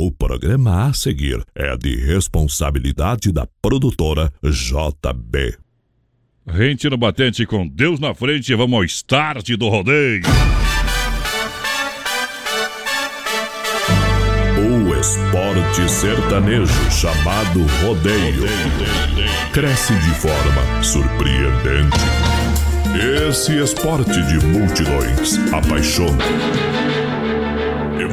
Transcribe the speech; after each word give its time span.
O 0.00 0.12
programa 0.12 0.86
a 0.86 0.92
seguir 0.92 1.42
é 1.56 1.76
de 1.76 1.96
responsabilidade 1.96 3.32
da 3.32 3.48
produtora 3.60 4.32
JB. 4.44 5.58
Rente 6.46 6.88
no 6.88 6.96
batente 6.96 7.44
com 7.44 7.66
Deus 7.66 7.98
na 7.98 8.14
frente, 8.14 8.54
vamos 8.54 8.76
ao 8.76 8.84
start 8.84 9.50
do 9.56 9.68
rodeio. 9.68 10.22
O 14.56 14.94
esporte 15.00 15.90
sertanejo 15.90 16.90
chamado 16.92 17.60
rodeio 17.82 18.44
cresce 19.52 19.94
de 19.94 20.14
forma 20.14 20.84
surpreendente. 20.84 21.98
Esse 23.28 23.60
esporte 23.60 24.22
de 24.28 24.46
multidões 24.46 25.38
apaixona, 25.52 26.24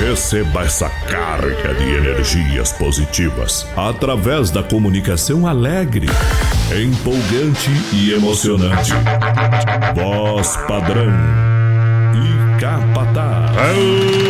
Receba 0.00 0.62
essa 0.64 0.88
carga 0.88 1.74
de 1.74 1.84
energias 1.84 2.72
positivas 2.72 3.66
através 3.76 4.50
da 4.50 4.62
comunicação 4.62 5.46
alegre, 5.46 6.06
empolgante 6.70 7.70
e 7.92 8.12
emocionante. 8.12 8.92
Voz 9.94 10.56
padrão 10.68 11.12
e 12.14 12.60
capataz. 12.60 14.23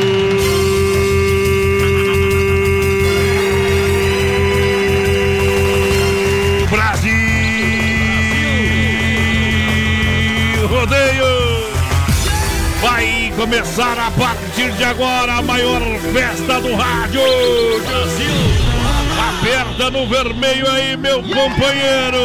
Começar 13.45 13.99
a 13.99 14.11
partir 14.13 14.73
de 14.73 14.85
agora 14.85 15.35
a 15.35 15.43
maior 15.43 15.79
festa 16.15 16.63
do 16.63 16.75
rádio! 16.75 17.21
Brasil! 17.87 18.31
Aperta 19.29 19.91
no 19.91 20.07
vermelho 20.09 20.67
aí, 20.71 20.97
meu 20.97 21.23
companheiro! 21.23 22.23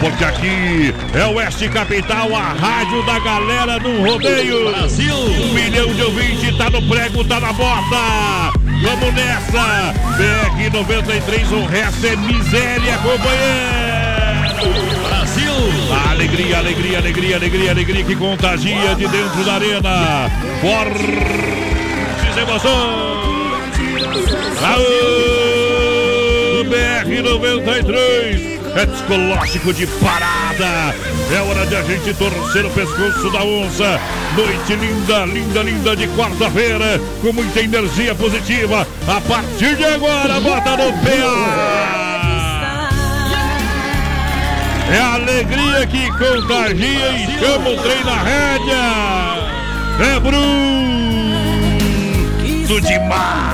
Porque 0.00 0.24
aqui 0.24 0.92
é 1.14 1.24
o 1.26 1.34
Oeste 1.34 1.68
Capital, 1.68 2.34
a 2.34 2.52
rádio 2.52 3.06
da 3.06 3.20
galera 3.20 3.78
no 3.78 4.04
rodeio! 4.04 4.72
Brasil! 4.72 5.14
Um 5.14 5.54
milhão 5.54 5.94
de 5.94 6.02
ouvintes, 6.02 6.58
tá 6.58 6.68
no 6.68 6.82
prego, 6.82 7.22
tá 7.22 7.38
na 7.38 7.52
bota! 7.52 8.58
Vamos 8.82 9.14
nessa! 9.14 9.94
BR 10.16 10.68
93, 10.72 11.52
o 11.52 11.64
resto 11.66 12.06
é 12.08 12.16
miséria, 12.16 12.98
companheiro! 12.98 14.91
Alegria, 16.32 16.58
alegria, 16.60 16.96
alegria, 16.98 17.36
alegria, 17.36 17.70
alegria 17.72 18.04
que 18.04 18.16
contagia 18.16 18.94
de 18.94 19.06
dentro 19.06 19.44
da 19.44 19.52
arena. 19.52 20.30
Fortes 20.62 22.38
emoções! 22.38 23.76
Aô, 24.64 26.64
BR 26.64 27.22
93! 27.22 28.52
É 28.74 28.86
psicológico 28.86 29.74
de 29.74 29.86
parada. 29.86 30.94
É 31.30 31.38
hora 31.42 31.66
de 31.66 31.76
a 31.76 31.82
gente 31.82 32.14
torcer 32.14 32.64
o 32.64 32.70
pescoço 32.70 33.30
da 33.30 33.44
onça. 33.44 34.00
Noite 34.34 34.74
linda, 34.74 35.26
linda, 35.26 35.62
linda 35.62 35.94
de 35.94 36.08
quarta-feira. 36.16 36.98
Com 37.20 37.34
muita 37.34 37.60
energia 37.60 38.14
positiva. 38.14 38.88
A 39.06 39.20
partir 39.20 39.76
de 39.76 39.84
agora, 39.84 40.40
bota 40.40 40.78
no 40.78 40.94
PA. 40.94 42.01
É 44.90 44.98
a 44.98 45.14
alegria 45.14 45.86
que 45.86 46.10
contagia 46.12 47.12
e 47.12 47.38
chama 47.38 47.70
o 47.70 47.76
trem 47.82 48.04
na 48.04 48.22
rédea. 48.22 48.76
É 50.00 50.20
Bruto 50.20 51.02
demais. 52.80 53.52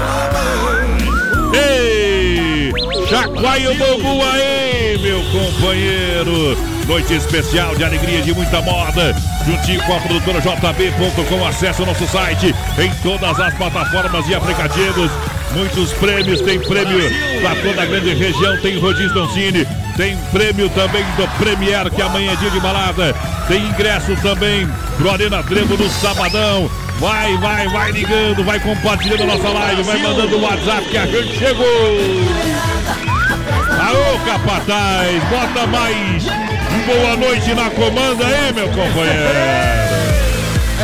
Ei, 1.53 2.72
chacoalha 3.09 3.72
o 3.72 3.75
bogu 3.75 4.22
aí, 4.25 4.99
meu 5.03 5.22
companheiro. 5.25 6.56
Noite 6.87 7.15
especial 7.15 7.75
de 7.77 7.84
alegria 7.84 8.22
de 8.22 8.33
muita 8.33 8.62
moda. 8.62 9.15
Juntinho 9.44 9.83
com 9.84 9.94
a 9.94 10.00
produtora 10.00 10.41
JB.com. 10.41 11.47
Acesse 11.47 11.83
o 11.83 11.87
nosso 11.87 12.06
site 12.06 12.55
em 12.78 12.91
todas 13.03 13.38
as 13.38 13.55
plataformas 13.55 14.27
e 14.28 14.34
aplicativos. 14.34 15.11
Muitos 15.55 15.93
prêmios, 15.94 16.41
tem 16.41 16.59
prêmio 16.61 17.00
para 17.43 17.56
toda 17.56 17.83
a 17.83 17.87
grande 17.87 18.15
região, 18.15 18.56
tem 18.61 18.78
rodízio 18.78 19.15
Doncini, 19.15 19.67
tem 19.98 20.16
prêmio 20.31 20.70
também 20.70 21.04
do 21.16 21.26
Premier, 21.38 21.91
que 21.91 22.00
amanhã 22.00 22.32
é 22.32 22.36
dia 22.36 22.50
de 22.50 22.60
balada, 22.60 23.12
tem 23.48 23.66
ingresso 23.66 24.14
também 24.22 24.64
pro 24.97 25.10
Arena 25.10 25.42
Trevo 25.42 25.76
no 25.76 25.91
sabadão. 25.91 26.70
Vai, 27.00 27.36
vai, 27.38 27.66
vai 27.66 27.91
ligando, 27.91 28.44
vai 28.44 28.60
compartilhando 28.60 29.25
a 29.25 29.26
nossa 29.26 29.48
live, 29.48 29.82
vai 29.82 29.98
mandando 29.98 30.38
o 30.38 30.42
WhatsApp 30.42 30.88
que 30.88 30.97
a 30.97 31.04
gente 31.04 31.37
chegou. 31.37 31.66
Aô, 33.81 34.19
capataz, 34.25 35.25
bota 35.25 35.66
mais 35.66 36.22
boa 36.87 37.16
noite 37.16 37.53
na 37.54 37.69
comanda 37.70 38.25
aí, 38.25 38.53
meu 38.53 38.69
companheiro. 38.69 39.88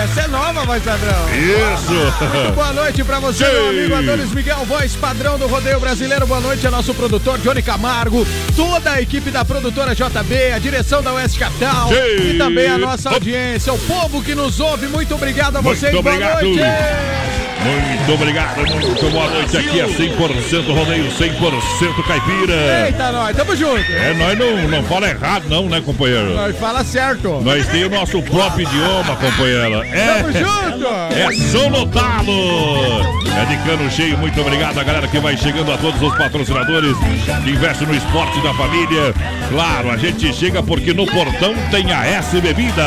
Essa 0.04 0.20
é 0.20 0.28
nova, 0.28 0.64
voz 0.66 0.82
padrão. 0.82 1.26
Isso. 1.34 1.92
Muito 1.92 2.52
boa 2.54 2.72
noite 2.74 3.02
pra 3.02 3.18
você, 3.20 3.42
meu 3.44 3.68
amigo 3.70 3.94
Adonis 3.94 4.32
Miguel, 4.32 4.64
voz 4.66 4.94
padrão 4.94 5.38
do 5.38 5.46
rodeio 5.46 5.80
brasileiro. 5.80 6.26
Boa 6.26 6.40
noite 6.40 6.66
a 6.66 6.70
nosso 6.70 6.92
produtor 6.92 7.38
Johnny 7.38 7.62
Camargo, 7.62 8.26
toda 8.54 8.92
a 8.92 9.00
equipe 9.00 9.30
da 9.30 9.44
produtora 9.46 9.94
JB, 9.94 10.52
a 10.54 10.58
direção 10.58 11.02
da 11.02 11.12
Oeste 11.14 11.38
Capital 11.38 11.88
Sim. 11.88 12.30
e 12.30 12.34
também 12.38 12.68
a 12.68 12.76
nossa 12.76 13.08
audiência, 13.08 13.72
o 13.72 13.78
povo 13.78 14.22
que 14.22 14.34
nos 14.34 14.60
ouve. 14.60 14.88
Muito 14.88 15.14
obrigado 15.14 15.56
a 15.56 15.62
Muito 15.62 15.78
vocês. 15.78 15.94
obrigado. 15.94 16.40
Boa 16.40 16.42
noite. 16.42 17.53
Muito 17.64 18.12
obrigado, 18.12 18.56
muito 18.58 19.10
boa 19.10 19.30
noite. 19.30 19.56
Aqui 19.56 19.80
é 19.80 19.86
100% 19.86 20.74
rodeio, 20.74 21.10
100% 21.10 22.06
caipira. 22.06 22.84
Eita, 22.86 23.10
nós, 23.10 23.34
tamo 23.34 23.56
junto. 23.56 23.90
É, 23.90 24.12
nós 24.12 24.38
não, 24.38 24.68
não 24.68 24.82
fala 24.84 25.08
errado, 25.08 25.48
não, 25.48 25.66
né, 25.66 25.80
companheiro? 25.80 26.34
Nós 26.34 26.54
fala 26.58 26.84
certo. 26.84 27.40
Nós 27.42 27.66
temos 27.66 27.96
o 27.96 28.00
nosso 28.00 28.22
próprio 28.22 28.68
idioma, 28.68 29.16
companheira. 29.16 29.86
É, 29.86 30.22
Tamo 30.22 30.32
junto. 30.32 30.86
é 31.14 31.32
só 31.50 31.70
notá-lo. 31.70 33.24
É 33.34 33.44
de 33.46 33.56
cano 33.64 33.90
cheio, 33.90 34.18
muito 34.18 34.38
obrigado 34.40 34.78
a 34.78 34.84
galera 34.84 35.08
que 35.08 35.18
vai 35.18 35.36
chegando, 35.36 35.72
a 35.72 35.78
todos 35.78 36.00
os 36.00 36.14
patrocinadores 36.16 36.96
que 36.98 37.50
investem 37.50 37.88
no 37.88 37.94
esporte 37.94 38.40
da 38.42 38.52
família. 38.54 39.14
Claro, 39.48 39.90
a 39.90 39.96
gente 39.96 40.32
chega 40.34 40.62
porque 40.62 40.92
no 40.92 41.06
portão 41.06 41.54
tem 41.70 41.90
a 41.92 42.04
S 42.06 42.38
Bebida. 42.40 42.82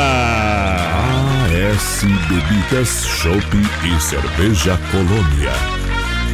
AS 1.70 2.02
Bebidas, 2.28 3.04
Chopp 3.04 3.54
e 3.54 4.00
Cerveja 4.00 4.78
Colônia. 4.90 5.77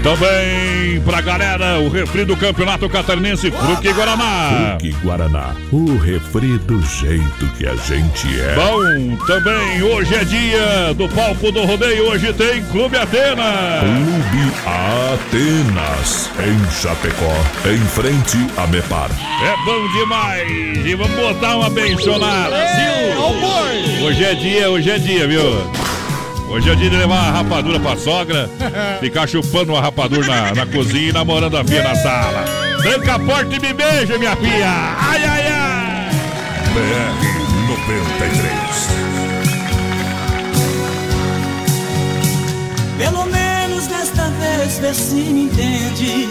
Também 0.05 1.01
pra 1.01 1.23
galera, 1.23 1.79
o 1.81 1.89
refri 1.89 2.27
do 2.27 2.37
Campeonato 2.37 2.87
Catarinense 2.91 3.51
Fruque 3.51 3.91
Guaraná. 3.91 4.77
Fruque 4.77 4.95
Guaraná, 5.03 5.55
o 5.73 5.97
refri 5.97 6.59
do 6.59 6.79
jeito 6.83 7.47
que 7.57 7.67
a 7.67 7.75
gente 7.75 8.29
é. 8.39 8.55
Bom, 8.55 9.17
também 9.27 9.83
hoje 9.83 10.15
é 10.15 10.23
dia 10.23 10.93
do 10.95 11.09
palco 11.09 11.51
do 11.51 11.65
rodeio, 11.65 12.11
hoje 12.11 12.35
tem 12.35 12.63
Clube 12.65 12.99
Atena. 12.99 13.81
Clube 13.81 14.53
Atenas, 14.67 16.31
em 16.39 16.71
Chapecó, 16.71 17.35
em 17.67 17.79
frente 17.87 18.37
a 18.59 18.67
Mepar. 18.67 19.09
É 19.11 19.57
bom 19.65 19.89
demais. 19.99 20.87
E 20.87 20.95
vamos 20.95 21.17
botar 21.17 21.57
uma 21.57 21.71
bencionada. 21.71 22.55
Ei, 22.55 23.17
o 23.17 23.33
boi. 23.41 24.07
Hoje 24.07 24.23
é 24.23 24.35
dia, 24.35 24.69
hoje 24.71 24.91
é 24.91 24.99
dia, 24.99 25.27
viu? 25.27 25.94
Hoje 26.55 26.71
é 26.71 26.75
dia 26.77 26.89
de 26.89 26.97
levar 26.97 27.19
a 27.19 27.31
rapadura 27.33 27.81
pra 27.81 27.97
sogra, 27.97 28.49
ficar 29.01 29.27
chupando 29.27 29.75
a 29.75 29.81
rapadura 29.81 30.25
na, 30.25 30.55
na 30.55 30.67
cozinha 30.67 31.09
e 31.09 31.13
namorando 31.13 31.57
a 31.57 31.65
filha 31.65 31.83
na 31.83 31.97
sala. 31.97 32.45
Tranca 32.81 33.15
a 33.17 33.19
porta 33.19 33.57
e 33.57 33.59
me 33.59 33.73
beija, 33.73 34.17
minha 34.17 34.37
filha. 34.37 34.71
Ai, 35.01 35.25
ai, 35.25 35.47
ai. 35.49 36.11
BR 36.73 37.35
93. 37.89 38.55
Pelo 42.99 43.27
menos 43.27 43.89
desta 43.89 44.29
vez 44.29 44.79
vê 44.79 44.95
se 44.95 45.15
me 45.17 45.47
entende 45.47 46.29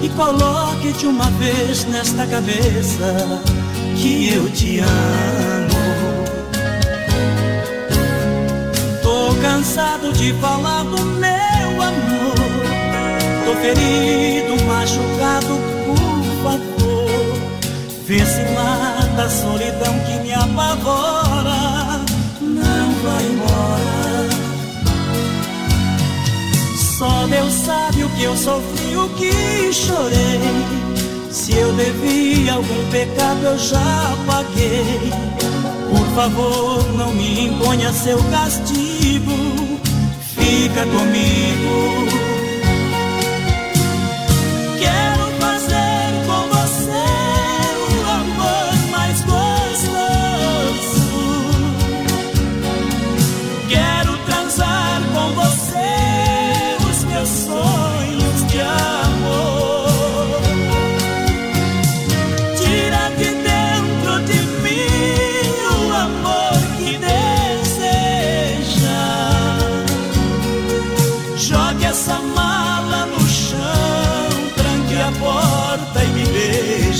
E 0.00 0.08
coloque 0.10 0.92
de 0.92 1.06
uma 1.08 1.28
vez 1.32 1.84
nesta 1.86 2.24
cabeça 2.24 3.42
Que 4.00 4.32
eu 4.32 4.48
te 4.50 4.78
amo 4.78 5.57
cansado 9.48 10.12
de 10.12 10.34
falar 10.34 10.84
do 10.84 11.02
meu 11.24 11.82
amor. 11.82 12.34
Tô 13.46 13.54
ferido, 13.62 14.62
machucado, 14.66 15.54
por 15.86 16.22
favor. 16.42 17.08
Vence 18.06 18.42
lá 18.54 19.08
da 19.16 19.28
solidão 19.30 19.98
que 20.00 20.18
me 20.20 20.34
apavora. 20.34 22.04
Não 22.42 22.92
vai 23.04 23.24
embora. 23.24 24.28
Só 26.98 27.26
Deus 27.26 27.52
sabe 27.54 28.04
o 28.04 28.08
que 28.10 28.24
eu 28.24 28.36
sofri, 28.36 28.96
o 28.96 29.08
que 29.10 29.72
chorei. 29.72 30.40
Se 31.30 31.54
eu 31.54 31.72
devia 31.72 32.52
algum 32.52 32.90
pecado, 32.90 33.44
eu 33.44 33.58
já 33.58 34.14
paguei. 34.26 35.27
Favor, 36.14 36.92
não 36.94 37.12
me 37.12 37.46
imponha 37.46 37.92
seu 37.92 38.18
castigo. 38.30 39.32
Fica 40.34 40.84
comigo. 40.86 42.08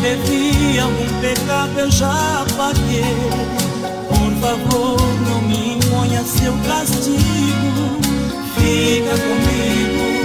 Devia 0.00 0.84
algum 0.84 1.20
pecado, 1.20 1.78
eu 1.78 1.90
já 1.90 2.44
paguei. 2.56 3.04
Por 4.08 4.32
favor, 4.40 4.98
não 5.28 5.42
me 5.42 5.74
imponha 5.74 6.24
seu 6.24 6.52
castigo. 6.66 8.00
Fica 8.56 9.10
comigo. 9.18 10.19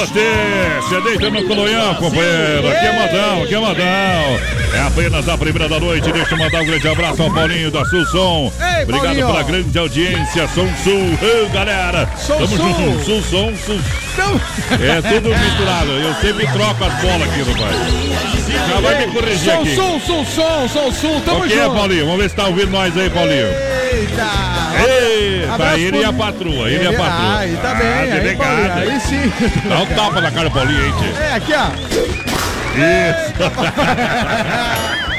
Aô, 0.00 0.06
potência! 0.06 1.00
Deita 1.02 1.30
no 1.30 1.44
colonhão, 1.46 1.94
companheiro. 1.96 2.68
Aqui 2.68 2.86
é 2.86 2.92
modão, 2.92 3.42
aqui 3.42 3.54
é 3.54 3.58
modão. 3.58 4.60
É 4.72 4.80
apenas 4.86 5.28
a 5.28 5.36
primeira 5.36 5.68
da 5.68 5.78
noite. 5.80 6.10
Deixa 6.10 6.34
eu 6.34 6.38
mandar 6.38 6.62
um 6.62 6.64
grande 6.64 6.88
abraço 6.88 7.22
ao 7.22 7.30
Paulinho 7.32 7.70
da 7.70 7.84
Sul 7.84 8.06
Som. 8.06 8.52
Ei, 8.60 8.82
Obrigado 8.84 9.02
Paulinho. 9.04 9.26
pela 9.26 9.42
grande 9.42 9.78
audiência. 9.78 10.48
Som 10.48 10.68
Sul. 10.82 11.18
Ei, 11.20 11.48
galera. 11.52 12.08
Som 12.16 12.34
Tamo 12.38 12.56
junto. 12.56 13.04
Sul 13.04 13.22
Som, 13.22 13.52
Sul. 13.56 13.80
Então, 14.14 14.40
É 14.80 15.02
tudo 15.02 15.28
misturado. 15.28 15.90
Eu 15.90 16.14
sempre 16.14 16.46
troco 16.46 16.84
as 16.84 16.94
bolas 16.94 17.22
aqui, 17.28 17.42
rapaz. 17.42 17.76
Já 18.68 18.80
vai 18.80 19.06
me 19.06 19.12
corrigir 19.12 19.52
Som 19.54 19.60
aqui. 19.60 19.74
Sul, 19.74 20.00
Sul, 20.00 20.24
Som, 20.24 20.68
Som 20.68 20.92
Sul, 20.92 21.20
tamo 21.24 21.44
O 21.44 21.48
que 21.48 21.52
é, 21.54 21.64
junto. 21.64 21.74
Paulinho? 21.76 22.04
Vamos 22.06 22.22
ver 22.22 22.30
se 22.30 22.36
tá 22.36 22.46
ouvindo 22.46 22.70
nós 22.70 22.96
aí, 22.96 23.10
Paulinho. 23.10 23.69
Eita! 24.00 24.26
Ei, 24.88 25.48
Abraço 25.48 25.76
ele 25.78 25.90
pro- 25.90 26.00
e 26.00 26.04
a 26.04 26.12
patroa, 26.12 26.70
ele 26.70 26.84
e 26.84 26.86
a 26.86 26.92
patroa. 26.92 27.18
Ah, 27.34 27.38
aí 27.38 27.56
tá 27.56 27.74
bem, 27.74 27.88
Ah, 27.88 28.00
aí, 28.00 28.36
Paulinho, 28.36 28.72
aí 28.72 29.00
sim. 29.00 29.32
Dá 29.68 29.78
um 29.78 29.86
tapa 29.86 30.20
na 30.20 30.30
cara 30.30 30.48
do 30.48 30.54
Paulinho 30.54 30.80
aí, 30.84 30.92
tio. 30.92 31.16
É, 31.22 31.34
aqui, 31.34 31.52
ó. 31.54 31.66
Isso. 32.76 33.34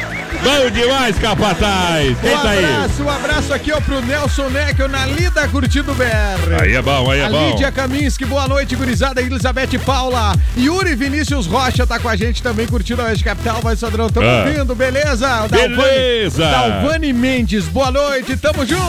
Bom 0.44 0.70
demais, 0.72 1.18
capataz. 1.20 2.18
Quem 2.20 2.34
um 2.34 2.38
tá 2.40 2.50
aí? 2.50 2.66
abraço, 2.66 3.04
um 3.04 3.10
abraço 3.10 3.54
aqui 3.54 3.72
ó, 3.72 3.80
pro 3.80 4.02
Nelson 4.02 4.50
Neckel 4.50 4.88
na 4.88 5.06
Lida 5.06 5.48
Curtindo 5.48 5.94
BR. 5.94 6.62
Aí 6.62 6.74
é 6.74 6.82
bom, 6.82 7.12
aí 7.12 7.20
é 7.20 7.26
a 7.26 7.30
bom. 7.30 7.50
Lídia 7.52 7.72
Kaminski, 7.72 8.26
boa 8.26 8.48
noite, 8.48 8.76
gurizada. 8.76 9.22
Elizabeth 9.22 9.78
Paula. 9.86 10.34
Yuri 10.58 10.96
Vinícius 10.96 11.46
Rocha 11.46 11.86
tá 11.86 12.00
com 12.00 12.10
a 12.10 12.16
gente 12.16 12.42
também, 12.42 12.66
curtindo 12.66 13.04
a 13.04 13.06
Oeste 13.06 13.24
Capital. 13.24 13.62
Vai, 13.62 13.76
Sadrão, 13.76 14.10
tamo 14.10 14.26
Ah. 14.28 14.46
ouvindo, 14.48 14.74
beleza? 14.74 15.48
Beleza. 15.48 16.44
Dalvani 16.50 17.14
Mendes, 17.14 17.66
boa 17.66 17.92
noite, 17.92 18.36
tamo 18.36 18.66
junto. 18.66 18.82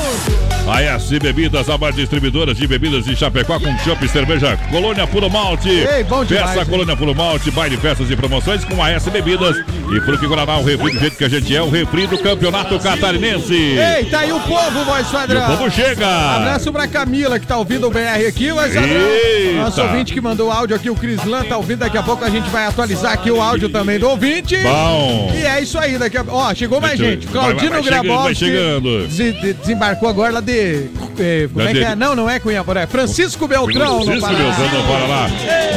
A 0.67 0.81
S 0.83 1.19
Bebidas, 1.19 1.69
a 1.69 1.77
mais 1.77 1.95
distribuidoras 1.95 2.57
de 2.57 2.67
bebidas 2.67 3.05
de 3.05 3.15
Chapecó 3.17 3.59
com 3.61 3.77
chopp 3.81 4.09
cerveja 4.09 4.57
Colônia 4.71 5.07
Puro 5.07 5.29
Malte. 5.29 5.69
Ei, 5.69 6.03
bom 6.05 6.25
demais, 6.25 6.51
Peça 6.51 6.61
hein? 6.61 6.67
Colônia 6.67 6.97
Puro 6.97 7.15
Malte, 7.15 7.51
baile, 7.51 7.77
festas 7.77 8.09
e 8.11 8.17
promoções 8.17 8.65
com 8.65 8.83
a 8.83 8.91
S 8.91 9.11
Bebidas. 9.11 9.57
E 9.95 10.01
Fruque 10.01 10.27
Guaraná, 10.27 10.59
o 10.59 10.65
refri 10.65 10.93
do 10.93 10.99
jeito 11.01 11.17
que 11.17 11.25
a 11.25 11.29
gente 11.29 11.42
é, 11.51 11.63
o 11.63 11.69
refri 11.69 12.07
do 12.07 12.19
Campeonato 12.19 12.79
Catarinense. 12.79 13.53
Ei, 13.55 14.05
tá 14.07 14.21
aí 14.21 14.33
o 14.33 14.41
povo, 14.41 14.85
voz 14.85 15.07
E 15.07 15.11
o 15.11 15.13
padrão. 15.13 15.47
povo 15.57 15.71
chega. 15.71 16.07
Abraço 16.37 16.73
pra 16.73 16.87
Camila, 16.87 17.39
que 17.39 17.47
tá 17.47 17.57
ouvindo 17.57 17.87
o 17.87 17.91
BR 17.91 18.27
aqui, 18.29 18.49
Sadrão. 18.49 18.83
Eita. 18.85 19.61
Nosso 19.61 19.83
ouvinte 19.83 20.13
que 20.13 20.21
mandou 20.21 20.49
o 20.49 20.53
áudio 20.53 20.77
aqui, 20.77 20.89
o 20.91 20.95
Crislan, 20.95 21.45
tá 21.45 21.57
ouvindo. 21.57 21.79
Daqui 21.81 21.99
a 21.99 22.03
pouco 22.03 22.25
a 22.25 22.31
gente 22.31 22.49
vai 22.51 22.67
atualizar 22.67 23.13
aqui 23.13 23.31
o 23.31 23.41
áudio 23.41 23.69
também 23.69 23.99
do 23.99 24.09
ouvinte. 24.09 24.57
Bom. 24.59 25.33
E 25.35 25.45
é 25.45 25.61
isso 25.61 25.79
aí, 25.79 25.99
daqui 25.99 26.17
a 26.19 26.25
Ó, 26.29 26.55
chegou 26.55 26.81
mais 26.81 26.99
gente. 26.99 27.27
Claudino 27.27 27.71
vai 27.73 27.83
Grabowski 27.83 28.35
chegando. 28.37 29.07
desembarcou 29.61 30.09
agora 30.09 30.35
lá 30.35 30.41
de. 30.41 30.87
eh, 31.19 31.49
como 31.53 31.69
é 31.69 31.73
que 31.73 31.79
é? 31.85 31.95
Não, 31.95 32.15
não 32.15 32.31
é 32.31 32.39
Cunha 32.39 32.63
Poré. 32.65 32.87
Francisco 32.87 33.47
Beltrão, 33.49 34.03
Francisco. 34.05 34.29
Beltrão 34.35 34.69
no 34.69 34.89
Paraná. 34.89 35.27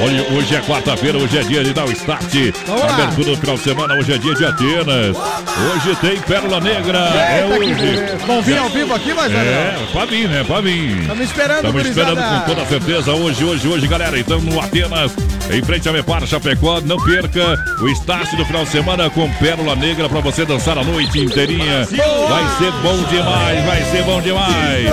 Olha, 0.04 0.38
hoje 0.38 0.56
é 0.56 0.62
quarta-feira, 0.62 1.18
hoje 1.18 1.38
é 1.38 1.44
dia 1.44 1.64
de 1.64 1.74
dar 1.74 1.86
o 1.86 1.92
start. 1.92 2.34
Vamos 2.68 2.82
lá. 2.84 2.94
Abertura 2.94 3.32
do 3.32 3.38
final 3.38 3.56
de 3.56 3.62
semana, 3.64 3.94
hoje 3.96 4.14
é 4.14 4.18
dia 4.18 4.36
de 4.36 4.46
Atenas. 4.46 5.18
Hoje 5.58 5.96
tem 6.02 6.20
Pérola 6.20 6.60
Negra. 6.60 6.98
É 7.00 7.46
hoje. 7.46 8.26
Vão 8.28 8.42
vir 8.42 8.58
ao 8.58 8.70
vivo 8.70 8.94
aqui, 8.94 9.14
mas 9.14 9.32
É, 9.34 9.74
pra 9.94 10.06
mim, 10.06 10.24
né? 10.28 10.44
Pra 10.46 10.62
mim. 10.62 11.00
Estamos 11.02 11.24
esperando, 11.24 11.56
Estamos 11.58 11.82
gurizada. 11.82 12.12
esperando 12.12 12.40
com 12.42 12.46
toda 12.54 12.66
certeza 12.66 13.14
hoje, 13.14 13.44
hoje, 13.46 13.68
hoje, 13.68 13.88
galera. 13.88 14.20
Então 14.20 14.42
no 14.42 14.60
Atenas, 14.60 15.14
em 15.50 15.64
frente 15.64 15.88
a 15.88 15.94
Mepar 15.94 16.26
Chapecó, 16.28 16.82
não 16.82 16.98
perca 16.98 17.58
o 17.82 17.88
start 17.90 18.36
do 18.36 18.46
final 18.46 18.66
de 18.66 18.72
semana 18.72 19.10
com 19.10 19.32
Pérola 19.36 19.76
Negra 19.78 20.10
pra 20.10 20.20
você 20.20 20.44
dançar 20.46 20.78
a 20.78 20.84
noite 20.84 21.20
inteirinha. 21.20 21.86
Vai 22.30 22.58
ser 22.58 22.72
bom 22.82 23.02
demais, 23.10 23.66
vai 23.66 23.84
ser 23.92 24.04
bom 24.04 24.20
demais. 24.22 24.90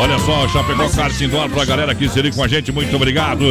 Olha 0.00 0.18
só, 0.20 0.46
Chapecó 0.48 0.88
Kart 0.88 1.20
Indoor 1.20 1.48
pra 1.50 1.64
galera 1.64 1.94
que 1.96 2.08
se 2.08 2.22
liga 2.22 2.36
com 2.36 2.44
a 2.44 2.48
gente, 2.48 2.70
muito 2.70 2.94
obrigado. 2.94 3.44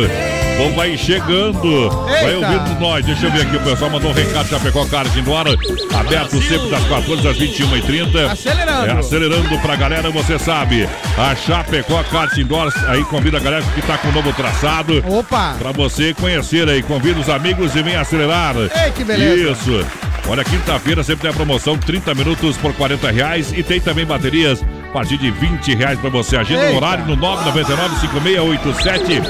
Bom, 0.57 0.71
vai 0.75 0.97
chegando, 0.97 1.89
vai 2.05 2.35
Eita. 2.35 2.47
ouvindo 2.47 2.79
nós. 2.79 3.05
Deixa 3.05 3.25
eu 3.25 3.31
ver 3.31 3.41
aqui, 3.41 3.55
o 3.55 3.59
pessoal 3.61 3.89
mandou 3.89 4.11
um 4.11 4.13
recado, 4.13 4.47
Chapecó 4.49 4.85
Kart 4.85 5.15
Indoor, 5.15 5.47
aberto 5.95 6.41
sempre 6.41 6.69
das 6.69 6.83
14 6.87 7.27
às 7.27 7.37
21h30. 7.37 8.31
Acelerando. 8.31 8.85
É, 8.87 8.91
acelerando 8.91 9.59
pra 9.59 9.75
galera, 9.75 10.09
você 10.11 10.37
sabe. 10.37 10.87
A 11.17 11.35
Chapecó 11.35 12.03
Kart 12.03 12.37
Indoor 12.37 12.71
aí 12.87 13.03
convida 13.05 13.37
a 13.37 13.39
galera 13.39 13.63
que 13.75 13.81
tá 13.81 13.97
com 13.97 14.09
o 14.09 14.11
novo 14.11 14.31
traçado. 14.33 15.03
Opa! 15.07 15.55
Pra 15.57 15.71
você 15.71 16.13
conhecer 16.13 16.69
aí, 16.69 16.83
convida 16.83 17.19
os 17.19 17.29
amigos 17.29 17.75
e 17.75 17.81
vem 17.81 17.95
acelerar. 17.95 18.55
Ei, 18.55 18.91
que 18.95 19.03
beleza. 19.03 19.51
Isso. 19.51 19.85
Olha, 20.27 20.43
quinta-feira 20.43 21.03
sempre 21.03 21.23
tem 21.23 21.31
a 21.31 21.33
promoção, 21.33 21.77
30 21.77 22.13
minutos 22.15 22.55
por 22.57 22.73
40 22.73 23.11
reais 23.11 23.51
e 23.51 23.61
tem 23.61 23.81
também 23.81 24.05
baterias 24.05 24.63
partir 24.93 25.17
de 25.17 25.31
20 25.31 25.73
reais 25.75 25.99
pra 25.99 26.09
você. 26.09 26.37
Agenda 26.37 26.61
o 26.61 26.65
Eita. 26.65 26.77
horário 26.77 27.05
no 27.05 27.15
999 27.15 27.99
5687 27.99 29.21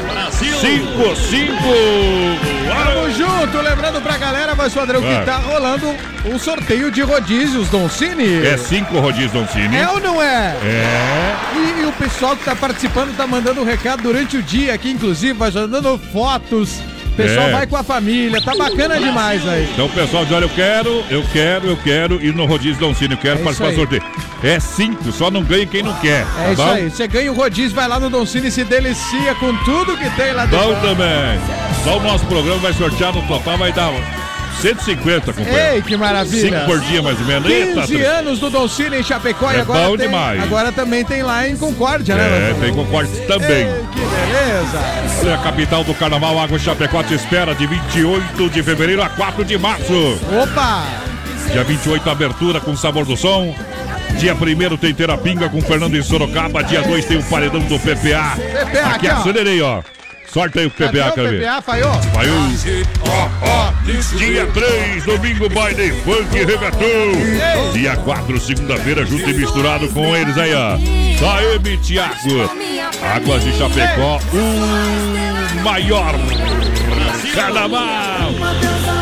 55. 0.60 1.54
Tamo 2.68 3.12
junto, 3.12 3.58
lembrando 3.62 4.02
pra 4.02 4.18
galera, 4.18 4.54
mas 4.56 4.74
padrão, 4.74 5.02
Ah. 5.04 5.20
que 5.20 5.26
tá 5.26 5.38
rolando 5.38 5.94
um 6.26 6.38
sorteio 6.40 6.92
de 6.92 7.02
rodízios, 7.02 7.68
Don 7.70 7.88
Cine. 7.90 8.46
É 8.46 8.58
5 8.58 9.00
rodízios, 9.00 9.32
Don 9.32 9.48
Cine. 9.48 9.76
É 9.76 9.88
ou 9.90 10.00
não 10.00 10.22
é? 10.22 10.56
É. 10.64 11.36
E, 11.56 11.82
e 11.82 11.86
o 11.86 11.92
pessoal 11.94 12.36
que 12.36 12.44
tá 12.44 12.56
participando 12.56 13.16
tá 13.16 13.26
mandando 13.28 13.62
um 13.62 13.66
recado 13.66 14.04
durante 14.04 14.38
o 14.38 14.44
dia 14.44 14.74
aqui, 14.74 14.92
inclusive, 14.92 15.34
vai 15.34 15.52
mandando 15.52 16.00
fotos. 16.12 16.80
O 17.08 17.16
pessoal 17.16 17.48
É. 17.50 17.52
vai 17.52 17.68
com 17.68 17.78
a 17.78 17.84
família, 17.84 18.42
tá 18.42 18.56
bacana 18.56 18.98
demais 19.00 19.48
aí. 19.48 19.70
Então, 19.72 19.88
pessoal, 19.90 20.24
diz, 20.26 20.34
olha, 20.34 20.46
eu 20.46 20.50
quero, 20.50 21.04
eu 21.12 21.24
quero, 21.32 21.68
eu 21.68 21.78
quero 21.78 22.24
ir 22.26 22.34
no 22.34 22.46
rodízio 22.46 22.80
Don 22.80 22.94
Cine, 22.96 23.14
eu 23.14 23.20
quero 23.20 23.40
É 23.40 23.44
participar 23.44 23.70
do 23.70 23.76
sorteio. 23.76 24.02
É 24.44 24.60
cinco, 24.60 25.10
só 25.12 25.32
não 25.32 25.42
ganha 25.42 25.66
quem 25.66 25.82
não 25.82 25.94
quer. 26.00 26.26
É 26.38 26.44
tá 26.44 26.52
isso 26.52 26.62
bom? 26.64 26.72
aí. 26.74 26.90
Você 26.90 27.08
ganha 27.08 27.32
o 27.32 27.36
rodízio, 27.36 27.74
vai 27.74 27.88
lá 27.88 27.98
no 28.00 28.10
Don 28.10 28.26
Cine 28.26 28.50
e 28.50 28.52
se 28.52 28.64
delicia 28.66 29.34
com 29.36 29.56
tudo 29.64 29.96
que 29.98 30.10
tem 30.12 30.34
lá 30.34 30.46
dentro. 30.46 30.68
Bom 30.68 30.76
também. 30.82 31.40
Só 31.84 31.98
o 31.98 32.04
nosso 32.04 32.26
programa 32.26 32.60
vai 32.60 32.74
sortear 32.74 33.14
no 33.14 33.22
total, 33.24 33.58
vai 33.58 33.72
dar 33.72 33.90
150, 34.62 35.34
companheiro. 35.34 35.76
Ei, 35.76 35.82
que 35.82 35.96
maravilha. 35.96 36.42
Cinco 36.60 36.66
por 36.66 36.80
dia, 36.82 37.02
mais 37.02 37.20
ou 37.20 37.26
menos. 37.26 37.50
15 37.52 38.02
anos 38.02 38.40
do 38.40 38.50
Don 38.50 38.68
Cine 38.68 38.98
em 39.00 39.04
Chapecó 39.04 39.52
e 39.52 39.56
É 39.56 39.60
agora 39.62 39.88
bom 39.88 39.98
tem, 39.98 40.08
demais. 40.08 40.44
agora 40.44 40.72
também 40.72 41.04
tem 41.06 41.24
lá 41.24 41.48
em 41.48 41.56
Concórdia, 41.56 42.16
né? 42.16 42.52
É, 42.52 42.54
tem 42.60 42.74
concorde 42.74 43.10
também. 43.26 43.68
Ei, 43.68 43.86
que 43.94 44.00
beleza. 44.00 44.80
Olha, 45.22 45.36
a 45.36 45.38
capital 45.38 45.84
do 45.86 45.94
carnaval, 45.94 46.38
Água 46.40 46.60
Chapecó 46.60 47.02
te 47.02 47.14
espera 47.14 47.56
de 47.56 47.66
28 47.66 48.50
de 48.50 48.62
fevereiro 48.62 49.02
a 49.02 49.10
4 49.10 49.44
de 49.46 49.58
março. 49.58 50.20
Opa! 50.42 50.84
Dia 51.52 51.64
28, 51.64 52.10
abertura 52.10 52.60
com 52.60 52.76
sabor 52.76 53.06
do 53.06 53.16
som. 53.18 53.54
Dia 54.18 54.34
1 54.36 54.78
tem 54.78 54.94
Terapinga 54.94 55.50
com 55.50 55.62
Fernando 55.62 55.96
em 55.98 56.04
Sorocaba. 56.04 56.64
Dia 56.64 56.82
2 56.82 57.06
tem 57.06 57.18
o 57.18 57.24
paredão 57.24 57.62
do 57.62 57.80
PPA. 57.80 57.94
PPA, 58.36 58.88
Aqui 58.88 59.08
aqui, 59.08 59.10
ó. 59.10 59.14
acelerei, 59.18 59.62
ó. 59.62 59.82
Sorte 60.32 60.58
aí 60.58 60.66
o 60.66 60.72
PPA, 60.72 61.10
o 61.10 61.14
quero 61.14 61.30
ver. 61.30 61.42
PPA, 61.42 61.62
falhou? 61.62 61.92
O. 61.92 62.84
Ó, 63.08 63.30
ó. 63.42 63.74
Dia 64.18 64.48
3, 64.48 65.04
domingo, 65.04 65.50
baile 65.50 65.92
funk 66.04 66.36
reggaeton. 66.38 67.72
Dia 67.74 67.96
4, 67.98 68.40
segunda-feira, 68.40 69.06
junto 69.06 69.30
e 69.30 69.34
misturado 69.34 69.88
com 69.90 70.16
eles 70.16 70.36
aí, 70.38 70.54
ó. 70.56 70.78
Só 71.20 71.40
M, 71.42 71.78
Thiago. 71.78 72.50
Águas 73.16 73.44
de 73.44 73.52
Chapecó, 73.58 74.20
o 74.34 75.62
maior 75.64 76.16
carnaval. 77.36 78.32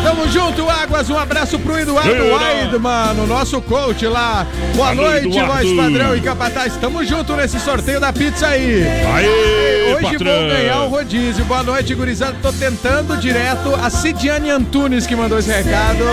Tamo 0.04 0.28
junto, 0.30 0.68
Águas. 0.70 1.10
Um 1.10 1.18
abraço 1.18 1.60
pro 1.60 1.78
Eduardo 1.78 2.12
Ei, 2.12 2.32
Weidman, 2.32 3.24
o 3.24 3.28
nosso 3.28 3.62
coach 3.62 4.06
lá. 4.08 4.46
Boa 4.76 4.90
Alô, 4.90 5.04
noite, 5.04 5.28
Eduardo. 5.28 5.54
voz 5.54 5.74
padrão 5.78 6.16
e 6.16 6.22
capataz. 6.22 6.76
Tamo 6.78 7.04
junto 7.06 7.36
nesse 7.36 7.60
sorteio 7.60 8.00
da 8.00 8.12
pizza 8.12 8.48
aí. 8.48 8.84
Aê, 9.16 9.94
Hoje 9.94 10.02
patrão. 10.18 10.40
vou 10.40 10.48
ganhar 10.50 10.82
o 10.84 10.88
rodízio. 10.90 11.46
Boa 11.46 11.62
noite, 11.64 11.94
gurizada. 11.94 12.36
Tô 12.42 12.52
tentando 12.52 13.16
direto. 13.18 13.76
A 13.76 13.90
Cidiane 13.90 14.50
Antunes 14.50 15.06
que 15.06 15.16
mandou 15.16 15.38
esse 15.38 15.52
recado. 15.52 16.04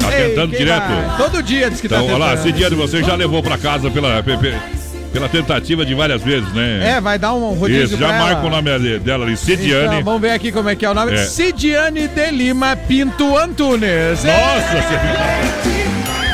Tá 0.00 0.08
tentando 0.10 0.50
quem 0.50 0.58
direto? 0.60 0.88
mais? 0.88 1.16
Todo 1.18 1.42
dia 1.42 1.68
diz 1.70 1.80
que 1.80 1.86
Então, 1.86 1.98
tá 1.98 2.04
olha 2.04 2.14
tentando. 2.14 2.30
lá, 2.36 2.42
Cidiane, 2.42 2.74
você 2.76 3.02
já 3.02 3.14
levou 3.14 3.42
pra 3.42 3.58
casa 3.58 3.90
pela, 3.90 4.22
pe- 4.22 4.36
pe- 4.38 4.54
pela 5.12 5.28
tentativa 5.28 5.84
de 5.84 5.94
várias 5.94 6.22
vezes, 6.22 6.52
né? 6.52 6.96
É, 6.96 7.00
vai 7.00 7.18
dar 7.18 7.34
um 7.34 7.54
rodízio 7.54 7.84
Isso, 7.84 7.96
já 7.96 8.08
marca 8.08 8.46
o 8.46 8.50
nome 8.50 8.98
dela 9.00 9.24
ali, 9.24 9.36
Cidiane. 9.36 9.86
Então, 9.86 10.04
vamos 10.04 10.20
ver 10.20 10.30
aqui 10.30 10.52
como 10.52 10.68
é 10.68 10.76
que 10.76 10.84
é 10.84 10.90
o 10.90 10.94
nome. 10.94 11.12
É. 11.12 11.24
Cidiane 11.24 12.08
de 12.08 12.30
Lima 12.30 12.76
Pinto 12.76 13.36
Antunes. 13.36 14.24
Nossa, 14.24 14.82
você... 14.82 16.27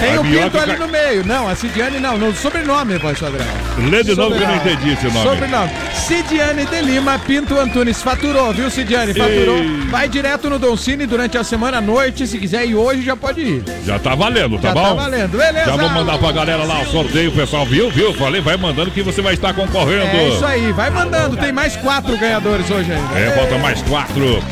Tem 0.00 0.16
A 0.16 0.20
o 0.20 0.24
Pinto 0.24 0.58
ali 0.58 0.76
no 0.76 0.88
meio. 0.88 1.26
Não, 1.26 1.48
a 1.48 1.54
Cidiane 1.54 2.00
não. 2.00 2.16
No 2.16 2.34
sobrenome, 2.34 2.96
voz 2.98 3.18
padrão. 3.18 3.44
Lê 3.90 4.02
de 4.02 4.14
novo 4.14 4.34
que 4.34 4.42
eu 4.42 4.48
não 4.48 4.56
entendi 4.56 4.92
esse 4.92 5.04
nome. 5.06 5.28
Sobrenome. 5.28 5.70
Cidiane 5.94 6.64
de 6.64 6.80
Lima 6.80 7.18
Pinto 7.18 7.58
Antunes. 7.58 8.02
Faturou, 8.02 8.52
viu, 8.52 8.70
Cidiane? 8.70 9.12
Faturou. 9.12 9.58
Ei. 9.58 9.80
Vai 9.90 10.08
direto 10.08 10.48
no 10.48 10.58
Don 10.58 10.76
Cine 10.76 11.06
durante 11.06 11.36
a 11.36 11.44
semana 11.44 11.78
à 11.78 11.80
noite. 11.80 12.26
Se 12.26 12.38
quiser 12.38 12.66
ir 12.66 12.74
hoje, 12.74 13.02
já 13.02 13.14
pode 13.16 13.40
ir. 13.40 13.62
Já 13.84 13.98
tá 13.98 14.14
valendo, 14.14 14.58
tá 14.58 14.68
já 14.68 14.74
bom? 14.74 14.82
tá 14.82 14.94
valendo. 14.94 15.36
Beleza. 15.36 15.66
Já 15.66 15.76
vou 15.76 15.90
mandar 15.90 16.18
pra 16.18 16.32
galera 16.32 16.64
lá 16.64 16.80
o 16.80 16.86
sorteio, 16.86 17.30
o 17.30 17.32
pessoal 17.34 17.66
viu, 17.66 17.90
viu? 17.90 18.14
Falei, 18.14 18.40
vai 18.40 18.56
mandando 18.56 18.90
que 18.90 19.02
você 19.02 19.20
vai 19.20 19.34
estar 19.34 19.52
concorrendo. 19.52 20.04
É 20.06 20.28
isso 20.28 20.44
aí. 20.46 20.72
Vai 20.72 20.90
mandando. 20.90 21.36
Tem 21.36 21.52
mais 21.52 21.76
quatro 21.76 22.16
ganhadores 22.16 22.70
hoje 22.70 22.90
ainda. 22.92 23.18
É, 23.18 23.30
falta 23.32 23.58
mais 23.58 23.82
quatro. 23.82 24.42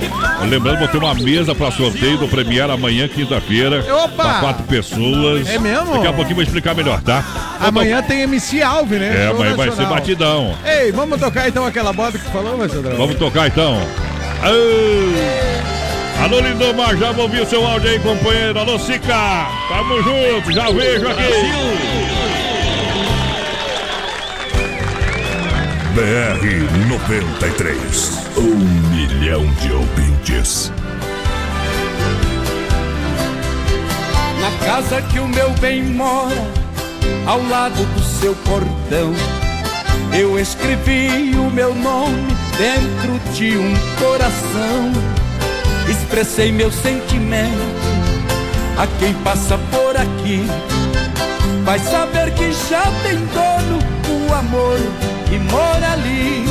Lembrando, 0.49 0.79
vou 0.79 0.89
ter 0.89 0.99
uma 0.99 1.15
mesa 1.15 1.55
pra 1.55 1.71
sorteio 1.71 2.19
do 2.19 2.29
Premiere 2.29 2.71
amanhã, 2.73 3.09
quinta-feira. 3.09 3.85
Opa! 4.05 4.23
Pra 4.25 4.41
quatro 4.41 4.65
pessoas. 4.65 5.38
É 5.47 5.59
mesmo? 5.59 5.93
Daqui 5.95 6.07
a 6.07 6.13
pouquinho 6.13 6.37
vou 6.37 6.45
explicar 6.45 6.75
melhor, 6.75 7.01
tá? 7.03 7.25
Amanhã 7.61 8.03
tem 8.03 8.23
MC 8.23 8.63
Alve, 8.63 8.99
né? 8.99 9.09
É, 9.09 9.27
Show 9.27 9.37
amanhã 9.37 9.57
vai 9.57 9.71
ser 9.71 9.87
batidão. 9.87 10.57
Ei, 10.65 10.93
vamos 10.93 11.21
tocar 11.21 11.49
então 11.49 11.67
aquela 11.67 11.93
bota 11.93 12.19
que 12.19 12.25
tu 12.25 12.31
falou, 12.31 12.69
Sandrão? 12.69 12.97
Vamos 12.97 13.17
tocar 13.17 13.47
então. 13.49 13.81
Alô, 14.43 16.37
Alô 16.37 16.41
Lindomar, 16.41 16.97
já 16.97 17.11
ouviu 17.11 17.47
seu 17.47 17.65
áudio 17.67 17.91
aí, 17.91 17.99
companheiro? 17.99 18.59
Alô, 18.59 18.79
Sica, 18.79 19.47
tamo 19.69 20.03
junto, 20.03 20.53
já 20.53 20.71
vejo 20.71 21.09
aqui. 21.09 21.79
BR 25.95 26.89
93. 26.89 28.29
Um 28.37 28.55
milhão 28.95 29.45
de 29.61 29.73
ouvintes. 29.73 30.73
Na 34.49 34.59
casa 34.65 35.03
que 35.03 35.19
o 35.21 35.29
meu 35.29 35.51
bem 35.61 35.83
mora, 35.83 36.51
ao 37.27 37.43
lado 37.49 37.85
do 37.85 38.03
seu 38.03 38.35
portão, 38.35 39.13
eu 40.19 40.41
escrevi 40.41 41.37
o 41.37 41.51
meu 41.51 41.75
nome 41.75 42.35
dentro 42.57 43.19
de 43.35 43.59
um 43.59 43.75
coração. 44.01 44.91
Expressei 45.87 46.51
meu 46.51 46.73
sentimento 46.73 47.61
a 48.79 48.87
quem 48.99 49.13
passa 49.23 49.59
por 49.71 49.95
aqui. 49.95 50.47
Vai 51.63 51.79
saber 51.81 52.33
que 52.33 52.51
já 52.71 52.85
tem 53.03 53.19
dono 53.27 53.79
o 54.09 54.33
amor 54.33 54.79
que 55.29 55.39
mora 55.41 55.93
ali. 55.93 56.47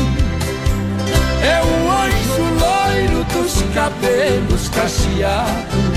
É 1.42 1.63
o 1.63 1.92
anjo 1.92 2.44
loiro 2.60 3.24
dos 3.24 3.60
cabelos 3.74 4.70
cacheados. 4.70 5.97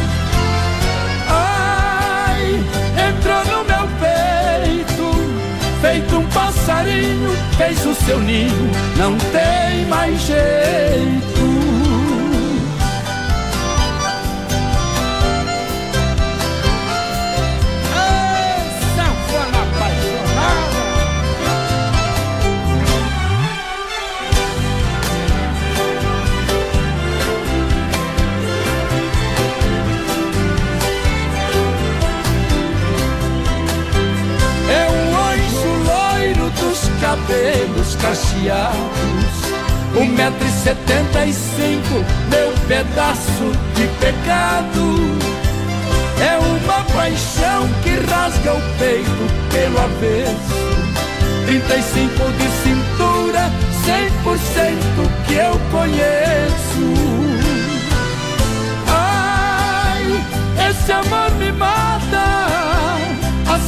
Passarinho, 6.81 7.29
fez 7.57 7.85
o 7.85 7.95
seu 7.95 8.19
ninho, 8.19 8.71
não 8.97 9.17
tem 9.17 9.85
mais 9.85 10.19
jeito. 10.21 11.40
Cabelos 37.41 37.95
cacheados. 37.95 39.41
Um 39.97 40.05
metro 40.05 40.47
e 40.47 40.51
setenta 40.51 41.25
e 41.25 41.33
cinco, 41.33 42.05
meu 42.29 42.53
pedaço 42.67 43.51
de 43.75 43.87
pecado. 43.99 45.17
É 46.21 46.37
uma 46.37 46.83
paixão 46.93 47.67
que 47.83 47.89
rasga 48.11 48.53
o 48.53 48.61
peito 48.77 49.25
pelo 49.51 49.79
avesso. 49.79 50.61
35 51.47 52.31
de 52.33 52.47
cintura, 52.63 53.51
100% 53.85 55.25
que 55.25 55.33
eu 55.33 55.59
conheço. 55.71 56.93
Ai, 58.87 60.23
esse 60.69 60.91
amor 60.91 61.31
me 61.31 61.51
mata. 61.51 62.60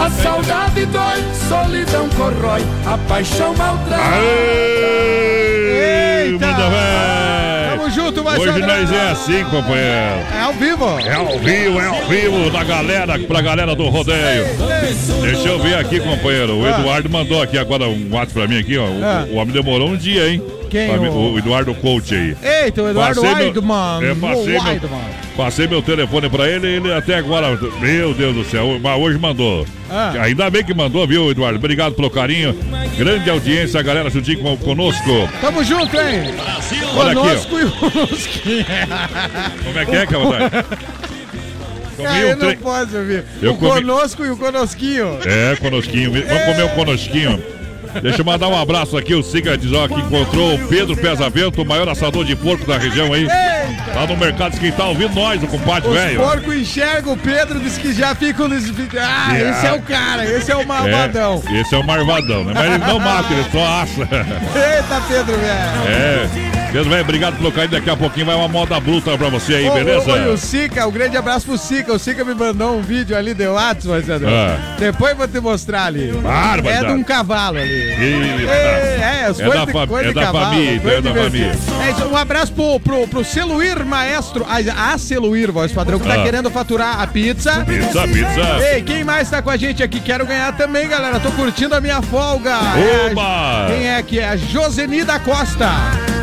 A 0.00 0.10
saudade 0.10 0.86
dói, 0.86 1.22
solidão 1.48 2.08
corrói, 2.10 2.62
a 2.86 2.96
paixão 3.08 3.54
maltrata. 3.56 4.02
Aê! 4.14 5.48
Eita! 6.30 6.46
Manda 6.46 6.70
véi! 6.70 7.76
Tamo 7.76 7.90
junto, 7.90 8.22
vai 8.22 8.38
Hoje 8.38 8.58
nós 8.60 8.92
é 8.92 9.10
assim, 9.10 9.44
companheiro. 9.44 10.20
É 10.36 10.40
ao 10.42 10.52
vivo. 10.52 10.98
É 11.00 11.14
ao 11.14 11.38
vivo, 11.38 11.80
é 11.80 11.86
ao 11.86 12.02
vivo 12.06 12.50
da 12.50 12.62
galera, 12.64 13.18
pra 13.18 13.40
galera 13.40 13.74
do 13.74 13.88
rodeio. 13.88 14.46
Deixa 15.20 15.48
eu 15.48 15.58
ver 15.58 15.74
aqui, 15.78 15.98
companheiro. 16.00 16.58
O 16.60 16.66
Ah. 16.66 16.70
Eduardo 16.78 17.10
mandou 17.10 17.42
aqui 17.42 17.58
agora 17.58 17.88
um 17.88 18.08
WhatsApp 18.12 18.34
pra 18.34 18.46
mim 18.46 18.60
aqui, 18.60 18.78
ó. 18.78 18.84
O, 18.86 19.04
Ah. 19.04 19.26
o 19.30 19.34
homem 19.36 19.52
demorou 19.52 19.88
um 19.88 19.96
dia, 19.96 20.28
hein? 20.28 20.40
Quem, 20.70 20.90
o- 20.96 21.32
o 21.34 21.38
Eduardo 21.38 21.74
Coach 21.74 22.14
aí. 22.14 22.36
Eita, 22.64 22.82
o 22.82 22.88
Eduardo 22.90 23.20
Passei 23.20 23.34
meu- 23.34 23.44
Weidman. 23.46 24.04
É, 24.10 24.14
passei, 24.14 24.46
meu, 24.52 24.62
Weidman. 24.62 25.00
Passei 25.38 25.68
meu 25.68 25.80
telefone 25.80 26.28
pra 26.28 26.48
ele 26.48 26.66
ele 26.66 26.92
até 26.92 27.14
agora. 27.14 27.56
Meu 27.80 28.12
Deus 28.12 28.34
do 28.34 28.44
céu, 28.44 28.78
mas 28.82 29.00
hoje 29.00 29.16
mandou. 29.18 29.64
Ah. 29.88 30.12
Ainda 30.20 30.50
bem 30.50 30.64
que 30.64 30.74
mandou, 30.74 31.06
viu, 31.06 31.30
Eduardo? 31.30 31.56
Obrigado 31.58 31.94
pelo 31.94 32.10
carinho. 32.10 32.54
Grande 32.98 33.30
audiência, 33.30 33.78
a 33.78 33.82
galera 33.82 34.10
juntinho 34.10 34.40
com, 34.40 34.56
conosco. 34.56 35.28
Tamo 35.40 35.62
junto, 35.62 35.96
hein? 35.96 36.34
Olha 36.96 37.12
aqui, 37.12 37.18
ó. 37.18 37.22
Conosco 37.22 37.58
e 37.58 37.64
o 37.64 37.70
conosquinho. 37.70 38.66
Como 39.64 39.78
é 39.78 39.84
que 39.86 39.96
é, 39.96 40.06
Cavalari? 40.06 40.44
Comi 41.96 42.08
Aí 42.08 42.24
um 42.26 42.28
não 42.30 42.36
trem. 42.38 42.56
pode 42.58 42.96
ouvir. 42.96 43.24
Eu 43.40 43.52
o 43.52 43.56
comi- 43.56 43.80
conosco 43.80 44.24
e 44.24 44.30
o 44.30 44.36
conosquinho. 44.36 45.18
É, 45.24 45.56
conosquinho. 45.56 46.12
Vamos 46.12 46.44
comer 46.44 46.62
o 46.64 46.68
conosquinho. 46.70 47.42
Deixa 48.02 48.20
eu 48.20 48.24
mandar 48.24 48.48
um 48.48 48.58
abraço 48.60 48.96
aqui, 48.96 49.14
o 49.14 49.22
Siga 49.22 49.56
diz 49.56 49.72
ó, 49.72 49.88
que 49.88 49.94
encontrou 49.94 50.54
o 50.54 50.68
Pedro 50.68 50.96
Pesavento, 50.96 51.62
o 51.62 51.64
maior 51.64 51.88
assador 51.88 52.24
de 52.24 52.34
porco 52.36 52.66
da 52.66 52.78
região 52.78 53.12
aí. 53.12 53.26
Lá 53.94 54.06
no 54.06 54.16
mercado 54.16 54.50
diz 54.52 54.60
que 54.60 54.70
tá 54.72 54.84
ouvindo 54.86 55.14
nós, 55.14 55.42
o 55.42 55.46
compadre 55.46 55.90
velho. 55.90 56.20
porcos 56.20 56.54
enxergam 56.56 57.12
o 57.12 57.16
Pedro, 57.16 57.58
diz 57.60 57.76
que 57.78 57.92
já 57.92 58.14
ficam 58.14 58.48
vídeo. 58.48 59.00
Ah, 59.00 59.36
É. 59.36 59.50
esse 59.50 59.66
é 59.66 59.72
o 59.72 59.82
cara, 59.82 60.24
esse 60.24 60.50
é 60.52 60.56
o 60.56 60.66
malvadão. 60.66 61.42
É, 61.48 61.60
esse 61.60 61.74
é 61.74 61.78
o 61.78 61.84
marvadão, 61.84 62.44
né? 62.44 62.52
Mas 62.54 62.64
ele 62.66 62.78
não 62.78 62.98
mata, 62.98 63.32
ele 63.32 63.44
só 63.50 63.66
assa. 63.82 64.00
Eita, 64.02 65.02
Pedro, 65.08 65.36
velho. 65.36 65.88
É. 65.88 66.47
Pedro, 66.70 66.90
velho, 66.90 67.02
obrigado 67.02 67.36
pelo 67.36 67.50
carinho. 67.50 67.70
Daqui 67.72 67.88
a 67.88 67.96
pouquinho 67.96 68.26
vai 68.26 68.34
uma 68.36 68.46
moda 68.48 68.78
bruta 68.78 69.16
pra 69.16 69.28
você 69.30 69.54
aí, 69.54 69.68
Ô, 69.68 69.72
beleza? 69.74 70.10
ô, 70.10 70.30
ô, 70.30 70.32
o 70.34 70.36
Sica, 70.36 70.86
um 70.86 70.90
grande 70.90 71.16
abraço 71.16 71.46
pro 71.46 71.56
Sica. 71.56 71.92
O 71.94 71.98
Sica 71.98 72.24
me 72.24 72.34
mandou 72.34 72.76
um 72.78 72.82
vídeo 72.82 73.16
ali 73.16 73.32
de 73.32 73.46
WhatsApp, 73.46 73.88
Marcelo. 73.88 74.26
Ah. 74.28 74.76
Depois 74.78 75.16
vou 75.16 75.26
te 75.26 75.40
mostrar 75.40 75.84
ali. 75.86 76.10
É 76.66 76.84
de 76.84 76.92
um 76.92 77.02
cavalo 77.02 77.56
ali. 77.58 77.90
É, 77.90 78.98
é, 79.00 79.24
É 79.24 79.26
da 79.28 79.32
de, 79.32 79.42
é 79.42 80.12
da 80.12 80.22
cavalo, 80.22 80.50
família, 80.50 80.80
é 80.92 81.00
da 81.00 81.14
família. 81.14 81.52
É 81.86 81.90
isso, 81.90 82.06
um 82.06 82.16
abraço 82.16 82.52
pro, 82.52 82.78
pro, 82.80 83.08
pro 83.08 83.24
Celuir 83.24 83.84
Maestro, 83.84 84.46
a, 84.48 84.92
a 84.92 84.98
Celuir, 84.98 85.50
voz 85.50 85.72
padrão, 85.72 85.98
que 85.98 86.06
tá 86.06 86.14
Ah. 86.14 86.22
querendo 86.22 86.50
faturar 86.50 87.00
a 87.00 87.06
pizza. 87.06 87.64
Pizza, 87.64 88.02
pizza. 88.08 88.72
Ei, 88.74 88.82
quem 88.82 89.04
mais 89.04 89.30
tá 89.30 89.40
com 89.40 89.48
a 89.50 89.56
gente 89.56 89.82
aqui? 89.82 90.00
Quero 90.00 90.26
ganhar 90.26 90.54
também, 90.56 90.86
galera. 90.88 91.18
Tô 91.18 91.30
curtindo 91.32 91.74
a 91.74 91.80
minha 91.80 92.02
folga. 92.02 92.50
É 92.50 93.06
a- 93.08 93.10
Oba! 93.12 93.66
quem 93.72 93.88
é 93.88 94.02
que 94.02 94.18
é? 94.18 94.28
A 94.28 94.36
Joseni 94.36 95.02
da 95.04 95.18
Costa. 95.18 95.68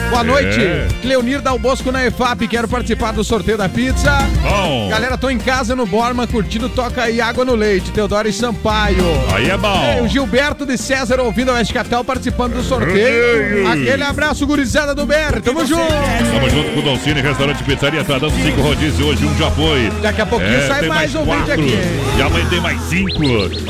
Boa 0.10 0.24
noite. 0.24 0.62
É. 0.62 0.88
Cleonir 1.02 1.42
Dal 1.42 1.58
Bosco 1.60 1.92
na 1.92 2.06
EFAP. 2.06 2.48
Quero 2.48 2.68
participar 2.68 3.12
do 3.12 3.24
sorteio 3.24 3.58
da 3.58 3.68
pizza. 3.68 4.18
Bom. 4.42 4.88
Galera, 4.90 5.18
tô 5.18 5.30
em 5.30 5.38
casa 5.38 5.76
no 5.76 5.86
Borma 5.86 6.26
curtindo 6.28 6.70
Toca 6.70 7.04
aí 7.04 7.20
Água 7.20 7.44
no 7.44 7.56
Leite. 7.56 7.92
Teodoro 7.92 8.28
e 8.28 8.34
Sampaio. 8.34 9.04
Aí 9.34 9.46
é 9.46 9.50
Ei, 9.50 9.56
o 9.56 9.58
bom. 9.58 10.08
Gilberto 10.08 10.66
de 10.66 10.78
César 10.78 11.20
ouvindo 11.20 11.52
a 11.52 11.56
Oeste 11.56 11.74
Capital 11.74 12.04
participando 12.04 12.54
do 12.54 12.64
sorteio. 12.64 13.68
Aquele 13.68 14.04
abraço, 14.04 14.46
gurizada 14.48 14.94
do 14.96 15.06
BR. 15.06 15.42
Tamo 15.44 15.66
junto. 15.66 15.82
Estamos 16.24 16.52
junto 16.52 16.72
com 16.72 16.80
o 16.80 16.84
Doncini, 16.84 17.22
restaurante 17.22 17.62
e 17.62 17.64
pizzaria. 17.64 18.04
Tá 18.04 18.18
dando 18.18 18.34
cinco 18.42 18.62
rodízios 18.62 19.00
hoje, 19.00 19.26
um 19.26 19.38
já 19.38 19.52
foi. 19.52 19.90
Daqui 20.02 20.22
a 20.22 20.26
pouquinho 20.26 20.68
sai 20.68 20.82
tem 20.82 20.90
mais 20.90 21.16
ouvinte 21.16 21.38
quatro. 21.38 21.54
aqui? 21.54 21.78
E 22.18 22.22
amanhã 22.22 22.46
tem 22.50 22.62
mais 22.62 22.82
cinco. 22.84 23.24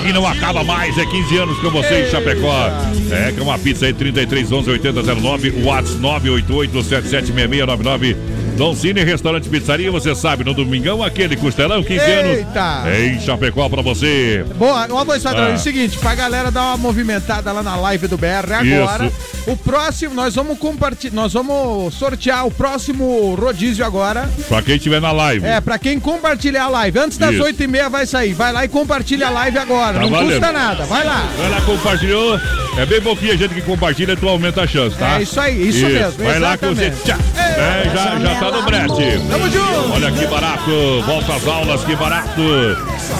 E 0.06 0.13
não 0.13 0.27
acaba 0.27 0.63
mais, 0.63 0.98
é 0.98 1.06
15 1.06 1.38
anos 1.38 1.58
com 1.60 1.70
você 1.72 2.04
em 2.04 2.12
Chapecó. 2.12 2.70
É, 3.12 3.32
que 3.32 3.39
é 3.39 3.44
uma 3.44 3.58
pizza 3.58 3.86
aí, 3.86 3.94
33 3.94 4.51
11 4.51 4.70
8009, 4.70 5.63
WhatsApp 5.63 6.00
988 6.00 6.25
776699. 6.29 8.15
Don 8.58 8.74
Cine, 8.74 9.03
restaurante 9.03 9.48
e 9.48 9.50
pizzaria, 9.50 9.91
você 9.91 10.15
sabe, 10.15 10.46
no 10.46 10.53
domingão, 10.53 11.03
aquele 11.03 11.36
costelão, 11.36 11.84
15 11.84 12.00
Eita. 12.10 12.62
anos. 12.62 12.98
Em 13.00 13.20
Chapecó 13.20 13.67
pra 13.67 13.82
você. 13.82 14.46
Boa, 14.55 14.88
ó, 14.92 15.03
voz 15.03 15.22
padrão, 15.22 15.44
Ah. 15.48 15.50
é 15.50 15.53
o 15.55 15.59
seguinte, 15.59 15.98
pra 15.98 16.16
galera 16.16 16.50
dar 16.50 16.61
uma 16.68 16.77
movimentada 16.77 17.51
lá 17.51 17.61
na 17.61 17.75
live 17.75 18.07
do 18.07 18.18
BR 18.18 18.53
agora. 18.53 19.07
Isso. 19.07 19.16
O 19.51 19.57
próximo, 19.57 20.14
nós 20.16 20.33
vamos 20.35 20.57
compartilhar, 20.57 21.14
nós 21.14 21.33
vamos 21.33 21.94
sortear 21.96 22.48
o 22.48 22.51
próximo 22.51 23.35
rodízio 23.35 23.85
agora. 23.85 24.29
Pra 24.48 24.61
quem 24.61 24.77
estiver 24.77 25.01
na 25.01 25.11
live. 25.11 25.46
É, 25.46 25.59
pra 25.59 25.77
quem 25.77 26.00
compartilhar 26.00 26.64
a 26.64 26.70
live. 26.70 26.98
Antes 26.98 27.18
das 27.18 27.33
Isso. 27.33 27.44
8h30 27.44 27.90
vai 27.90 28.05
sair. 28.05 28.31
Vai 28.33 28.53
lá 28.53 28.64
e 28.64 28.70
compartilha 28.70 29.27
a 29.27 29.31
live 29.31 29.57
agora. 29.57 29.96
Tá 29.96 30.00
Não 30.00 30.09
valendo. 30.09 30.31
custa 30.40 30.51
nada. 30.53 30.85
Vai 30.85 31.03
lá. 31.03 31.27
Vai 31.38 31.50
lá, 31.50 31.61
compartilhou. 31.61 32.40
É 32.77 32.85
bem 32.85 33.01
pouquinha 33.01 33.38
gente 33.38 33.53
que 33.53 33.61
compartilha, 33.61 34.18
tu 34.18 34.27
aumenta 34.27 34.61
a 34.64 34.68
chance, 34.68 34.98
tá? 34.98 35.18
É 35.20 35.24
isso 35.24 35.40
aí, 35.40 35.70
isso 35.70 35.85
mesmo, 35.85 36.24
Vai 36.25 36.40
lá 36.40 36.57
que 36.57 36.66
você. 36.66 36.85
exatamente. 36.88 37.03
Tchá, 37.05 37.18
é, 37.42 37.90
já, 37.90 38.20
já 38.20 38.35
tá 38.40 38.51
no 38.51 38.64
brete. 38.64 39.27
Tamo 39.29 39.50
junto. 39.50 39.94
Olha 39.94 40.11
que 40.11 40.27
barato, 40.27 41.01
volta 41.05 41.33
às 41.35 41.48
aulas, 41.48 41.83
que 41.85 41.96
barato. 41.96 42.42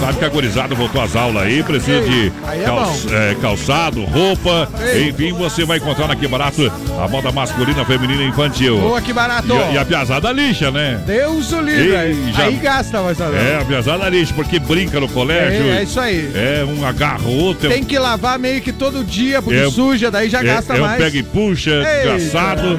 Sabe 0.00 0.18
que 0.18 0.24
a 0.24 0.28
gurizada 0.28 0.74
voltou 0.74 1.00
às 1.00 1.14
aulas 1.16 1.44
aí, 1.44 1.62
precisa 1.62 2.00
de 2.02 2.26
é 2.52 2.66
bom. 2.68 2.94
é, 3.12 3.34
calçado, 3.40 4.04
roupa, 4.04 4.68
Ei. 4.92 5.08
enfim, 5.08 5.32
você 5.32 5.64
vai 5.64 5.78
encontrar 5.78 6.08
na 6.08 6.16
Que 6.16 6.26
Barato 6.28 6.70
a 7.02 7.08
moda 7.08 7.30
masculina, 7.32 7.84
feminina 7.84 8.22
e 8.22 8.26
infantil. 8.28 8.78
Boa, 8.78 9.00
que 9.00 9.12
barato. 9.12 9.48
E, 9.48 9.58
a- 9.58 9.72
e 9.72 9.78
a 9.78 9.84
piazada 9.84 10.30
lixa, 10.32 10.70
né? 10.70 11.00
Deus 11.06 11.52
o 11.52 11.60
livre. 11.60 11.88
Ei, 11.90 11.96
aí. 11.96 12.32
já- 12.36 12.44
Aí 12.44 12.56
gasta, 12.56 13.00
voz 13.00 13.16
padrão. 13.16 13.38
É, 13.40 13.60
a 13.60 13.64
piazada 13.64 14.08
lixa, 14.08 14.32
porque 14.34 14.58
brinca 14.58 15.00
no 15.00 15.08
colégio. 15.08 15.66
É, 15.72 15.78
é 15.78 15.82
isso 15.84 15.98
aí. 16.00 16.30
É, 16.34 16.64
um 16.64 16.84
agarra 16.86 17.22
o 17.26 17.36
outro. 17.38 17.68
Tem 17.68 17.82
que 17.84 17.98
lavar 17.98 18.38
meio 18.38 18.60
que 18.60 18.72
todo 18.72 19.02
dia, 19.04 19.40
porque 19.40 19.58
É- 19.58 19.70
suja, 19.70 20.10
daí 20.10 20.28
já 20.28 20.40
é, 20.40 20.44
gasta 20.44 20.74
é 20.74 20.78
um 20.78 20.84
mais. 20.84 21.02
pega 21.02 21.16
e 21.18 21.22
puxa, 21.22 21.70
Eita. 21.70 22.14
desgraçado. 22.16 22.78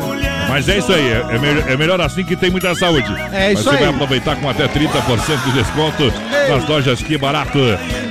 Mas 0.50 0.68
é 0.70 0.78
isso 0.78 0.92
aí, 0.94 1.08
é, 1.12 1.26
é 1.36 1.40
melhor, 1.40 1.70
é 1.70 1.78
melhor 1.78 2.02
assim 2.02 2.24
que 2.24 2.36
tem 2.36 2.50
muita 2.50 2.74
saúde. 2.76 3.08
É 3.32 3.52
isso 3.54 3.64
Mas 3.64 3.64
você 3.64 3.70
aí. 3.70 3.78
vai 3.78 3.90
aproveitar 3.90 4.36
com 4.38 4.50
até 4.50 4.68
30% 4.68 5.44
de 5.46 5.52
desconto 5.52 6.14
nas 6.50 6.68
lojas 6.68 7.02
Que 7.02 7.18
Barato. 7.18 7.60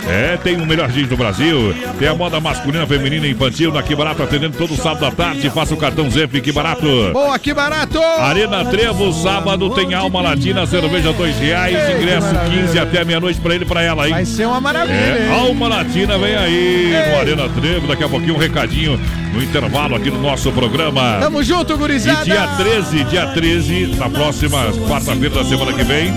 É, 0.08 0.36
tem 0.36 0.56
o 0.56 0.64
melhor 0.64 0.88
jeans 0.90 1.08
do 1.08 1.16
Brasil. 1.16 1.74
Tem 1.98 2.06
a 2.06 2.14
moda 2.14 2.38
masculina, 2.40 2.86
feminina 2.86 3.26
e 3.26 3.32
infantil 3.32 3.72
na 3.72 3.82
Que 3.82 3.94
Barato, 3.94 4.22
atendendo 4.22 4.56
todo 4.56 4.76
sábado 4.76 5.04
à 5.06 5.10
tarde. 5.10 5.50
Faça 5.50 5.74
o 5.74 5.76
cartão 5.76 6.08
Zep 6.10 6.40
Que 6.40 6.52
Barato. 6.52 6.86
Boa, 7.12 7.36
que 7.38 7.52
barato. 7.52 8.00
Arena 8.20 8.64
Trevo, 8.64 9.12
sábado 9.12 9.68
tem 9.70 9.94
Alma 9.94 10.20
Latina, 10.22 10.64
cerveja 10.66 11.12
dois 11.12 11.36
reais, 11.38 11.74
Ei, 11.76 11.96
ingresso 11.96 12.28
que 12.28 12.34
maravilha. 12.34 12.62
15 12.62 12.78
até 12.78 13.04
meia-noite 13.04 13.40
pra 13.40 13.54
ele 13.54 13.64
e 13.64 13.66
pra 13.66 13.82
ela, 13.82 14.06
hein? 14.06 14.14
Vai 14.14 14.24
ser 14.24 14.46
uma 14.46 14.60
maravilha, 14.60 14.94
É? 14.94 15.28
Alma 15.32 15.68
Latina 15.68 16.16
vem 16.18 16.36
aí 16.36 16.94
Ei. 16.94 17.10
no 17.12 17.18
Arena 17.18 17.48
Trevo. 17.48 17.86
Daqui 17.88 18.04
a 18.04 18.08
pouquinho 18.08 18.34
um 18.34 18.38
recadinho 18.38 19.00
no 19.32 19.42
intervalo 19.42 19.96
aqui 19.96 20.10
no 20.10 20.20
nosso 20.22 20.52
programa. 20.52 21.18
Tamo 21.20 21.42
junto, 21.42 21.72
E 21.72 21.76
gurizada. 21.76 22.24
dia 22.24 22.46
13, 22.56 23.04
dia 23.04 23.26
13, 23.26 23.86
na 23.98 24.08
próxima 24.08 24.66
quarta-feira 24.88 25.34
da 25.34 25.44
semana 25.44 25.72
que 25.72 25.82
vem. 25.82 26.12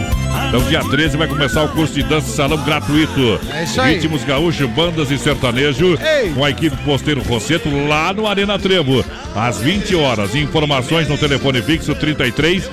Então, 0.47 0.61
dia 0.63 0.81
13 0.81 1.17
vai 1.17 1.27
começar 1.27 1.63
o 1.63 1.69
curso 1.69 1.93
de 1.93 2.03
dança 2.03 2.27
e 2.29 2.35
salão 2.35 2.57
gratuito. 2.63 3.39
É 3.53 3.63
isso 3.63 3.79
aí. 3.79 3.95
Ritmos 3.95 4.23
gaúcho, 4.23 4.67
bandas 4.67 5.11
e 5.11 5.17
sertanejo. 5.17 5.97
Ei. 6.01 6.31
Com 6.33 6.43
a 6.43 6.49
equipe 6.49 6.75
Posteiro 6.77 7.21
Rosseto 7.21 7.69
lá 7.87 8.13
no 8.13 8.27
Arena 8.27 8.57
Trevo. 8.57 9.05
Às 9.35 9.59
20 9.59 9.95
horas. 9.95 10.33
Informações 10.35 11.07
no 11.07 11.17
telefone 11.17 11.61
fixo 11.61 11.93
33 11.93 12.69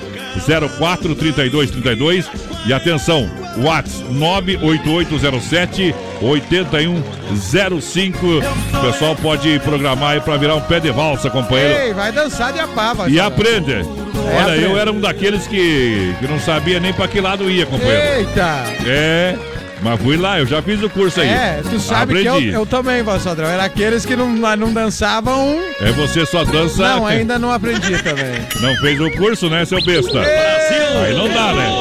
04 0.77 1.15
32 1.15 1.71
32. 1.71 2.29
E 2.65 2.73
atenção, 2.73 3.29
WhatsApp 3.63 4.03
98807 4.11 5.95
8105. 6.21 8.27
O 8.27 8.81
pessoal 8.81 9.15
pode 9.15 9.59
programar 9.59 10.13
aí 10.13 10.21
pra 10.21 10.37
virar 10.37 10.55
um 10.55 10.61
pé 10.61 10.79
de 10.79 10.91
valsa, 10.91 11.29
companheiro. 11.29 11.79
Ei, 11.79 11.93
vai 11.93 12.11
dançar 12.11 12.53
de 12.53 12.59
apava. 12.59 13.09
E 13.09 13.19
aprende. 13.19 13.73
Olha, 13.73 14.41
aprende. 14.41 14.63
eu 14.63 14.77
era 14.77 14.91
um 14.91 14.99
daqueles 14.99 15.47
que, 15.47 16.15
que 16.19 16.27
não 16.27 16.39
sabia 16.39 16.79
nem 16.79 16.93
pra 16.93 17.07
que 17.07 17.21
lado 17.21 17.49
ia, 17.49 17.65
companheiro. 17.65 18.19
Eita. 18.19 18.63
É, 18.85 19.35
mas 19.81 20.01
fui 20.01 20.17
lá, 20.17 20.39
eu 20.39 20.45
já 20.45 20.61
fiz 20.61 20.81
o 20.81 20.89
curso 20.89 21.21
aí. 21.21 21.29
É, 21.29 21.61
tu 21.69 21.79
sabe 21.79 22.21
que 22.21 22.25
eu, 22.25 22.33
Aprendi. 22.33 22.53
eu 22.53 22.65
também, 22.65 23.03
voz 23.03 23.23
padrão. 23.23 23.47
Era 23.47 23.63
aqueles 23.63 24.05
que 24.05 24.15
não, 24.15 24.29
não 24.29 24.73
dançavam. 24.73 25.59
É 25.79 25.91
você 25.91 26.25
só 26.25 26.43
dança. 26.43 26.81
Não, 26.81 27.05
ainda 27.05 27.37
não 27.37 27.51
aprendi 27.51 28.01
também. 28.01 28.41
Não 28.59 28.75
fez 28.77 28.99
o 28.99 29.11
curso, 29.11 29.49
né, 29.49 29.65
seu 29.65 29.83
besta? 29.83 30.19
Aí 30.19 31.15
não 31.15 31.29
dá, 31.29 31.53
né? 31.53 31.76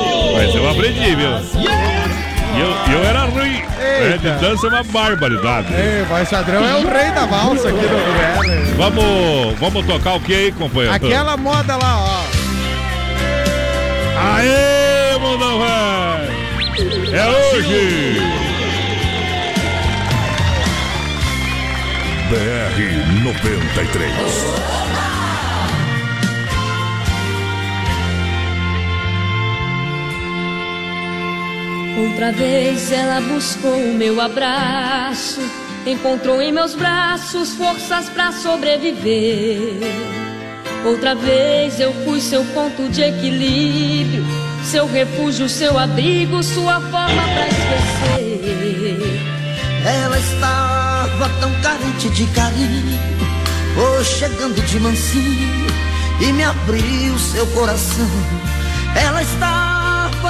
Aprendi, 0.76 1.14
viu? 1.14 1.30
E 2.54 2.60
eu, 2.60 2.68
eu 2.92 3.04
era 3.04 3.20
ruim. 3.24 3.62
É, 3.78 4.18
de 4.18 4.26
Eita. 4.28 4.38
dança 4.38 4.66
é 4.66 4.70
uma 4.70 4.82
barbaridade. 4.84 5.68
Ei, 5.72 6.02
voz 6.04 6.28
padrão 6.28 6.64
é 6.64 6.74
o 6.74 6.86
rei 6.88 7.10
da 7.12 7.24
valsa 7.26 7.68
aqui 7.68 7.78
do 7.80 7.88
BR. 7.88 8.76
Vamos, 8.76 9.58
vamos 9.58 9.86
tocar 9.86 10.14
o 10.16 10.20
que 10.20 10.34
aí, 10.34 10.52
companheiro? 10.52 10.94
Aquela 10.94 11.36
moda 11.36 11.76
lá, 11.76 11.98
ó. 11.98 12.24
Aê, 14.18 15.18
mundão 15.18 15.58
velho! 15.58 17.16
É 17.16 17.54
hoje! 17.54 18.20
BR 22.28 23.22
93. 23.22 25.05
Outra 31.96 32.30
vez 32.30 32.92
ela 32.92 33.22
buscou 33.22 33.74
o 33.74 33.94
meu 33.94 34.20
abraço, 34.20 35.40
encontrou 35.86 36.42
em 36.42 36.52
meus 36.52 36.74
braços 36.74 37.54
forças 37.54 38.10
pra 38.10 38.32
sobreviver. 38.32 39.80
Outra 40.84 41.14
vez 41.14 41.80
eu 41.80 41.94
fui 42.04 42.20
seu 42.20 42.44
ponto 42.46 42.88
de 42.90 43.00
equilíbrio, 43.02 44.26
seu 44.62 44.86
refúgio, 44.86 45.48
seu 45.48 45.78
abrigo, 45.78 46.42
sua 46.42 46.80
forma 46.80 47.22
pra 47.22 47.48
esquecer. 47.48 49.20
Ela 49.86 50.18
estava 50.18 51.28
tão 51.40 51.50
carente 51.62 52.10
de 52.10 52.26
carinho, 52.26 53.00
chegando 54.04 54.60
de 54.66 54.78
mansinho 54.80 55.66
e 56.20 56.32
me 56.32 56.44
abriu 56.44 57.18
seu 57.18 57.46
coração. 57.48 58.10
Ela 58.94 59.22
estava 59.22 59.75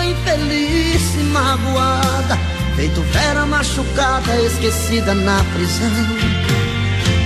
infeliz 0.04 1.14
e 1.14 1.22
magoada, 1.24 2.38
feito 2.76 3.00
vera 3.12 3.46
machucada, 3.46 4.36
esquecida 4.42 5.14
na 5.14 5.42
prisão. 5.54 5.90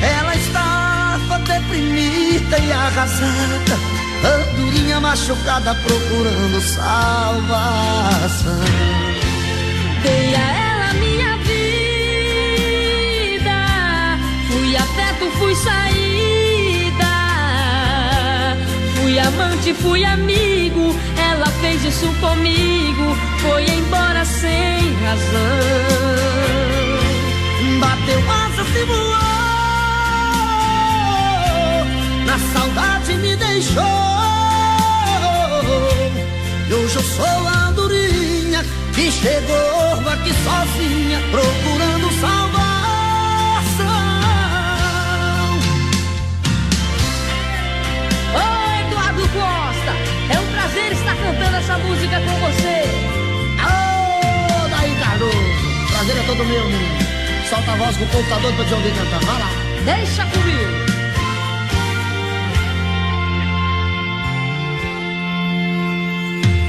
Ela 0.03 0.35
estava 0.37 1.38
deprimida 1.40 2.59
e 2.59 2.73
arrasada, 2.73 3.79
andorinha 4.25 5.01
machucada 5.01 5.75
procurando 5.75 6.61
salvação. 6.61 8.61
Dei 10.03 10.35
a 10.35 10.40
ela 10.40 10.92
minha 10.94 11.37
vida, 11.38 13.61
fui 14.49 14.77
afeto, 14.77 15.31
fui 15.38 15.55
saída, 15.55 17.07
fui 18.96 19.18
amante, 19.18 19.75
fui 19.75 20.05
amigo. 20.05 20.94
Fez 21.61 21.85
isso 21.85 22.07
comigo, 22.20 23.14
foi 23.40 23.64
embora 23.64 24.25
sem 24.25 24.94
razão. 25.05 25.40
Bateu 27.79 28.18
asas 28.31 28.77
e 28.77 28.85
voou, 28.85 29.11
na 32.25 32.38
saudade 32.55 33.14
me 33.14 33.37
deixou. 33.37 33.83
E 36.68 36.73
hoje 36.73 36.96
eu 36.96 37.03
sou 37.03 37.49
a 37.49 37.68
andorinha 37.68 38.64
que 38.94 39.11
chegou 39.11 40.09
aqui 40.11 40.33
sozinha, 40.42 41.20
procurando 41.31 42.20
salvação. 42.20 42.69
Todo 56.40 56.48
meu, 56.48 56.64
menino. 56.64 56.98
Solta 57.50 57.72
a 57.72 57.76
voz 57.76 57.96
com 57.98 58.05
o 58.05 58.09
computador 58.09 58.53
pra 58.55 58.64
te 58.64 58.72
ouvir 58.72 58.94
cantar, 58.94 59.20
vai 59.20 59.38
lá. 59.40 59.50
Deixa 59.85 60.24
comigo. 60.24 60.81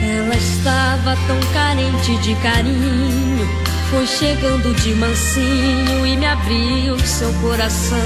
Ela 0.03 0.35
estava 0.35 1.17
tão 1.25 1.39
carente 1.53 2.17
de 2.17 2.35
carinho, 2.35 3.49
foi 3.89 4.05
chegando 4.07 4.75
de 4.75 4.93
mansinho 4.95 6.05
e 6.05 6.17
me 6.17 6.25
abriu 6.25 6.99
seu 6.99 7.31
coração. 7.35 7.97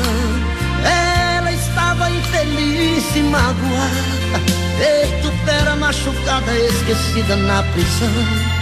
Ela 0.83 1.51
estava 1.51 2.11
infeliz 2.11 3.15
e 3.15 3.21
magoada, 3.21 4.39
feito 4.77 5.33
fera 5.45 5.75
machucada, 5.75 6.55
esquecida 6.59 7.35
na 7.35 7.63
prisão. 7.63 8.54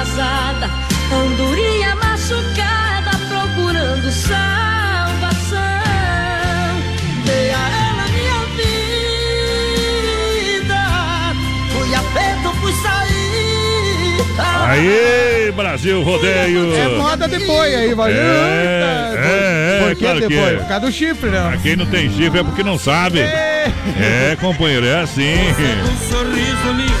Arrasada, 0.00 0.70
andorinha 1.12 1.94
machucada, 1.96 3.10
procurando 3.28 4.10
salvação. 4.10 5.60
Dei 7.24 7.50
a 7.50 7.68
ela 7.68 8.06
minha 8.08 8.40
vida, 10.56 10.80
fui 11.70 11.94
afeto, 11.94 12.48
fui 12.60 12.72
sair. 12.72 13.20
Aí, 14.66 15.52
Brasil 15.54 16.02
Rodeio. 16.02 16.74
É 16.74 16.88
moda 16.96 17.28
de 17.28 17.38
boi 17.44 17.74
aí, 17.74 17.94
vai. 17.94 18.12
É, 18.12 18.16
é, 18.16 19.14
é, 19.16 19.80
Por 19.80 19.96
que 19.96 20.04
claro 20.04 20.20
de 20.20 20.28
que 20.28 20.36
boi? 20.36 20.54
é. 20.54 20.56
Por 20.56 20.68
causa 20.68 20.86
do 20.86 20.92
chifre, 20.92 21.30
né? 21.30 21.58
Quem 21.62 21.76
não 21.76 21.86
tem 21.86 22.10
chifre 22.10 22.40
é 22.40 22.42
porque 22.44 22.62
não 22.62 22.78
sabe. 22.78 23.20
É, 23.20 24.36
companheiro, 24.40 24.86
é 24.86 25.00
assim. 25.02 25.34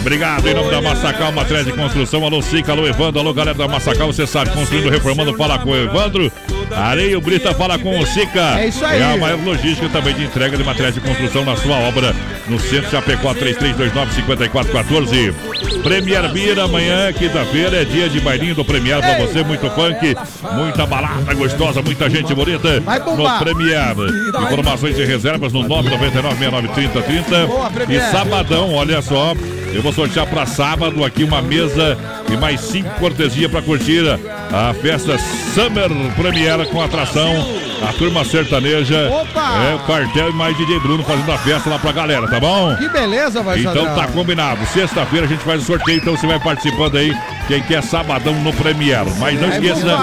Obrigado, 0.00 0.48
em 0.48 0.54
nome 0.54 0.70
da 0.70 0.80
Massacal, 0.80 1.30
matriz 1.32 1.64
de 1.64 1.72
construção. 1.72 2.24
Alô, 2.24 2.40
Cica, 2.42 2.72
alô, 2.72 2.86
Evandro, 2.86 3.20
alô, 3.20 3.32
galera 3.34 3.56
da 3.56 3.68
Massacal. 3.68 4.12
Você 4.12 4.26
sabe, 4.26 4.50
construindo, 4.50 4.90
reformando, 4.90 5.34
fala 5.36 5.58
com 5.58 5.70
o 5.70 5.76
Evandro. 5.76 6.30
Areio 6.74 7.20
Brita, 7.20 7.52
fala 7.54 7.78
com 7.78 7.98
o 7.98 8.06
Cica. 8.06 8.58
É 8.60 8.68
isso 8.68 8.84
aí. 8.84 9.00
É 9.00 9.12
a 9.12 9.16
maior 9.16 9.38
logística 9.44 9.88
também 9.88 10.14
de 10.14 10.24
entrega 10.24 10.56
de 10.56 10.62
materiais 10.64 10.94
de 10.94 11.00
construção 11.00 11.44
na 11.44 11.56
sua 11.56 11.76
obra. 11.80 12.14
No 12.48 12.58
centro 12.58 12.90
Chapecó, 12.90 13.32
3329-5414. 13.34 15.32
Premier 15.82 16.28
Bira, 16.32 16.64
amanhã, 16.64 17.12
quinta-feira, 17.12 17.82
é 17.82 17.84
dia 17.84 18.08
de 18.08 18.20
bailinho 18.20 18.54
do 18.54 18.64
Premier 18.64 19.00
pra 19.00 19.18
você. 19.18 19.42
Muito 19.44 19.68
funk, 19.70 20.16
muita 20.54 20.86
balada 20.86 21.32
gostosa, 21.34 21.82
muita 21.82 22.08
gente 22.10 22.34
bonita 22.34 22.80
no. 22.80 23.38
Premier. 23.38 23.94
Informações 24.44 24.98
e 24.98 25.04
reservas 25.04 25.52
no 25.52 25.62
999-693030. 25.64 27.46
Boa, 27.46 27.68
E 27.68 27.72
Premier. 27.72 28.02
sabadão, 28.10 28.74
olha 28.74 29.00
só, 29.02 29.34
eu 29.72 29.82
vou 29.82 29.92
sortear 29.92 30.26
para 30.26 30.46
sábado 30.46 31.04
aqui 31.04 31.24
uma 31.24 31.40
mesa 31.40 31.96
e 32.30 32.36
mais 32.36 32.60
cinco 32.60 32.90
cortesia 32.98 33.48
para 33.48 33.62
curtir 33.62 34.02
a 34.52 34.74
festa 34.74 35.16
Summer 35.54 35.88
Premier 36.16 36.66
com 36.68 36.82
atração. 36.82 37.32
A 37.82 37.94
turma 37.94 38.24
sertaneja. 38.24 39.08
Opa! 39.10 39.64
É, 39.64 39.74
o 39.74 39.78
quartel 39.80 40.28
e 40.28 40.32
mais 40.34 40.54
DJ 40.56 40.78
Bruno 40.80 41.02
fazendo 41.02 41.32
a 41.32 41.38
festa 41.38 41.70
lá 41.70 41.78
pra 41.78 41.92
galera, 41.92 42.28
tá 42.28 42.38
bom? 42.38 42.76
Que 42.76 42.88
beleza, 42.90 43.42
vai 43.42 43.60
Então 43.60 43.86
tá 43.94 44.06
combinado. 44.08 44.64
Sexta-feira 44.66 45.24
a 45.24 45.28
gente 45.28 45.42
faz 45.42 45.62
o 45.62 45.64
sorteio, 45.64 45.98
então 45.98 46.14
você 46.14 46.26
vai 46.26 46.38
participando 46.38 46.96
aí. 46.96 47.16
Quem 47.48 47.62
quer 47.62 47.82
sabadão 47.82 48.34
no 48.34 48.52
Premier. 48.52 49.06
Mas 49.18 49.40
não 49.40 49.48
esqueça. 49.48 49.98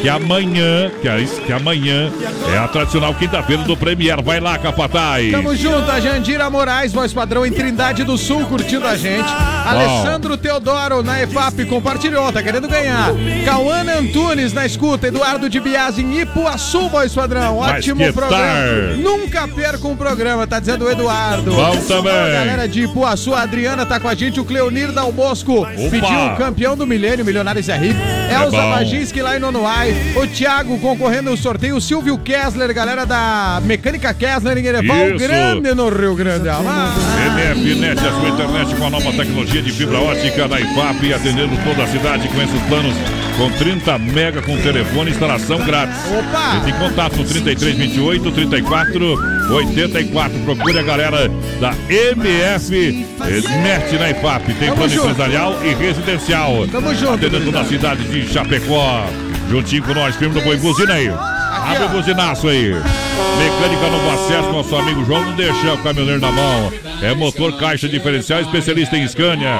Que 0.00 0.08
amanhã, 0.08 0.90
que, 1.02 1.08
é 1.08 1.20
isso- 1.20 1.40
que 1.42 1.52
amanhã 1.52 2.10
é 2.54 2.58
a 2.58 2.66
tradicional 2.68 3.14
quinta-feira 3.14 3.62
do 3.64 3.76
Premier. 3.76 4.22
Vai 4.22 4.40
lá, 4.40 4.56
Capataz. 4.58 5.30
Tamo 5.30 5.54
junto, 5.54 5.90
a 5.90 6.00
Jandira 6.00 6.48
Moraes, 6.48 6.92
voz 6.92 7.12
padrão 7.12 7.44
em 7.44 7.52
Trindade 7.52 8.02
do 8.04 8.16
Sul, 8.16 8.46
curtindo 8.46 8.86
a 8.86 8.96
gente. 8.96 9.28
Alessandro 9.66 10.36
Teodoro 10.36 11.02
na 11.02 11.22
EFAP 11.22 11.64
compartilhou, 11.66 12.32
tá 12.32 12.42
querendo 12.42 12.66
ganhar. 12.66 13.10
Cauana 13.44 13.98
Antunes 13.98 14.52
na 14.52 14.64
escuta, 14.64 15.08
Eduardo 15.08 15.48
de 15.50 15.60
Biase 15.60 16.02
em 16.02 16.20
Ipuaçu, 16.20 16.88
voz 16.88 17.14
padrão. 17.14 17.58
Ótimo 17.58 18.10
programa. 18.12 18.96
Nunca 18.96 19.46
perca 19.48 19.86
um 19.86 19.96
programa, 19.96 20.46
tá 20.46 20.58
dizendo 20.58 20.86
o 20.86 20.90
Eduardo. 20.90 21.52
Bom 21.52 21.76
também. 21.86 22.12
A 22.12 22.28
galera 22.30 22.66
de 22.68 22.84
Ipuaçu, 22.84 23.34
a 23.34 23.42
Adriana 23.42 23.84
tá 23.84 24.00
com 24.00 24.08
a 24.08 24.14
gente, 24.14 24.40
o 24.40 24.44
Cleonir 24.44 24.92
Dal 24.92 25.12
Bosco 25.12 25.66
pediu 25.90 26.18
o 26.32 26.36
campeão 26.36 26.76
do 26.76 26.86
milênio, 26.86 27.24
Milionários 27.24 27.68
é 27.68 27.76
Rico. 27.76 28.00
Elza 28.30 28.56
bom. 28.56 28.70
Maginski 28.70 29.20
lá 29.20 29.36
em 29.36 29.40
Nonoai. 29.40 29.89
O 30.16 30.26
Thiago 30.26 30.78
concorrendo 30.78 31.30
ao 31.30 31.36
sorteio, 31.36 31.76
o 31.76 31.80
Silvio 31.80 32.18
Kessler, 32.18 32.72
galera 32.74 33.04
da 33.04 33.60
Mecânica 33.64 34.12
Kessler 34.12 34.58
em 34.58 34.66
Ereval. 34.66 35.18
Grande 35.18 35.74
no 35.74 35.88
Rio 35.88 36.14
Grande. 36.14 36.48
Ah, 36.48 36.94
MF 37.34 37.74
Net, 37.76 37.98
a 37.98 38.12
sua 38.12 38.28
internet 38.28 38.74
com 38.76 38.86
a 38.86 38.90
nova 38.90 39.12
tecnologia 39.12 39.62
de 39.62 39.72
fibra 39.72 39.98
ótica 39.98 40.48
da 40.48 40.60
IFAP, 40.60 41.12
atendendo 41.14 41.56
toda 41.64 41.84
a 41.84 41.86
cidade 41.86 42.28
com 42.28 42.42
esses 42.42 42.60
planos 42.68 42.94
com 43.36 43.50
30 43.52 43.98
mega 43.98 44.42
com 44.42 44.56
telefone 44.58 45.10
e 45.10 45.12
instalação 45.12 45.58
grátis. 45.64 45.96
Opa! 46.06 46.56
Entre 46.56 46.70
em 46.72 46.78
contato 46.78 47.16
no 47.16 47.24
3328 47.24 48.32
34 48.32 49.14
84. 49.54 50.38
Procure 50.40 50.78
a 50.78 50.82
galera 50.82 51.28
da 51.60 51.72
MF 51.88 53.06
Net 53.62 53.98
na 53.98 54.10
IFAP. 54.10 54.46
Tem 54.54 54.68
Tamo 54.68 54.74
plano 54.76 54.88
junto. 54.92 55.08
empresarial 55.08 55.58
e 55.64 55.74
residencial. 55.74 56.66
Tamo 56.70 56.94
junto, 56.94 57.14
Atendendo 57.14 57.46
toda 57.46 57.60
a 57.60 57.64
cidade 57.64 58.04
de 58.04 58.28
Chapecó. 58.32 59.06
Juntinho 59.50 59.82
com 59.82 59.92
nós, 59.92 60.14
firme 60.14 60.32
do 60.32 60.40
Boi 60.42 60.56
Buzina 60.58 60.94
aí. 60.94 61.08
Abre 61.08 61.82
o 61.82 61.88
buzinaço 61.88 62.46
aí. 62.46 62.70
Mecânica 62.70 63.90
Novo 63.90 64.10
Acesso, 64.10 64.52
nosso 64.52 64.76
amigo 64.76 65.04
João, 65.04 65.24
não 65.24 65.34
deixa 65.34 65.74
o 65.74 65.78
caminhoneiro 65.78 66.20
na 66.20 66.30
mão. 66.30 66.72
É 67.02 67.12
motor, 67.14 67.58
caixa 67.58 67.88
diferencial, 67.88 68.40
especialista 68.40 68.96
em 68.96 69.08
Scania. 69.08 69.58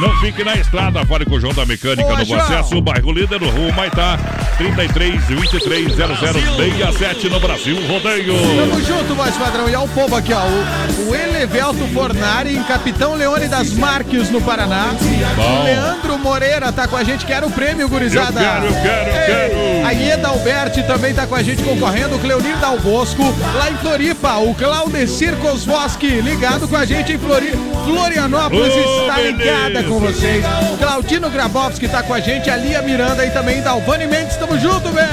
Não 0.00 0.16
fique 0.20 0.42
na 0.42 0.56
estrada, 0.56 1.04
fale 1.04 1.24
com 1.24 1.34
o 1.34 1.40
João 1.40 1.52
da 1.52 1.66
Mecânica 1.66 2.02
Boa, 2.02 2.18
Novo 2.18 2.28
João. 2.28 2.40
Acesso, 2.40 2.80
bairro 2.80 3.12
líder, 3.12 3.40
no 3.40 3.50
Rua 3.50 3.72
Maitá, 3.72 4.18
33 4.56 5.24
23 5.24 5.94
0067 5.94 7.28
no 7.28 7.38
Brasil, 7.38 7.76
rodeio. 7.86 8.34
Tamo 8.34 8.82
junto, 8.82 9.14
voz 9.14 9.36
padrão. 9.36 9.68
E 9.68 9.74
olha 9.74 9.80
o 9.80 9.88
povo 9.88 10.16
aqui, 10.16 10.32
ó. 10.32 10.42
O, 10.42 11.10
o 11.10 11.14
Elevelto 11.14 11.86
Fornari 11.88 12.56
em 12.56 12.62
Capitão 12.62 13.14
Leone 13.14 13.48
das 13.48 13.72
Marques, 13.72 14.30
no 14.30 14.40
Paraná. 14.40 14.94
Bom. 15.36 15.60
O 15.60 15.64
Leandro 15.64 16.18
Moreira 16.18 16.72
tá 16.72 16.88
com 16.88 16.96
a 16.96 17.04
gente, 17.04 17.26
quero 17.26 17.46
o 17.46 17.50
prêmio, 17.50 17.88
gurizada. 17.88 18.40
Eu 18.40 18.46
quero, 18.46 18.66
eu 18.66 18.82
quero, 18.82 19.10
eu 19.10 19.26
quero. 19.26 19.86
A 19.86 19.92
Ieda 19.92 20.28
Alberti 20.28 20.82
também 20.84 21.12
tá 21.14 21.26
com 21.26 21.34
a 21.34 21.42
gente 21.42 21.62
concorrendo. 21.62 22.16
O 22.16 22.18
Cleonir 22.18 22.56
Dal 22.58 22.78
Bosco, 22.78 23.22
lá 23.56 23.70
em 23.70 23.76
Floripa. 23.76 24.36
O 24.38 24.54
Claudecir 24.54 25.36
Kozwoski, 25.36 26.20
ligado 26.20 26.66
com 26.66 26.76
a 26.76 26.84
gente 26.84 27.12
em 27.12 27.18
Flori... 27.18 27.52
Florianópolis, 27.84 28.72
Ô, 28.72 29.00
está 29.00 29.20
ligada 29.20 29.81
com 29.84 30.00
vocês. 30.00 30.44
Claudino 30.78 31.30
Grabowski 31.30 31.88
tá 31.88 32.02
com 32.02 32.14
a 32.14 32.20
gente. 32.20 32.50
A 32.50 32.56
Lia 32.56 32.82
Miranda 32.82 33.24
e 33.24 33.30
também 33.30 33.62
Dalvani 33.62 34.06
Mendes. 34.06 34.36
Tamo 34.36 34.58
junto, 34.58 34.90
velho. 34.90 35.08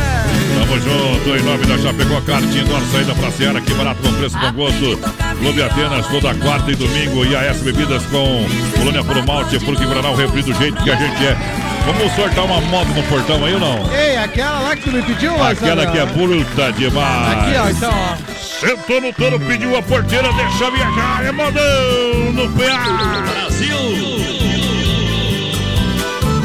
Tamo 0.59 0.79
junto, 0.79 1.37
em 1.37 1.43
nome 1.43 1.65
da 1.65 1.77
Chapecó 1.77 2.21
Kart 2.21 2.43
Indoor, 2.43 2.81
saída 2.91 3.13
pra 3.15 3.31
Seara, 3.31 3.61
que 3.61 3.73
barato 3.73 4.01
com 4.01 4.13
preço 4.13 4.37
com 4.37 4.51
gosto. 4.53 4.97
Clube 5.39 5.63
Atenas, 5.63 6.07
toda 6.07 6.33
quarta 6.35 6.71
e 6.71 6.75
domingo. 6.75 7.25
E 7.25 7.35
AS 7.35 7.57
Bebidas 7.57 8.03
com 8.07 8.45
Colônia 8.77 9.03
Puro 9.03 9.25
Malte, 9.25 9.59
porque 9.59 9.85
Guaraná, 9.85 10.09
o 10.09 10.15
refri 10.15 10.41
do 10.41 10.53
jeito 10.53 10.81
que 10.83 10.91
a 10.91 10.95
gente 10.95 11.25
é. 11.25 11.37
Vamos 11.85 12.13
sortar 12.13 12.43
uma 12.45 12.61
moto 12.61 12.89
no 12.89 13.03
portão 13.03 13.43
aí 13.45 13.53
ou 13.53 13.59
não? 13.59 13.93
Ei, 13.93 14.17
aquela 14.17 14.59
lá 14.59 14.75
que 14.75 14.83
tu 14.83 14.91
me 14.91 15.01
pediu, 15.01 15.41
Aquela 15.43 15.87
que 15.87 15.97
é 15.97 16.05
bruta 16.05 16.71
demais. 16.73 17.37
Aqui, 17.37 17.57
ó, 17.57 17.69
então, 17.69 17.91
ó. 17.91 18.39
Sentou 18.59 19.01
no 19.01 19.13
touro, 19.13 19.39
pediu 19.39 19.75
a 19.77 19.81
porteira, 19.81 20.31
deixa 20.33 20.69
viajar, 20.69 21.25
é 21.25 21.31
modão 21.31 22.33
no 22.33 22.49
PA. 22.51 23.23
Brasil. 23.31 24.18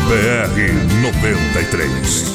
BR 0.07 0.61
93. 1.01 2.35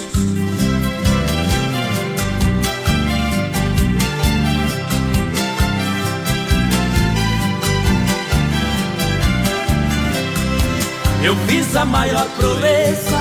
Eu 11.23 11.35
fiz 11.47 11.75
a 11.75 11.85
maior 11.85 12.27
proeza 12.37 13.19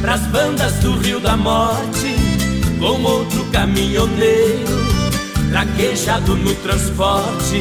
pras 0.00 0.20
bandas 0.28 0.74
do 0.74 0.96
Rio 0.98 1.18
da 1.18 1.36
Morte 1.36 2.14
com 2.78 3.02
outro 3.02 3.44
caminhoneiro 3.46 4.82
traquejado 5.50 6.36
no 6.36 6.54
transporte. 6.56 7.60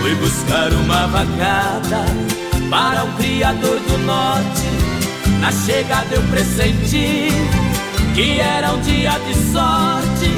Fui 0.00 0.14
buscar 0.16 0.72
uma 0.72 1.06
vacada 1.06 2.04
para 2.68 3.04
o 3.04 3.12
criador 3.14 3.78
do 3.78 3.98
norte. 3.98 4.93
Na 5.44 5.52
chegada 5.52 6.14
eu 6.14 6.22
pressenti 6.22 7.28
que 8.14 8.40
era 8.40 8.72
um 8.72 8.80
dia 8.80 9.10
de 9.10 9.34
sorte. 9.52 10.30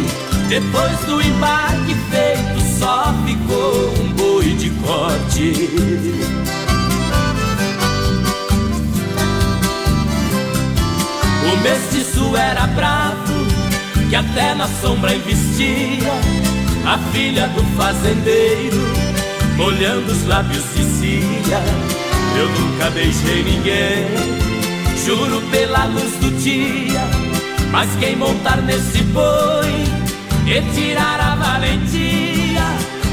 Depois 0.48 0.98
do 1.06 1.22
embarque 1.22 1.94
feito, 2.10 2.76
só 2.76 3.14
ficou 3.24 3.94
um 4.00 4.12
boi 4.14 4.46
de 4.54 4.68
corte. 4.70 5.70
O 11.52 11.56
mestiço 11.62 12.36
era 12.36 12.66
bravo, 12.66 13.46
que 14.10 14.16
até 14.16 14.56
na 14.56 14.66
sombra 14.66 15.14
investia. 15.14 16.12
A 16.84 16.98
filha 17.12 17.46
do 17.46 17.62
fazendeiro, 17.76 18.80
molhando 19.56 20.10
os 20.10 20.26
lábios 20.26 20.64
dizia: 20.74 21.62
Eu 22.36 22.48
nunca 22.48 22.90
beijei 22.90 23.44
ninguém, 23.44 24.45
juro 25.06 25.40
pela 25.52 25.84
luz 25.84 26.12
do 26.16 26.30
dia. 26.42 27.00
Mas 27.70 27.88
quem 28.00 28.16
montar 28.16 28.60
nesse 28.62 29.02
boi 29.04 29.84
e 30.46 30.60
tirar 30.74 31.20
a 31.20 31.34
valentia, 31.36 32.64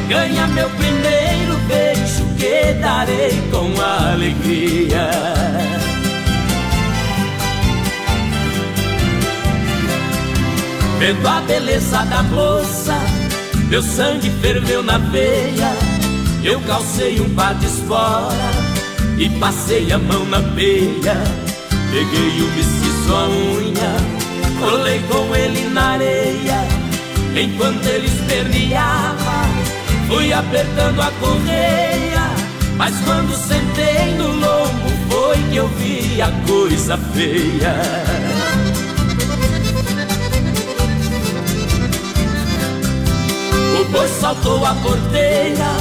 ganha 0.09 0.47
meu 0.47 0.69
primeiro 0.71 1.55
beijo 1.67 2.25
que 2.37 2.73
darei 2.81 3.41
com 3.51 3.79
alegria. 3.79 5.09
Vendo 10.97 11.27
a 11.27 11.41
beleza 11.41 12.03
da 12.05 12.23
moça, 12.23 12.97
meu 13.69 13.83
sangue 13.83 14.31
ferveu 14.41 14.81
na 14.81 14.97
veia. 14.97 15.71
Eu 16.43 16.59
calcei 16.61 17.19
um 17.21 17.29
par 17.35 17.53
de 17.55 17.65
espora 17.67 18.51
e 19.17 19.29
passei 19.39 19.91
a 19.91 19.99
mão 19.99 20.25
na 20.25 20.41
peia. 20.55 21.42
Peguei 21.93 22.41
o 22.41 22.47
mestiço 22.55 23.13
a 23.13 23.27
unha, 23.29 23.93
colei 24.59 24.99
com 25.01 25.35
ele 25.35 25.69
na 25.69 25.91
areia. 25.91 26.67
Enquanto 27.39 27.85
ele 27.85 28.07
esperneava, 28.07 29.47
fui 30.07 30.33
apertando 30.33 30.99
a 30.99 31.11
correia. 31.19 32.31
Mas 32.77 32.99
quando 33.01 33.35
sentei 33.35 34.15
no 34.17 34.25
lombo, 34.25 34.89
foi 35.07 35.37
que 35.51 35.55
eu 35.55 35.67
vi 35.67 36.19
a 36.19 36.31
coisa 36.47 36.97
feia. 37.13 37.75
O 43.79 43.85
boi 43.91 44.07
saltou 44.19 44.65
a 44.65 44.73
porteira 44.73 45.77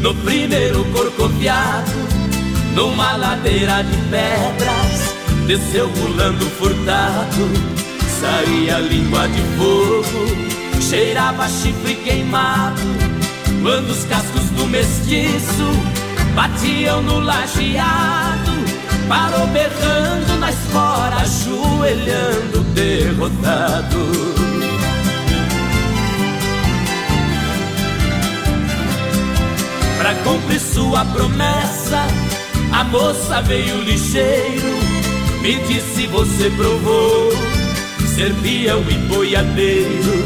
no 0.00 0.14
primeiro 0.14 0.82
corcoviado, 0.86 1.90
numa 2.74 3.16
ladeira 3.16 3.82
de 3.84 3.96
pedras, 4.08 5.11
desceu 5.46 5.88
pulando 5.90 6.44
furtado, 6.58 7.50
saía 8.20 8.78
língua 8.78 9.28
de 9.28 9.42
fogo, 9.56 10.80
cheirava 10.80 11.48
chifre 11.48 11.96
queimado, 11.96 12.80
quando 13.62 13.90
os 13.90 14.04
cascos 14.04 14.44
do 14.50 14.66
mestiço 14.66 15.70
batiam 16.34 17.02
no 17.02 17.20
lajeado, 17.20 18.52
parou 19.08 19.46
berrando 19.48 20.38
na 20.38 20.50
espora, 20.50 21.16
ajoelhando 21.16 22.60
derrotado. 22.74 24.42
Pra 29.98 30.14
cumprir 30.24 30.60
sua 30.60 31.04
promessa, 31.04 32.06
a 32.72 32.84
moça 32.84 33.40
veio 33.42 33.82
lixeiro. 33.82 34.81
Me 35.42 35.56
disse: 35.66 36.06
Você 36.06 36.48
provou 36.50 37.32
ser 38.14 38.32
peão 38.34 38.80
e 38.88 38.94
boiadeiro 39.08 40.24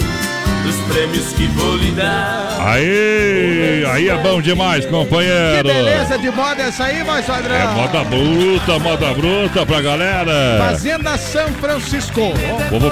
dos 0.62 0.76
prêmios 0.92 1.33
que 1.33 1.46
vou 1.46 1.76
lhe 1.76 1.90
dar. 1.92 2.59
Aí, 2.61 3.85
aí 3.90 4.09
é 4.11 4.16
bom 4.18 4.42
demais, 4.42 4.85
companheiro. 4.85 5.57
Que 5.57 5.72
beleza 5.72 6.18
de 6.18 6.31
moda 6.31 6.62
essa 6.64 6.85
aí, 6.85 7.02
vai, 7.02 7.22
Padrão. 7.22 7.57
É 7.57 7.66
moda 7.68 8.05
bruta, 8.05 8.79
moda 8.79 9.14
bruta 9.14 9.64
pra 9.64 9.81
galera. 9.81 10.59
Fazenda 10.59 11.16
São 11.16 11.48
Francisco. 11.55 12.35
Povo, 12.68 12.90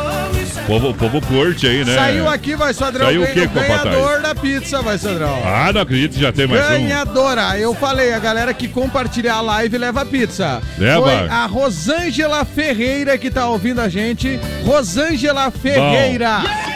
povo, 0.66 0.94
povo 0.94 1.20
curte 1.27 1.66
aí, 1.66 1.85
né? 1.85 1.94
Saiu 1.94 2.29
aqui, 2.29 2.57
vai, 2.57 2.74
Sadrão. 2.74 3.07
Saiu 3.07 3.22
o 3.22 3.27
quê, 3.27 3.46
Ganhador 3.46 4.20
da 4.20 4.35
pizza, 4.35 4.83
vai, 4.83 4.98
Sadrão. 4.98 5.42
Ah, 5.44 5.72
não 5.72 5.81
acredito, 5.81 6.18
já 6.18 6.33
tem 6.33 6.46
mais 6.46 6.66
Ganhadora. 6.68 7.59
Eu 7.59 7.74
falei, 7.74 8.12
a 8.12 8.18
galera 8.18 8.53
que 8.53 8.68
compartilhar 8.68 9.37
a 9.37 9.40
live 9.40 9.79
leva 9.79 10.05
pizza. 10.05 10.61
Leva. 10.79 11.03
Foi 11.03 11.29
a 11.29 11.46
Rosângela 11.46 12.44
Ferreira 12.44 13.16
que 13.18 13.31
tá 13.31 13.48
ouvindo 13.48 13.81
a 13.81 13.88
gente. 13.88 14.38
Rosângela 14.64 15.50
Ferreira. 15.50 16.40
Bom. 16.40 16.73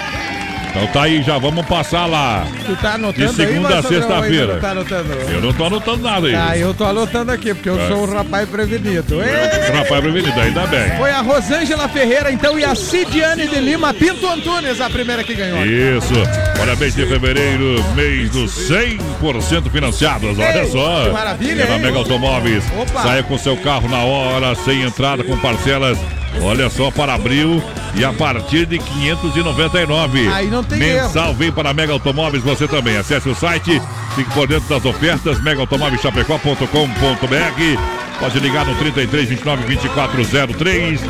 Então 0.70 0.86
tá 0.88 1.02
aí, 1.02 1.22
já 1.22 1.38
vamos 1.38 1.64
passar 1.66 2.06
lá. 2.06 2.46
Tu 2.66 2.76
tá 2.76 2.94
anotando 2.94 3.28
De 3.28 3.34
segunda 3.34 3.68
aí, 3.68 3.74
a 3.78 3.82
sexta-feira. 3.82 4.56
Tá 4.60 4.70
anotando? 4.70 5.12
Eu 5.32 5.40
não 5.40 5.52
tô 5.52 5.64
anotando 5.64 6.02
nada 6.02 6.26
aí. 6.26 6.34
Ah, 6.34 6.56
eu 6.56 6.74
tô 6.74 6.84
anotando 6.84 7.32
aqui, 7.32 7.54
porque 7.54 7.68
eu 7.68 7.80
É. 7.80 7.88
sou 7.88 8.06
um 8.06 8.14
rapaz 8.14 8.48
prevenido. 8.48 9.20
Ei! 9.22 9.72
Rapaz 9.76 10.00
prevenido, 10.00 10.40
ainda 10.40 10.66
bem. 10.66 10.96
Foi 10.96 11.10
a 11.10 11.20
Rosângela 11.20 11.88
Ferreira, 11.88 12.30
então, 12.30 12.58
e 12.58 12.64
a 12.64 12.74
Cidiane 12.74 13.48
de 13.48 13.60
Lima 13.60 13.92
Pinto 13.94 14.26
Antunes, 14.28 14.80
a 14.80 14.88
primeira 14.90 15.24
que 15.24 15.34
ganhou. 15.34 15.64
Isso. 15.66 16.14
Olha, 16.60 16.76
mês 16.76 16.94
de 16.94 17.06
fevereiro, 17.06 17.82
mês 17.94 18.30
dos 18.30 18.52
100% 18.68 19.70
financiados. 19.70 20.38
Olha 20.38 20.66
só. 20.66 21.04
que 21.04 21.10
maravilha, 21.10 21.62
hein? 21.72 21.78
Mega 21.80 21.98
Automóveis. 21.98 22.64
Opa. 22.78 23.02
Saia 23.02 23.22
com 23.22 23.38
seu 23.38 23.56
carro 23.56 23.88
na 23.88 23.98
hora, 24.04 24.54
sem 24.54 24.82
entrada, 24.82 25.24
com 25.24 25.36
parcelas. 25.38 25.98
Olha 26.42 26.68
só 26.70 26.90
para 26.90 27.14
abril 27.14 27.62
e 27.94 28.04
a 28.04 28.12
partir 28.12 28.66
de 28.66 28.78
599. 28.78 30.28
Aí 30.28 30.48
não 30.48 30.62
tem 30.62 30.78
Mensal 30.78 31.34
vem 31.34 31.50
para 31.50 31.74
Mega 31.74 31.92
Automóveis 31.92 32.42
você 32.42 32.68
também. 32.68 32.96
Acesse 32.96 33.28
o 33.28 33.34
site, 33.34 33.82
fique 34.14 34.30
por 34.32 34.46
dentro 34.46 34.68
das 34.68 34.84
ofertas, 34.84 35.42
megaautomóveischapecó.com.br. 35.42 37.97
Pode 38.18 38.40
ligar 38.40 38.66
no 38.66 38.74
33 38.74 39.28
29 39.28 39.64
2403. 39.64 41.00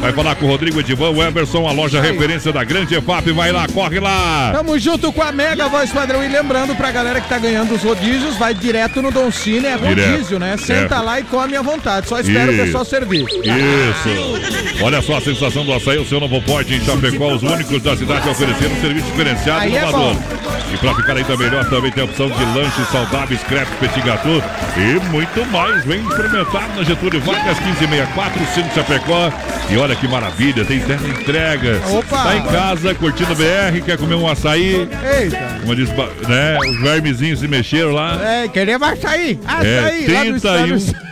Vai 0.00 0.12
falar 0.12 0.36
com 0.36 0.46
o 0.46 0.48
Rodrigo 0.48 0.78
Edivan 0.78 1.10
Everson, 1.26 1.66
a 1.66 1.72
loja 1.72 2.00
referência 2.00 2.52
da 2.52 2.62
Grande 2.62 2.94
EFAP. 2.94 3.32
Vai 3.32 3.50
lá, 3.50 3.66
corre 3.66 3.98
lá. 3.98 4.50
Tamo 4.54 4.78
junto 4.78 5.12
com 5.12 5.22
a 5.22 5.32
Mega 5.32 5.66
Voz 5.68 5.90
Padrão. 5.90 6.22
E 6.22 6.28
lembrando 6.28 6.76
pra 6.76 6.90
galera 6.92 7.20
que 7.20 7.28
tá 7.28 7.38
ganhando 7.38 7.74
os 7.74 7.82
rodízios, 7.82 8.36
vai 8.36 8.54
direto 8.54 9.02
no 9.02 9.10
Don 9.10 9.30
Cine, 9.32 9.66
é 9.66 9.74
rodízio, 9.74 10.38
né? 10.38 10.56
Senta 10.56 10.96
É. 10.96 10.98
lá 11.00 11.18
e 11.18 11.24
come 11.24 11.56
à 11.56 11.62
vontade. 11.62 12.06
Só 12.08 12.20
espera 12.20 12.50
o 12.50 12.54
Isso. 12.54 12.64
pessoal 12.66 12.84
servir. 12.84 13.24
Isso. 13.24 14.84
Olha 14.84 15.02
só 15.02 15.16
a 15.16 15.20
sensação 15.20 15.64
do 15.64 15.72
açaí, 15.72 15.98
o 15.98 16.06
seu 16.06 16.20
novo 16.20 16.40
pote 16.42 16.74
em 16.74 16.84
Chapecó, 16.84 17.34
os 17.34 17.42
únicos 17.42 17.82
da 17.82 17.96
cidade 17.96 18.28
oferecendo 18.28 18.74
um 18.76 18.80
serviço 18.80 19.06
diferenciado 19.06 19.64
e 19.68 19.74
é 19.76 19.78
inovador. 19.82 20.14
bom. 20.14 20.47
E 20.72 20.76
pra 20.78 20.94
ficar 20.94 21.16
ainda 21.16 21.36
melhor, 21.36 21.64
também 21.68 21.90
tem 21.90 22.02
a 22.02 22.06
opção 22.06 22.28
de 22.28 22.44
lanches 22.58 22.88
saudáveis, 22.90 23.40
crepe, 23.42 23.70
petit 23.80 24.00
gâteau 24.00 24.42
e 24.76 24.98
muito 25.10 25.44
mais. 25.46 25.84
Vem 25.84 26.00
experimentar 26.06 26.68
na 26.76 26.82
Getúlio 26.82 27.20
Vargas 27.20 27.58
1564, 27.60 28.46
Cine 28.54 28.70
Chapecó. 28.74 29.32
E 29.70 29.76
olha 29.76 29.94
que 29.94 30.08
maravilha, 30.08 30.64
tem 30.64 30.80
terra 30.80 31.06
entrega. 31.08 31.80
Opa! 31.90 32.22
Tá 32.24 32.36
em 32.36 32.42
casa, 32.44 32.94
curtindo 32.94 33.34
BR, 33.34 33.80
quer 33.84 33.98
comer 33.98 34.14
um 34.14 34.26
açaí, 34.28 34.88
Eita. 35.20 35.58
como 35.60 35.74
diz, 35.76 35.88
né? 36.26 36.58
Os 36.70 36.80
vermezinhos 36.80 37.40
se 37.40 37.48
mexeram 37.48 37.92
lá. 37.92 38.18
É, 38.22 38.48
queremos 38.48 38.88
açaí. 38.88 39.38
É, 39.62 39.78
Açaí. 39.78 40.00
no 40.00 40.40
31. 40.40 40.76
estado- 40.76 41.08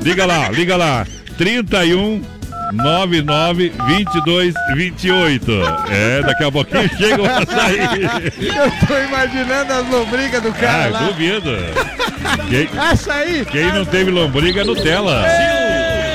Liga 0.00 0.26
lá, 0.26 0.48
liga 0.50 0.76
lá. 0.76 1.06
31 1.36 2.22
992228. 2.72 5.50
É, 5.90 6.22
daqui 6.22 6.44
a 6.44 6.52
pouquinho 6.52 6.88
chega 6.96 7.22
o 7.22 7.26
açaí. 7.26 7.78
Eu 8.40 8.70
tô 8.86 8.96
imaginando 8.98 9.72
as 9.72 9.88
lombrigas 9.90 10.42
do 10.42 10.52
cara 10.52 10.86
Ah, 10.86 10.90
lá. 10.90 11.00
duvido. 11.00 11.50
Quem, 12.48 12.68
Açaí! 12.78 13.44
quem 13.50 13.72
não 13.72 13.84
teve 13.84 14.10
lombriga 14.10 14.60
é 14.60 14.64
Nutella. 14.64 15.24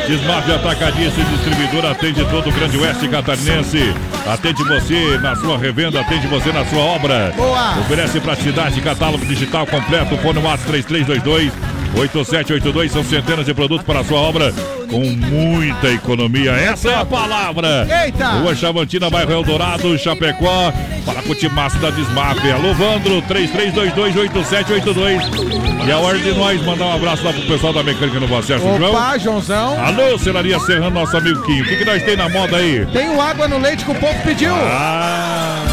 Desmaf 0.08 0.52
Atacadista 0.52 1.22
e 1.22 1.24
Distribuidor 1.24 1.86
atende 1.90 2.26
todo 2.26 2.50
o 2.50 2.52
Grande 2.52 2.78
Oeste 2.78 3.08
Catarinense. 3.08 3.94
Atende 4.28 4.64
você 4.64 5.18
na 5.22 5.36
sua 5.36 5.58
revenda, 5.58 6.02
atende 6.02 6.28
você 6.28 6.52
na 6.52 6.66
sua 6.66 6.80
obra. 6.82 7.32
Boa. 7.36 7.80
Oferece 7.80 8.20
praticidade, 8.20 8.82
catálogo 8.82 9.26
digital 9.26 9.66
completo, 9.66 10.18
fone 10.18 10.40
WhatsApp 10.40 10.68
3322 10.84 11.52
8782 11.96 12.92
são 12.92 13.04
centenas 13.04 13.46
de 13.46 13.54
produtos 13.54 13.86
para 13.86 14.00
a 14.00 14.04
sua 14.04 14.20
obra 14.20 14.52
com 14.94 15.02
muita 15.02 15.92
economia. 15.92 16.52
Essa 16.52 16.92
é 16.92 16.96
a 16.96 17.04
palavra. 17.04 17.88
Eita! 18.06 18.28
Rua 18.34 18.56
Chavantina, 18.56 19.10
bairro 19.10 19.32
Eldorado, 19.32 19.98
Chapecó. 19.98 20.72
Para 21.04 21.24
com 21.24 21.32
o 21.32 21.36
timaço 21.36 21.80
da 21.80 21.90
Desmaf. 21.90 22.38
Alô, 22.52 22.76
Vandro, 22.76 23.20
33228782. 23.24 25.88
E 25.88 25.92
a 25.92 25.98
hora 25.98 26.20
de 26.20 26.32
nós 26.34 26.64
mandar 26.64 26.86
um 26.86 26.94
abraço 26.94 27.26
lá 27.26 27.34
pro 27.34 27.42
pessoal 27.42 27.74
da 27.74 27.82
mecânica 27.82 28.20
no 28.20 28.38
Acesso, 28.38 28.64
João. 28.78 28.92
Opa, 28.92 29.18
Joãozão. 29.18 29.84
Alô, 29.84 30.16
Celaria 30.20 30.60
Serrano, 30.60 30.92
nosso 30.92 31.18
amigo 31.18 31.42
Quinho. 31.42 31.64
O 31.64 31.68
que, 31.68 31.78
que 31.78 31.86
nós 31.86 32.04
tem 32.04 32.16
na 32.16 32.30
moda 32.30 32.58
aí? 32.58 32.86
Tem 32.94 33.10
o 33.10 33.20
água 33.20 33.48
no 33.48 33.58
leite 33.58 33.84
que 33.84 33.92
o 33.92 33.96
povo 33.96 34.22
pediu. 34.24 34.54
Ah! 34.56 35.66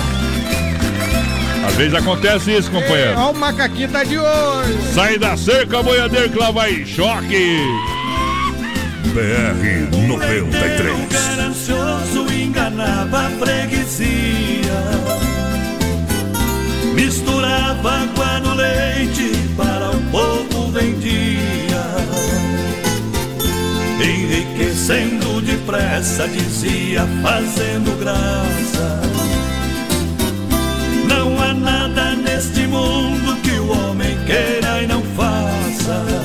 Às 1.66 1.74
vezes 1.74 1.92
acontece 1.94 2.56
isso, 2.56 2.70
companheiro. 2.70 3.18
Olha 3.18 3.30
o 3.30 3.34
macaquinho 3.34 3.90
tá 3.90 4.02
de 4.02 4.18
hoje. 4.18 4.78
Sai 4.94 5.18
da 5.18 5.36
cerca, 5.36 5.82
boiadeiro, 5.82 6.30
que 6.30 6.38
lá 6.38 6.50
vai 6.50 6.86
choque. 6.86 7.60
BR 9.12 9.96
93. 10.06 11.08
Ganancioso 11.10 12.32
enganava 12.32 13.26
a 13.26 13.30
freguesia 13.30 14.80
Misturava 16.94 18.02
água 18.02 18.40
no 18.40 18.54
leite 18.54 19.32
para 19.56 19.90
o 19.90 20.00
povo 20.10 20.70
vendia. 20.70 21.84
Enriquecendo 24.00 25.40
depressa, 25.40 26.28
dizia 26.28 27.06
fazendo 27.22 27.98
graça. 27.98 29.00
Não 31.08 31.42
há 31.42 31.54
nada 31.54 32.14
neste 32.16 32.66
mundo 32.66 33.36
que 33.42 33.58
o 33.58 33.70
homem 33.70 34.16
queira 34.26 34.82
e 34.82 34.86
não 34.86 35.02
faça 35.16 36.19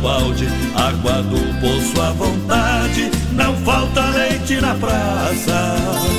balde 0.00 0.46
água 0.74 1.22
do 1.22 1.60
poço 1.60 2.00
à 2.00 2.12
vontade, 2.12 3.10
não 3.32 3.54
falta 3.58 4.00
leite 4.10 4.60
na 4.60 4.74
praça. 4.74 6.17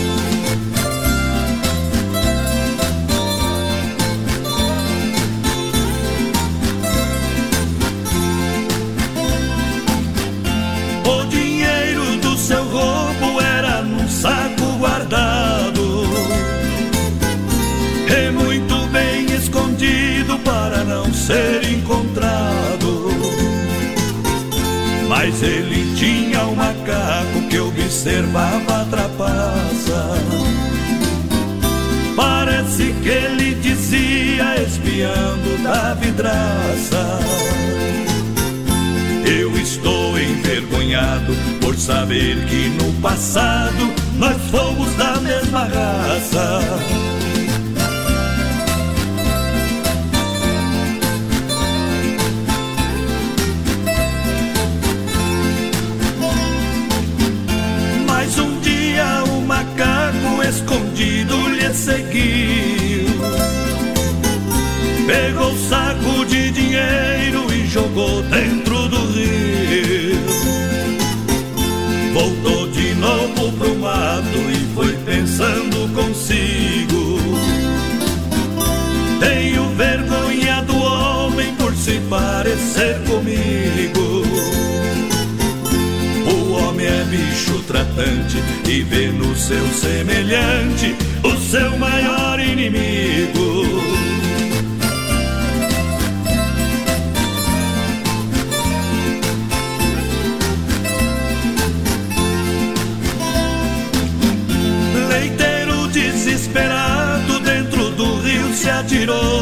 Observava 28.09 28.81
a 28.81 28.85
trapaça. 28.85 30.09
Parece 32.15 32.91
que 33.03 33.09
ele 33.09 33.53
dizia 33.55 34.61
espiando 34.63 35.63
da 35.63 35.93
vidraça. 35.93 37.19
Eu 39.25 39.55
estou 39.57 40.19
envergonhado 40.19 41.33
por 41.61 41.75
saber 41.75 42.43
que 42.45 42.69
no 42.83 42.91
passado 42.99 43.93
nós 44.17 44.37
fomos 44.49 44.91
da 44.95 45.17
mesma 45.21 45.65
raça. 45.65 47.18
Escondido 60.49 61.47
lhe 61.49 61.73
seguiu. 61.73 63.05
Pegou 65.05 65.51
o 65.51 65.69
saco 65.69 66.25
de 66.25 66.51
dinheiro 66.51 67.53
e 67.53 67.67
jogou 67.67 68.23
dentro 68.23 68.87
do 68.87 69.11
rio. 69.11 70.19
Voltou 72.13 72.67
de 72.71 72.95
novo 72.95 73.51
pro 73.53 73.75
mato 73.75 74.39
e 74.51 74.73
foi 74.73 74.93
pensando 75.05 75.93
consigo. 75.93 77.19
Tenho 79.19 79.69
vergonha 79.75 80.61
do 80.63 80.77
homem 80.77 81.53
por 81.55 81.75
se 81.75 81.99
parecer 82.09 82.99
comigo. 83.07 83.48
E 88.69 88.83
vê 88.83 89.07
no 89.07 89.35
seu 89.35 89.67
semelhante 89.69 90.95
o 91.23 91.35
seu 91.37 91.75
maior 91.79 92.39
inimigo. 92.39 93.65
Leiteiro 105.09 105.87
desesperado 105.87 107.39
dentro 107.39 107.89
do 107.89 108.21
rio 108.21 108.53
se 108.53 108.69
atirou. 108.69 109.38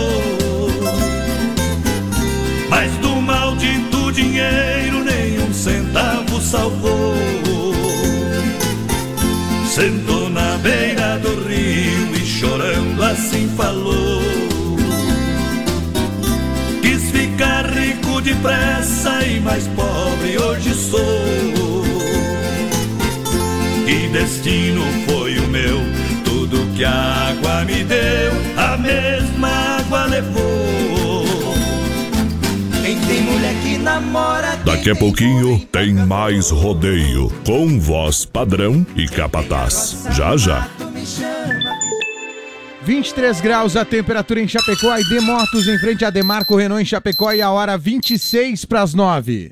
Assim 13.27 13.47
falou. 13.49 14.21
Quis 16.81 17.11
ficar 17.11 17.65
rico 17.69 18.21
depressa 18.21 19.25
e 19.25 19.39
mais 19.41 19.67
pobre 19.67 20.37
hoje 20.37 20.73
sou. 20.73 21.01
Que 23.85 24.07
destino 24.09 24.81
foi 25.07 25.37
o 25.39 25.47
meu? 25.47 25.79
Tudo 26.23 26.57
que 26.75 26.85
a 26.85 27.29
água 27.29 27.65
me 27.65 27.83
deu, 27.83 28.31
a 28.57 28.77
mesma 28.77 29.49
água 29.79 30.05
levou. 30.05 31.25
Quem 32.81 32.97
tem 33.01 33.21
mulher 33.23 33.55
que 33.61 33.77
namora. 33.77 34.55
Daqui 34.63 34.91
a 34.91 34.95
pouquinho 34.95 35.59
tem 35.71 35.93
mais 35.93 36.49
rodeio 36.49 37.29
com 37.45 37.77
voz 37.79 38.25
padrão 38.25 38.85
e 38.95 39.07
capataz. 39.07 40.05
Já 40.11 40.37
já. 40.37 40.76
23 42.87 43.41
graus 43.41 43.75
a 43.75 43.83
temperatura 43.83 44.39
em 44.39 44.47
Chapecó 44.47 44.97
e 44.97 45.03
de 45.03 45.19
Motos 45.19 45.67
em 45.67 45.77
frente 45.77 46.05
a 46.05 46.09
Demarco 46.09 46.55
Renault 46.55 46.81
em 46.81 46.85
Chapecó 46.85 47.33
e 47.33 47.41
a 47.41 47.51
hora 47.51 47.77
26 47.77 48.63
para 48.63 48.81
as 48.81 48.93
9. 48.93 49.51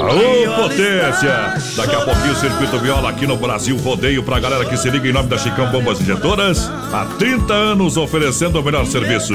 Aô, 0.00 0.62
potência! 0.62 1.54
Daqui 1.76 1.94
a 1.94 2.00
pouquinho 2.00 2.32
o 2.32 2.36
Circuito 2.36 2.78
Viola 2.78 3.10
aqui 3.10 3.26
no 3.26 3.36
Brasil 3.36 3.76
Rodeio 3.76 4.22
pra 4.22 4.40
galera 4.40 4.64
que 4.64 4.76
se 4.76 4.90
liga 4.90 5.08
em 5.08 5.12
nome 5.12 5.28
da 5.28 5.38
Chicão 5.38 5.70
Bombas 5.70 6.00
Injetoras. 6.00 6.68
Há 6.92 7.06
30 7.18 7.52
anos 7.52 7.96
oferecendo 7.96 8.60
o 8.60 8.64
melhor 8.64 8.84
serviço. 8.86 9.34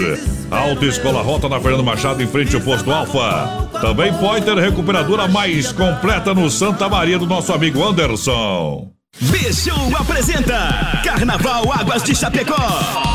Autoescola 0.51 1.21
Rota 1.21 1.47
na 1.47 1.59
Fernando 1.59 1.83
Machado 1.83 2.21
em 2.21 2.27
frente 2.27 2.55
ao 2.55 2.61
posto 2.61 2.91
Alfa. 2.91 3.69
Também 3.79 4.13
Pointer 4.13 4.55
Recuperadora 4.55 5.27
mais 5.27 5.71
completa 5.71 6.33
no 6.33 6.49
Santa 6.49 6.89
Maria 6.89 7.17
do 7.17 7.25
nosso 7.25 7.53
amigo 7.53 7.83
Anderson. 7.83 8.89
Bichou 9.19 9.95
apresenta 9.97 11.01
Carnaval 11.03 11.71
Águas 11.71 12.03
de 12.03 12.13
Chapecó. 12.13 13.14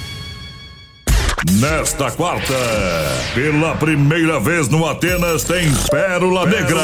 Nesta 1.49 2.11
quarta, 2.11 2.53
pela 3.33 3.75
primeira 3.75 4.39
vez 4.39 4.67
no 4.69 4.87
Atenas, 4.87 5.43
tem 5.43 5.71
Pérola 5.89 6.45
Negra. 6.45 6.79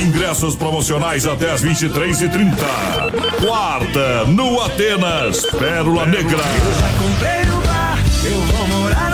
Ingressos 0.00 0.56
promocionais 0.56 1.26
até 1.26 1.50
as 1.50 1.62
23h30. 1.62 2.56
Quarta, 3.46 4.24
no 4.24 4.62
Atenas, 4.62 5.44
Pérola 5.58 6.06
Negra. 6.06 6.38
Comprei 6.98 7.42
o 7.42 7.60
bar, 7.66 7.98
eu 8.24 8.40
vou 8.40 8.66
morar 8.68 9.13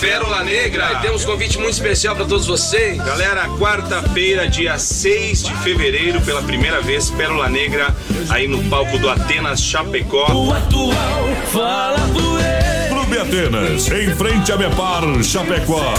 Pérola 0.00 0.42
Negra 0.42 0.92
e 0.92 0.96
temos 1.02 1.24
um 1.24 1.26
convite 1.26 1.58
muito 1.58 1.72
especial 1.72 2.14
para 2.14 2.24
todos 2.24 2.46
vocês. 2.46 2.98
Galera, 2.98 3.48
quarta-feira, 3.58 4.48
dia 4.48 4.78
6 4.78 5.44
de 5.44 5.54
fevereiro, 5.56 6.20
pela 6.20 6.42
primeira 6.42 6.80
vez, 6.80 7.10
Pérola 7.10 7.48
Negra, 7.48 7.94
aí 8.28 8.46
no 8.46 8.62
palco 8.64 8.98
do 8.98 9.08
Atenas 9.08 9.60
Chapecó. 9.60 10.30
O 10.32 10.52
atual 10.52 11.28
fala 11.52 12.00
por 12.12 12.40
ele. 12.40 12.88
Clube 12.88 13.18
Atenas, 13.18 13.88
em 13.90 14.14
frente 14.14 14.52
a 14.52 14.56
Mepar 14.56 15.02
Chapecó. 15.22 15.94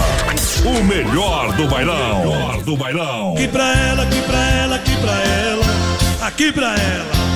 O 0.64 0.84
melhor 0.84 1.52
do 1.52 1.66
bailão. 1.66 2.22
O 2.22 2.30
melhor 2.30 2.62
do 2.62 2.76
bailão. 2.76 3.34
Aqui 3.34 3.48
pra 3.48 3.76
ela, 3.76 4.02
aqui 4.02 4.22
pra 4.22 4.50
ela, 4.50 4.76
aqui 4.76 4.96
pra 4.96 5.12
ela, 5.12 6.26
aqui 6.26 6.52
pra 6.52 6.74
ela. 6.74 7.35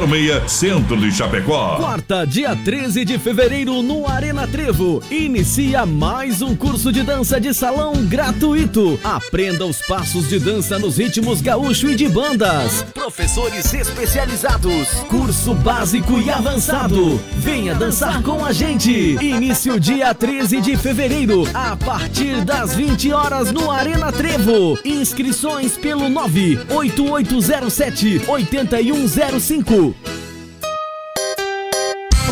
1406, 0.00 0.50
Centro 0.50 0.96
de 0.96 1.12
Chapecó. 1.12 1.76
Quarta, 1.76 2.26
dia 2.26 2.56
13 2.56 3.04
de 3.04 3.18
fevereiro, 3.18 3.82
no 3.82 4.08
Arena 4.08 4.46
Trevo. 4.46 5.02
Inicia 5.10 5.84
mais 5.86 6.42
um 6.42 6.56
curso 6.56 6.92
de 6.92 7.02
dança 7.02 7.40
de 7.40 7.54
salão 7.54 7.94
gratuito. 8.06 8.98
Aprenda 9.04 9.64
os 9.64 9.80
passos 9.82 10.28
de 10.28 10.40
dança 10.40 10.78
nos 10.78 10.96
ritmos 10.96 11.40
gaúcho 11.40 11.88
e 11.88 11.94
de 11.94 12.08
bandas. 12.08 12.84
Professores 12.92 13.72
especializados. 13.72 14.88
Curso 15.08 15.54
básico 15.54 16.20
e 16.20 16.28
avançado. 16.28 17.20
Venha 17.36 17.74
dançar 17.74 18.20
com 18.22 18.44
a 18.44 18.52
gente. 18.52 18.90
Início 18.90 19.78
dia 19.78 20.12
13 20.12 20.60
de 20.60 20.76
fevereiro, 20.76 21.44
a 21.54 21.76
partir 21.76 22.44
das 22.44 22.74
20 22.74 23.12
horas 23.12 23.52
no 23.52 23.70
Arena 23.70 24.10
Trevo. 24.10 24.76
Inscrições 24.84 25.76
pelo 25.76 26.08
98807 26.08 28.22
8105. 28.26 29.83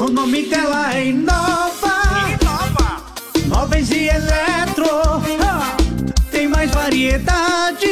O 0.01 0.09
nome 0.11 0.43
dela 0.47 0.95
é 0.95 1.07
Inova. 1.07 2.31
Inova. 2.41 3.03
Móveis 3.49 3.91
e 3.91 4.07
eletro. 4.09 4.87
Ah, 5.43 5.77
Tem 6.31 6.49
mais 6.49 6.71
variedade 6.71 7.87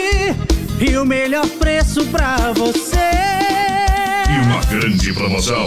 e 0.81 0.97
o 0.97 1.05
melhor 1.05 1.47
preço 1.59 2.05
pra 2.07 2.53
você. 2.55 2.97
E 4.31 4.41
uma 4.47 4.61
grande 4.65 5.13
promoção. 5.13 5.67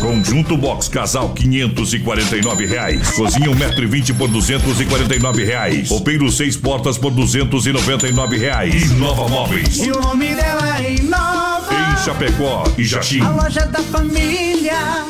Conjunto 0.00 0.56
Box 0.56 0.88
Casal 0.88 1.30
549 1.34 2.66
reais. 2.66 3.10
Cozinha 3.12 3.48
1,20m 3.50 4.16
por 4.16 4.28
249 4.28 5.44
reais. 5.44 5.90
Roupeiro 5.90 6.30
6 6.30 6.56
portas 6.56 6.96
por 6.96 7.10
299 7.10 8.36
reais. 8.38 8.90
Inova 8.92 9.28
Móveis. 9.28 9.78
E 9.78 9.90
o 9.90 10.00
nome 10.00 10.34
dela 10.34 10.78
é 10.82 10.94
Inova. 10.94 11.47
Chapecó 12.04 12.64
e 12.78 12.84
Jaxim. 12.84 13.20
A 13.22 13.30
loja 13.30 13.66
da 13.66 13.80
família. 13.80 15.04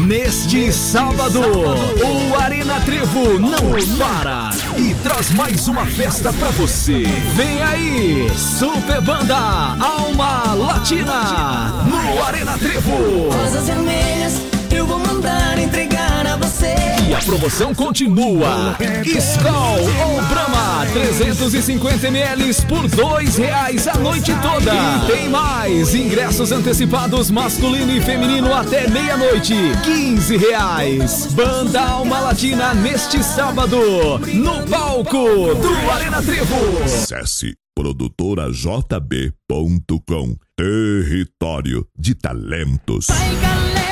Neste 0.00 0.72
sábado, 0.72 1.40
o 1.40 2.36
Arena 2.36 2.80
Trevo 2.80 3.38
não 3.40 3.58
para 3.98 4.50
e 4.78 4.94
traz 5.02 5.30
mais 5.32 5.66
uma 5.66 5.84
festa 5.84 6.32
pra 6.32 6.50
você. 6.50 7.02
Vem 7.34 7.62
aí, 7.62 8.30
Super 8.36 9.00
Banda 9.00 9.36
Alma 9.36 10.54
Latina 10.54 11.72
no 11.84 12.22
Arena 12.22 12.56
Trevo. 12.58 13.30
Rosas 13.30 13.66
vermelhas, 13.66 14.34
eu 14.70 14.86
vou 14.86 14.98
mandar 14.98 15.58
entregar 15.58 16.25
a 16.36 16.46
você. 16.46 16.74
E 17.08 17.14
a 17.14 17.18
promoção 17.18 17.74
continua. 17.74 18.76
Skol 19.04 19.80
ou 20.06 20.22
Brahma, 20.28 20.86
350 20.92 22.06
ml 22.08 22.54
por 22.68 22.86
dois 22.88 23.36
reais 23.36 23.86
a 23.88 23.94
noite 23.96 24.32
toda. 24.42 24.72
E 24.74 25.06
tem 25.06 25.28
mais, 25.28 25.94
ingressos 25.94 26.50
antecipados 26.52 27.30
masculino 27.30 27.92
e 27.92 28.00
feminino 28.00 28.52
até 28.54 28.88
meia-noite, 28.88 29.54
15 29.84 30.36
reais. 30.36 31.26
Banda 31.32 31.80
Alma 31.82 32.20
Latina 32.20 32.74
neste 32.74 33.22
sábado, 33.22 34.18
no 34.18 34.62
palco 34.68 35.54
do 35.54 35.90
Arena 35.90 36.22
Trevo. 36.22 36.82
Acesse 36.84 37.54
produtorajb.com 37.74 40.36
Território 40.56 41.86
de 41.98 42.14
Talentos. 42.14 43.08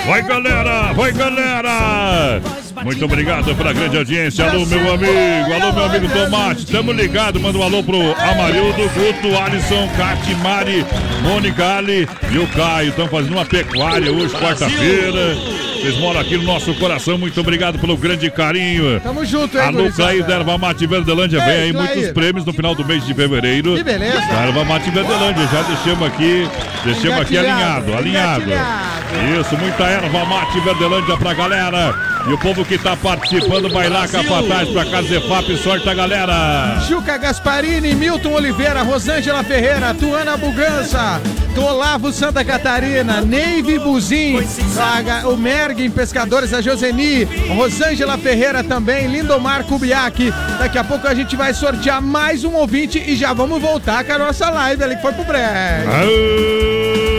Vai 0.06 0.22
galera, 0.22 0.92
vai 0.92 1.12
galera! 1.12 2.40
Muito 2.82 3.04
obrigado 3.06 3.54
pela 3.54 3.72
grande 3.72 3.96
audiência. 3.96 4.44
Alô, 4.50 4.66
meu 4.66 4.92
amigo, 4.92 5.12
alô, 5.54 5.72
meu 5.72 5.84
amigo 5.84 6.08
Tomate. 6.08 6.66
Tamo 6.66 6.92
ligado, 6.92 7.40
manda 7.40 7.56
um 7.56 7.62
alô 7.62 7.82
pro 7.82 8.14
Amarildo, 8.20 8.82
Guto, 8.90 9.38
Alisson, 9.42 9.88
Cati, 9.96 10.34
Mari, 10.36 10.84
Mônica 11.22 11.76
Ali 11.78 12.06
e 12.30 12.38
o 12.38 12.46
Caio. 12.48 12.90
Estão 12.90 13.08
fazendo 13.08 13.32
uma 13.32 13.46
pecuária 13.46 14.12
hoje, 14.12 14.34
quarta-feira. 14.34 15.36
Vocês 15.84 15.98
moram 15.98 16.20
aqui 16.20 16.36
no 16.36 16.44
nosso 16.44 16.74
coração. 16.74 17.16
Muito 17.16 17.38
obrigado 17.40 17.78
pelo 17.78 17.96
grande 17.96 18.30
carinho. 18.30 19.00
Tamo 19.00 19.24
junto, 19.24 19.56
hein, 19.56 19.64
Alô? 19.64 19.90
Clair 19.90 20.24
da 20.24 20.36
Erva 20.36 20.58
Mate 20.58 20.86
Verdelândia. 20.86 21.40
Vem 21.44 21.56
aí 21.56 21.72
muitos 21.72 22.10
prêmios 22.12 22.44
no 22.44 22.52
final 22.52 22.74
do 22.74 22.84
mês 22.84 23.04
de 23.06 23.14
fevereiro. 23.14 23.76
Que 23.76 23.84
beleza. 23.84 24.20
Da 24.20 24.46
Erva 24.46 24.64
Mate 24.64 24.90
Verdelândia. 24.90 25.46
Já 25.52 25.62
deixamos 25.62 26.06
aqui, 26.08 26.48
deixamos 26.84 27.20
aqui 27.20 27.38
alinhado, 27.38 27.94
alinhado. 27.94 28.50
Isso, 29.40 29.56
muita 29.58 29.84
erva 29.94 30.24
mate 30.24 30.58
Verdelândia 30.60 31.16
pra 31.16 31.34
galera. 31.34 31.94
E 32.26 32.32
o 32.32 32.38
povo 32.38 32.64
que 32.64 32.78
tá 32.78 32.96
participando 32.96 33.70
vai 33.70 33.88
lá, 33.88 34.08
capataz 34.08 34.68
pra 34.70 34.84
casa 34.86 35.08
Zefap. 35.08 35.56
Sorte 35.58 35.88
a 35.88 35.94
galera. 35.94 36.80
Juca 36.88 37.16
Gasparini, 37.16 37.94
Milton 37.94 38.32
Oliveira, 38.32 38.82
Rosângela 38.82 39.44
Ferreira, 39.44 39.94
Tuana 39.94 40.36
Bugança, 40.36 41.20
Olavo 41.56 42.12
Santa 42.12 42.44
Catarina, 42.44 43.20
Neive 43.20 43.78
Buzin, 43.78 44.38
a 44.78 45.28
o 45.28 45.36
Merg 45.36 45.80
em 45.80 45.90
Pescadores, 45.90 46.52
a 46.52 46.60
Joseni, 46.60 47.24
Rosângela 47.54 48.18
Ferreira 48.18 48.64
também, 48.64 49.06
Lindomar 49.06 49.64
Kubiak. 49.64 50.32
Daqui 50.58 50.78
a 50.78 50.84
pouco 50.84 51.06
a 51.06 51.14
gente 51.14 51.36
vai 51.36 51.54
sortear 51.54 52.02
mais 52.02 52.42
um 52.42 52.54
ouvinte 52.54 52.98
e 52.98 53.14
já 53.14 53.32
vamos 53.32 53.60
voltar 53.60 54.02
com 54.02 54.12
a 54.12 54.18
nossa 54.18 54.50
live 54.50 54.82
ali 54.82 54.96
que 54.96 55.02
foi 55.02 55.12
pro 55.12 55.24
break. 55.24 57.13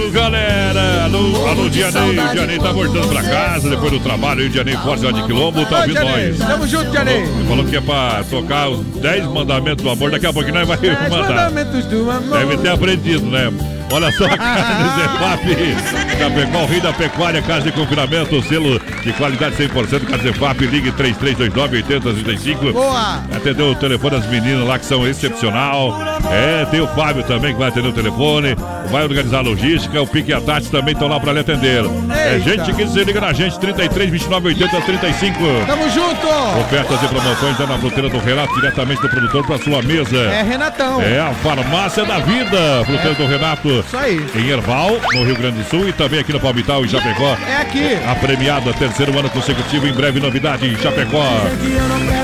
Aô, 0.00 0.10
galera! 0.10 1.04
Alô, 1.04 1.46
alô 1.46 1.68
Dianei. 1.68 2.18
O 2.18 2.32
Dianei 2.32 2.58
tá 2.58 2.72
voltando 2.72 3.08
pra 3.08 3.22
casa 3.22 3.68
depois 3.68 3.92
do 3.92 4.00
trabalho. 4.00 4.40
aí, 4.40 4.46
O 4.46 4.50
Dianei 4.50 4.74
Forte 4.78 5.04
lá 5.04 5.12
de 5.12 5.22
Quilombo 5.24 5.66
tá 5.66 5.80
ouvindo 5.80 6.00
nós. 6.00 6.38
Tamo 6.38 6.66
junto, 6.66 6.90
Dianei. 6.90 7.26
Falou, 7.26 7.46
falou 7.46 7.64
que 7.66 7.76
é 7.76 7.80
pra 7.82 8.24
tocar 8.30 8.70
os 8.70 8.80
10 8.96 9.26
mandamentos 9.26 9.84
do 9.84 9.90
amor. 9.90 10.10
Daqui 10.10 10.26
a 10.26 10.32
pouquinho 10.32 10.54
nós 10.54 10.66
vai 10.66 10.78
mandar. 11.10 11.50
Deve 11.50 12.56
ter 12.58 12.70
aprendido, 12.70 13.26
né? 13.26 13.52
Olha 13.92 14.10
só, 14.12 14.28
Carne 14.36 14.88
Zefap, 14.96 16.18
Chapecó, 16.18 16.62
o 16.62 16.66
rei 16.66 16.80
da 16.80 16.92
pecuária, 16.92 17.42
casa 17.42 17.62
de 17.62 17.72
confinamento, 17.72 18.40
selo 18.42 18.78
de 19.02 19.12
qualidade 19.14 19.56
100%, 19.56 20.06
Casa 20.06 20.22
Zefap, 20.22 20.66
ligue 20.66 20.92
3329-8035. 20.92 22.72
Boa! 22.72 23.22
Atendeu 23.34 23.70
o 23.70 23.74
telefone 23.74 24.16
das 24.16 24.26
meninas 24.26 24.66
lá 24.66 24.78
que 24.78 24.84
são 24.86 25.06
excepcional. 25.06 25.98
É, 26.30 26.64
tem 26.66 26.80
o 26.80 26.86
Fábio 26.88 27.22
também 27.24 27.52
que 27.52 27.58
vai 27.58 27.68
atender 27.68 27.88
o 27.88 27.92
telefone, 27.92 28.54
vai 28.90 29.02
organizar 29.02 29.38
a 29.38 29.42
logística, 29.42 30.00
o 30.00 30.06
Pique 30.06 30.30
e 30.30 30.34
a 30.34 30.40
Tati 30.40 30.70
também 30.70 30.92
estão 30.92 31.08
lá 31.08 31.18
para 31.18 31.32
lhe 31.32 31.40
atender. 31.40 31.84
É 32.10 32.38
gente 32.38 32.72
que 32.72 32.86
se 32.86 33.04
liga 33.04 33.20
na 33.20 33.32
gente, 33.32 33.58
33 33.58 34.10
29 34.10 34.48
80 34.48 34.80
35. 34.82 35.38
Tamo 35.66 35.90
junto! 35.90 36.26
Ofertas 36.60 37.02
e 37.02 37.08
promoções 37.08 37.58
é 37.60 37.66
na 37.66 37.78
fruteira 37.78 38.08
do 38.08 38.18
Renato, 38.18 38.54
diretamente 38.54 39.02
do 39.02 39.08
produtor 39.08 39.46
para 39.46 39.58
sua 39.58 39.82
mesa. 39.82 40.16
É 40.16 40.42
Renatão. 40.42 41.00
É 41.00 41.20
a 41.20 41.32
farmácia 41.34 42.04
da 42.04 42.18
vida, 42.18 42.84
fruteira 42.84 43.14
do 43.14 43.26
Renato. 43.26 43.79
Isso 43.86 43.96
aí. 43.96 44.20
Em 44.34 44.48
Erval, 44.48 44.90
no 45.14 45.24
Rio 45.24 45.36
Grande 45.36 45.62
do 45.62 45.68
Sul 45.68 45.88
e 45.88 45.92
também 45.92 46.20
aqui 46.20 46.32
no 46.32 46.40
Palmital, 46.40 46.84
em 46.84 46.88
Chapecó. 46.88 47.36
É 47.48 47.56
aqui. 47.56 47.94
A 48.06 48.14
premiada, 48.14 48.72
terceiro 48.74 49.18
ano 49.18 49.28
consecutivo, 49.30 49.86
em 49.86 49.92
breve 49.92 50.20
novidade 50.20 50.66
em 50.66 50.76
Chapecó. 50.76 51.24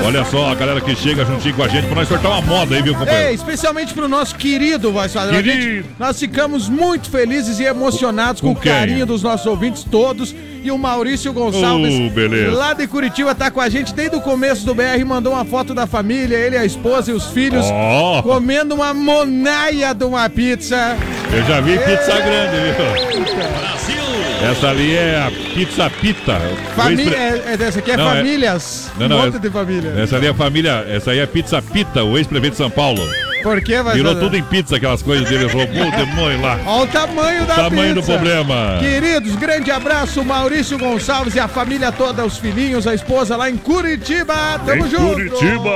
Olha 0.05 0.23
só, 0.25 0.51
a 0.51 0.55
galera 0.55 0.79
que 0.81 0.95
chega 0.95 1.25
juntinho 1.25 1.53
com 1.55 1.63
a 1.63 1.67
gente 1.67 1.85
pra 1.87 1.95
nós 1.95 2.07
sortar 2.07 2.29
uma 2.29 2.41
moda 2.41 2.75
aí, 2.75 2.81
viu, 2.81 2.93
Ei, 2.93 2.99
companheiro? 2.99 3.33
especialmente 3.33 3.93
pro 3.93 4.07
nosso 4.07 4.35
querido 4.35 4.91
Voz 4.91 5.11
Padrão. 5.13 5.41
Querido. 5.41 5.87
nós 5.99 6.19
ficamos 6.19 6.69
muito 6.69 7.09
felizes 7.09 7.59
e 7.59 7.63
emocionados 7.63 8.41
com, 8.41 8.53
Com 8.53 8.59
o 8.59 8.63
carinho 8.63 9.05
dos 9.05 9.23
nossos 9.23 9.45
ouvintes 9.45 9.83
todos. 9.83 10.33
E 10.63 10.71
o 10.71 10.77
Maurício 10.77 11.31
Gonçalves, 11.31 11.93
Oh, 11.93 12.09
beleza. 12.13 12.51
lá 12.57 12.73
de 12.73 12.87
Curitiba, 12.87 13.33
tá 13.33 13.49
com 13.49 13.61
a 13.61 13.69
gente 13.69 13.93
desde 13.93 14.17
o 14.17 14.21
começo 14.21 14.65
do 14.65 14.75
BR, 14.75 15.01
mandou 15.05 15.31
uma 15.31 15.45
foto 15.45 15.73
da 15.73 15.87
família, 15.87 16.35
ele, 16.35 16.57
a 16.57 16.65
esposa 16.65 17.11
e 17.11 17.13
os 17.13 17.27
filhos, 17.27 17.65
Ó. 17.71 18.21
comendo 18.21 18.75
uma 18.75 18.93
monaia 18.93 19.93
de 19.93 20.03
uma 20.03 20.27
pizza. 20.29 20.97
Eu 21.33 21.43
já 21.45 21.61
vi 21.61 21.77
pizza 21.77 22.13
grande, 22.19 22.57
viu? 22.57 24.49
Essa 24.51 24.69
ali 24.69 24.95
é 24.95 25.17
a 25.27 25.31
pizza 25.53 25.89
pita. 25.89 26.39
Família, 26.75 27.11
O 27.11 27.15
é, 27.15 27.55
é, 27.59 27.63
essa 27.67 27.79
aqui 27.79 27.91
é 27.91 27.97
Não, 27.97 28.09
é- 28.11 28.15
famílias. 28.17 28.91
Não, 28.97 29.09
não, 29.09 29.15
um 29.15 29.19
monte 29.19 29.29
essa- 29.29 29.39
de 29.39 29.49
família. 29.49 29.93
Essa 29.97 30.15
ali 30.15 30.27
é 30.27 30.29
a 30.29 30.33
família, 30.33 30.85
essa 30.89 31.11
aí 31.11 31.19
é 31.19 31.25
pizza 31.25 31.61
pita, 31.61 32.03
o 32.03 32.17
ex-prefeito 32.17 32.51
de 32.53 32.57
São 32.57 32.69
Paulo. 32.69 33.01
Por 33.43 33.61
que 33.61 33.81
vai 33.81 33.95
Virou 33.95 34.15
tudo 34.15 34.35
em 34.35 34.43
pizza, 34.43 34.75
aquelas 34.77 35.01
coisas 35.01 35.27
dele, 35.29 35.45
roubou 35.45 35.87
o 35.87 35.91
demônio 35.95 36.41
lá. 36.41 36.59
Olha 36.65 36.83
o 36.83 36.87
tamanho 36.87 37.45
da 37.45 37.55
Tamanho 37.55 37.93
do 37.95 38.01
pizza. 38.01 38.13
problema. 38.13 38.77
Queridos, 38.79 39.35
grande 39.35 39.71
abraço, 39.71 40.23
Maurício 40.23 40.77
Gonçalves 40.77 41.35
e 41.35 41.39
a 41.39 41.47
família 41.47 41.91
toda, 41.91 42.23
os 42.25 42.37
filhinhos, 42.37 42.85
a 42.87 42.93
esposa 42.93 43.35
lá 43.35 43.49
em 43.49 43.57
Curitiba. 43.57 44.59
Tamo 44.65 44.85
em 44.85 44.89
junto. 44.89 45.13
Curitiba. 45.13 45.71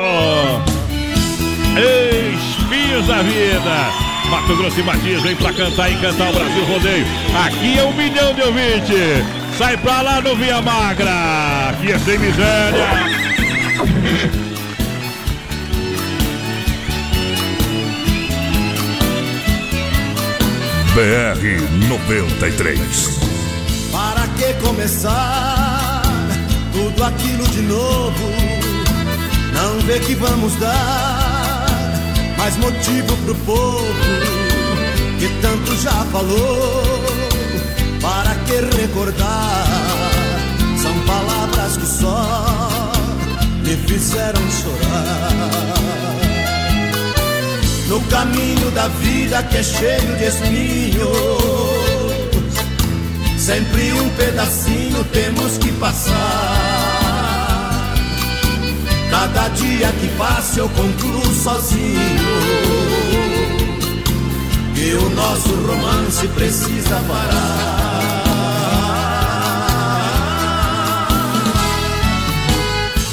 Espinhos 1.78 3.08
da 3.08 3.22
vida. 3.22 4.11
Mato 4.32 4.56
Grosso 4.56 4.80
e 4.80 4.84
Matias 4.84 5.22
vem 5.24 5.36
pra 5.36 5.52
cantar 5.52 5.92
e 5.92 5.96
cantar 5.98 6.30
o 6.30 6.34
Brasil 6.34 6.64
Rodeio. 6.64 7.06
Aqui 7.46 7.78
é 7.78 7.84
um 7.84 7.94
milhão 7.94 8.34
de 8.34 8.42
ouvinte. 8.42 8.96
Sai 9.58 9.76
pra 9.76 10.02
lá 10.02 10.22
no 10.22 10.38
Via 10.38 10.62
Magra. 10.62 11.72
Aqui 11.72 11.92
é 11.92 12.00
sem 12.00 12.18
miséria. 12.18 12.88
BR 20.94 21.90
93. 21.90 23.20
Para 23.92 24.28
que 24.38 24.54
começar 24.66 26.04
tudo 26.72 27.04
aquilo 27.04 27.46
de 27.50 27.62
novo? 27.64 28.32
Não 29.54 29.78
vê 29.82 30.00
que 30.00 30.16
vamos 30.16 30.56
dar 30.56 31.31
mais 32.42 32.58
motivo 32.58 33.16
pro 33.18 33.36
povo 33.46 33.86
que 35.20 35.30
tanto 35.44 35.76
já 35.78 35.92
falou. 36.12 37.00
Para 38.02 38.34
que 38.46 38.82
recordar? 38.82 39.68
São 40.82 40.92
palavras 41.06 41.78
que 41.78 41.86
só 41.86 42.92
me 43.64 43.76
fizeram 43.88 44.42
chorar. 44.50 45.32
No 47.88 48.02
caminho 48.10 48.72
da 48.72 48.88
vida 48.88 49.44
que 49.44 49.58
é 49.58 49.64
cheio 49.64 50.16
de 50.18 50.24
espinhos 50.24 51.62
Sempre 53.38 53.92
um 53.94 54.10
pedacinho 54.12 55.04
temos 55.12 55.58
que 55.58 55.72
passar. 55.74 56.91
Cada 59.22 59.49
dia 59.49 59.88
que 59.99 60.07
passa 60.17 60.61
eu 60.61 60.69
concluo 60.69 61.36
sozinho. 61.36 62.17
Que 64.74 64.93
o 64.95 65.09
nosso 65.11 65.53
romance 65.67 66.28
precisa 66.30 66.95
parar. 67.07 68.24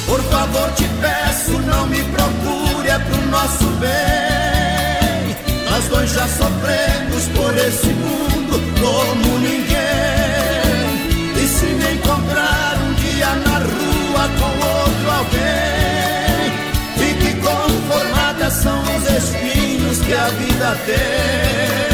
Por 0.07 0.19
favor, 0.23 0.71
te 0.71 0.89
peço, 0.99 1.51
não 1.59 1.85
me 1.85 2.01
procure, 2.05 2.89
é 2.89 2.97
pro 2.97 3.27
nosso 3.27 3.65
bem. 3.77 5.37
Nós 5.69 5.85
dois 5.89 6.09
já 6.09 6.27
sofremos 6.27 7.27
por 7.35 7.55
esse 7.55 7.85
mundo 7.85 8.59
como 8.81 9.37
ninguém. 9.37 9.75
E 11.35 11.47
se 11.47 11.65
me 11.67 11.93
encontrar 11.93 12.79
um 12.83 12.93
dia 12.95 13.27
na 13.45 13.59
rua 13.59 14.27
com 14.39 14.65
outro 14.65 14.78
são 18.61 18.81
os 18.81 19.09
espinhos 19.09 19.99
que 19.99 20.13
a 20.13 20.27
vida 20.29 20.75
tem. 20.85 21.88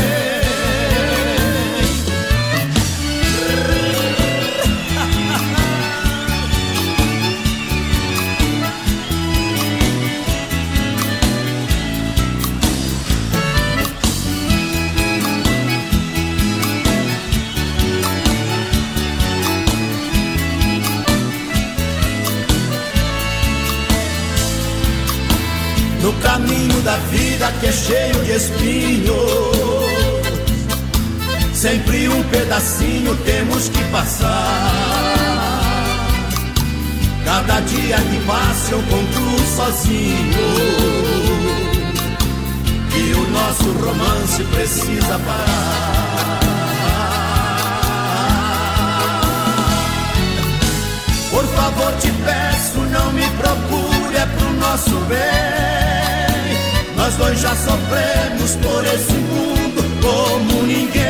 Caminho 26.25 26.81
da 26.81 26.97
vida 27.11 27.51
que 27.59 27.67
é 27.67 27.71
cheio 27.71 28.23
de 28.25 28.31
espinhos, 28.31 29.15
sempre 31.53 32.09
um 32.09 32.23
pedacinho 32.23 33.15
temos 33.17 33.69
que 33.69 33.83
passar. 33.85 35.05
Cada 37.23 37.59
dia 37.61 37.97
que 37.97 38.19
passa 38.25 38.71
eu 38.71 38.83
concluo 38.83 39.39
sozinho 39.55 40.65
que 42.91 43.13
o 43.13 43.29
nosso 43.29 43.71
romance 43.71 44.43
precisa 44.45 45.19
parar. 45.19 46.39
Por 51.29 51.45
favor, 51.47 51.93
te 51.99 52.11
peço, 52.11 52.79
não 52.91 53.11
me 53.11 53.27
procure, 53.31 54.15
é 54.15 54.25
pro 54.25 54.53
nosso 54.53 54.95
bem. 55.07 55.94
Nós 57.15 57.27
dois 57.27 57.39
já 57.39 57.55
sofremos 57.55 58.55
por 58.57 58.85
esse 58.85 59.13
mundo 59.13 59.83
como 60.01 60.63
ninguém. 60.63 61.01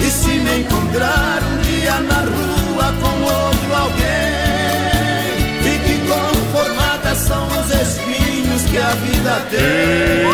E 0.00 0.10
se 0.10 0.28
me 0.28 0.60
encontrar 0.60 1.42
um 1.42 1.58
dia 1.62 1.98
na 2.00 2.20
vá 2.76 2.92
com 3.00 3.22
outro 3.22 3.74
alguém. 3.74 4.04
Fique 5.60 5.98
conformada, 6.06 7.14
são 7.16 7.48
os 7.48 7.68
espinhos 7.68 8.62
que 8.70 8.78
a 8.78 8.94
vida 8.94 9.40
tem. 9.50 10.24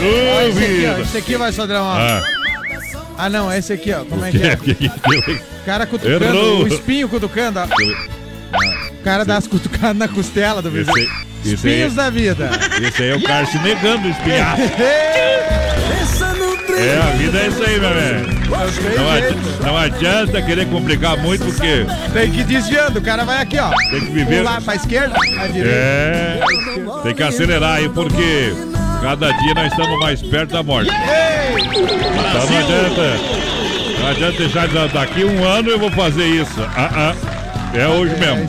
Ó, 0.00 0.40
esse 0.42 0.58
aqui, 0.58 0.86
ó, 0.86 0.94
vida. 0.94 1.00
esse 1.00 1.16
aqui 1.18 1.36
vai, 1.36 1.52
Sodrão, 1.52 1.82
ó. 1.84 1.96
Ah. 1.96 2.22
Ah, 3.18 3.28
não, 3.28 3.52
esse 3.52 3.72
aqui, 3.72 3.92
ó. 3.92 4.04
Como 4.04 4.24
é 4.24 4.30
que 4.30 4.42
é? 4.42 4.56
O 5.58 5.64
cara 5.68 5.86
cutucando, 5.86 6.24
Errou. 6.24 6.62
o 6.62 6.68
espinho 6.68 7.08
cutucando, 7.10 7.58
ó. 7.58 7.64
O 7.64 9.02
cara 9.02 9.24
dá 9.24 9.36
as 9.36 9.46
cutucadas 9.46 9.96
na 9.96 10.08
costela 10.08 10.62
do 10.62 10.68
Esse, 10.68 10.90
vizinho. 10.90 11.27
Espinhos 11.44 11.94
da 11.94 12.10
vida. 12.10 12.50
esse 12.82 13.02
aí 13.02 13.10
é 13.10 13.14
o 13.16 13.22
cara 13.22 13.46
se 13.46 13.58
negando 13.58 14.08
o 14.08 14.10
espinhaço. 14.10 14.62
É, 16.80 16.96
a 17.02 17.16
vida 17.16 17.38
é 17.38 17.46
isso 17.48 17.62
aí, 17.64 17.80
meu 17.80 17.92
velho. 17.92 18.38
Não, 18.96 19.10
adi- 19.12 19.36
não 19.64 19.76
adianta 19.76 20.40
querer 20.42 20.66
complicar 20.66 21.16
muito, 21.18 21.44
porque 21.44 21.84
Tem 22.12 22.30
que 22.30 22.40
ir 22.40 22.44
desviando, 22.44 22.98
o 22.98 23.02
cara 23.02 23.24
vai 23.24 23.42
aqui, 23.42 23.58
ó. 23.58 23.70
tem 23.90 24.00
que 24.00 24.12
viver. 24.12 24.38
Pular 24.38 24.60
pra 24.62 24.74
esquerda, 24.76 25.14
pra 25.34 25.46
direita. 25.48 25.74
É, 25.76 26.40
tem 27.02 27.14
que 27.14 27.22
acelerar 27.22 27.76
aí, 27.78 27.88
porque 27.88 28.52
cada 29.02 29.30
dia 29.32 29.54
nós 29.54 29.72
estamos 29.72 29.98
mais 30.00 30.22
perto 30.22 30.52
da 30.52 30.62
morte. 30.62 30.90
Então 30.90 32.46
não 32.46 32.58
adianta. 32.58 33.38
Não 34.00 34.08
adianta 34.08 34.38
deixar 34.38 34.68
da- 34.68 34.86
daqui 34.86 35.24
um 35.24 35.44
ano 35.44 35.70
eu 35.70 35.78
vou 35.78 35.90
fazer 35.90 36.26
isso. 36.26 36.60
Ah, 36.76 37.12
ah. 37.12 37.37
É 37.74 37.86
hoje 37.86 38.14
mesmo. 38.16 38.48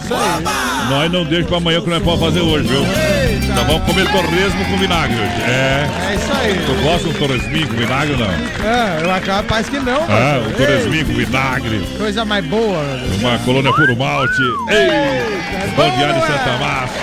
Nós 0.89 1.11
não 1.11 1.23
deixamos 1.23 1.47
pra 1.47 1.57
amanhã 1.57 1.81
que 1.81 1.89
nós 1.89 2.01
podemos 2.01 2.25
fazer 2.27 2.39
hoje, 2.41 2.67
viu? 2.67 2.81
Então 3.43 3.65
vamos 3.65 3.83
comer 3.83 4.09
torresmo 4.11 4.65
com 4.65 4.77
vinagre 4.77 5.15
hoje. 5.15 5.41
É. 5.47 5.87
É 6.11 6.15
isso 6.15 6.31
aí. 6.33 6.59
Tu 6.65 6.83
gosta 6.83 7.07
de 7.09 7.09
um 7.09 7.13
torresminho 7.27 7.67
com 7.67 7.73
vinagre 7.75 8.13
ou 8.13 8.19
não? 8.19 8.27
Ah, 8.27 8.99
eu 9.01 9.11
acabo, 9.13 9.47
parece 9.47 9.71
que 9.71 9.79
não, 9.79 10.01
Ah, 10.07 10.41
um 10.47 10.51
torresminho 10.51 11.05
com 11.05 11.13
vinagre. 11.13 11.79
Coisa 11.97 12.25
mais 12.25 12.45
boa. 12.45 12.81
Uma 13.19 13.37
colônia 13.39 13.73
puro 13.73 13.95
malte. 13.97 14.41
Ei! 14.69 15.71
Pão 15.75 15.89
de 15.89 16.03
alho 16.03 16.21
Santa 16.21 16.57
Massa. 16.59 16.93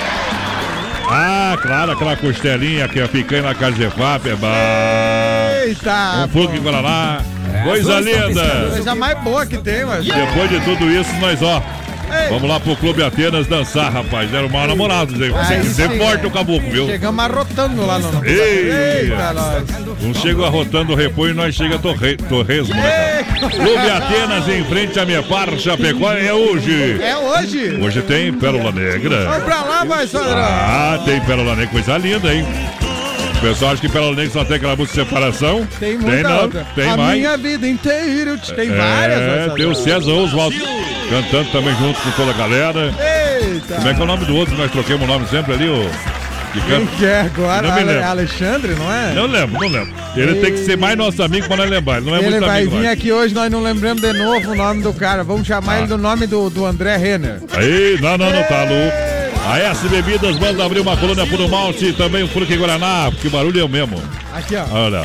Ah, 1.08 1.56
claro, 1.62 1.92
aquela 1.92 2.16
costelinha 2.16 2.88
que 2.88 2.98
é 2.98 3.06
picanha 3.06 3.42
na 3.42 3.54
casa 3.54 3.72
de 3.76 3.88
FAP, 3.90 4.26
é 4.26 4.34
bom. 4.34 4.48
Eita! 5.64 6.24
Um 6.24 6.28
fogo 6.28 6.54
em 6.56 6.60
Guaraná. 6.60 7.20
Coisa 7.62 8.00
linda. 8.00 8.68
Coisa 8.72 8.94
mais 8.94 9.18
boa 9.20 9.46
que 9.46 9.56
tem, 9.58 9.84
mas. 9.84 10.04
Depois 10.04 10.50
de 10.50 10.60
tudo 10.60 10.90
isso, 10.90 11.12
nós, 11.20 11.40
ó. 11.42 11.62
Vamos 12.28 12.48
lá 12.48 12.58
pro 12.60 12.76
Clube 12.76 13.02
Atenas 13.02 13.46
dançar, 13.46 13.92
rapaz. 13.92 14.32
Eram 14.32 14.48
mal 14.48 14.66
namorados, 14.66 15.14
hein? 15.20 15.30
Você 15.30 15.54
Aí 15.54 15.60
quiser 15.60 15.90
sim. 15.90 15.98
forte 15.98 16.26
o 16.26 16.30
caboclo, 16.30 16.70
viu? 16.70 16.86
Chegamos 16.86 17.24
arrotando 17.24 17.86
lá 17.86 17.98
no. 17.98 18.24
Ei! 18.24 18.70
Eita, 19.02 19.32
nós. 19.32 19.64
Um 20.02 20.14
chega 20.14 20.44
arrotando 20.46 20.92
o 20.92 20.96
repolho 20.96 21.32
e 21.32 21.34
nós 21.34 21.54
chega 21.54 21.78
torre, 21.78 22.16
torresmo, 22.16 22.74
né? 22.74 23.24
cara? 23.40 23.50
Clube 23.50 23.90
Atenas 23.90 24.48
em 24.48 24.64
frente 24.64 24.98
à 24.98 25.04
minha 25.06 25.22
par, 25.22 25.48
Chapecó, 25.58 26.12
é 26.12 26.32
hoje. 26.32 27.00
É 27.02 27.16
hoje. 27.16 27.78
Hoje 27.80 28.02
tem 28.02 28.32
Pérola 28.32 28.72
Negra. 28.72 29.40
pra 29.44 29.62
lá, 29.62 29.84
vai, 29.84 30.06
Sandrão. 30.06 30.36
Ah, 30.38 31.00
tem 31.04 31.20
Pérola 31.20 31.54
Negra, 31.54 31.70
coisa 31.72 31.96
linda, 31.98 32.34
hein? 32.34 32.44
O 33.36 33.40
pessoal 33.40 33.72
acha 33.72 33.80
que 33.82 33.88
Pérola 33.88 34.16
Negra 34.16 34.32
só 34.32 34.44
tem 34.44 34.56
aquela 34.56 34.74
música 34.76 35.02
de 35.02 35.08
separação. 35.08 35.66
Tem 35.78 35.98
muita 35.98 36.22
não, 36.28 36.42
outra. 36.42 36.66
tem 36.74 36.90
A 36.90 36.96
mais. 36.96 37.18
minha 37.18 37.36
vida 37.36 37.68
inteira. 37.68 38.36
Tem 38.38 38.70
várias, 38.70 39.18
vai, 39.18 39.38
É, 39.46 39.48
tem 39.56 39.66
o 39.66 39.74
César 39.74 40.10
Oswaldo 40.12 40.56
cantando 41.08 41.50
também 41.50 41.74
junto 41.76 42.00
com 42.00 42.10
toda 42.12 42.30
a 42.30 42.34
galera. 42.34 42.94
Eita. 43.40 43.74
Como 43.76 43.88
é 43.88 43.94
que 43.94 44.00
é 44.00 44.04
o 44.04 44.06
nome 44.06 44.24
do 44.24 44.34
outro? 44.36 44.56
Nós 44.56 44.70
troquemos 44.70 45.02
o 45.02 45.06
nome 45.06 45.26
sempre 45.28 45.52
ali, 45.54 45.68
o. 45.68 45.90
Que 46.52 46.60
Quem 46.62 46.86
que 46.86 47.04
é 47.04 47.20
agora? 47.20 47.68
Não 47.68 47.74
me 47.74 47.84
lembro. 47.84 48.04
Alexandre, 48.04 48.74
não 48.76 48.90
é? 48.90 49.12
Não 49.12 49.26
lembro, 49.26 49.60
não 49.60 49.68
lembro. 49.68 49.92
Ele 50.16 50.36
tem 50.40 50.52
que 50.52 50.64
ser 50.64 50.78
mais 50.78 50.96
nosso 50.96 51.22
amigo 51.22 51.46
pra 51.46 51.56
nós 51.58 51.68
lembrar. 51.68 51.98
Ele 51.98 52.06
não 52.06 52.14
é 52.16 52.18
Ele 52.20 52.30
muito 52.30 52.46
vai 52.46 52.60
amigo 52.62 52.70
vir 52.76 52.82
nosso. 52.84 52.92
aqui 52.94 53.12
hoje, 53.12 53.34
nós 53.34 53.50
não 53.50 53.62
lembramos 53.62 54.00
de 54.00 54.12
novo 54.14 54.52
o 54.52 54.54
nome 54.54 54.82
do 54.82 54.92
cara. 54.94 55.22
Vamos 55.22 55.46
chamar 55.46 55.72
Ah. 55.74 55.78
ele 55.80 55.86
do 55.88 55.98
nome 55.98 56.26
do, 56.26 56.48
do 56.48 56.64
André 56.64 56.96
Renner. 56.96 57.42
Aí, 57.52 57.98
não, 58.00 58.16
não, 58.16 58.30
não, 58.30 58.42
tá 58.44 58.62
louco. 58.64 58.96
A 59.52 59.58
S 59.58 59.86
Bebidas 59.88 60.38
manda 60.38 60.64
abrir 60.64 60.80
uma 60.80 60.96
colônia 60.96 61.26
por 61.26 61.46
malte, 61.46 61.92
também 61.92 62.22
o 62.24 62.28
Fruque 62.28 62.56
Guaraná, 62.56 63.10
porque 63.12 63.28
o 63.28 63.30
barulho 63.30 63.60
é 63.60 63.64
o 63.64 63.68
mesmo. 63.68 64.02
Aqui, 64.34 64.56
ó. 64.56 64.64
Olha. 64.74 65.04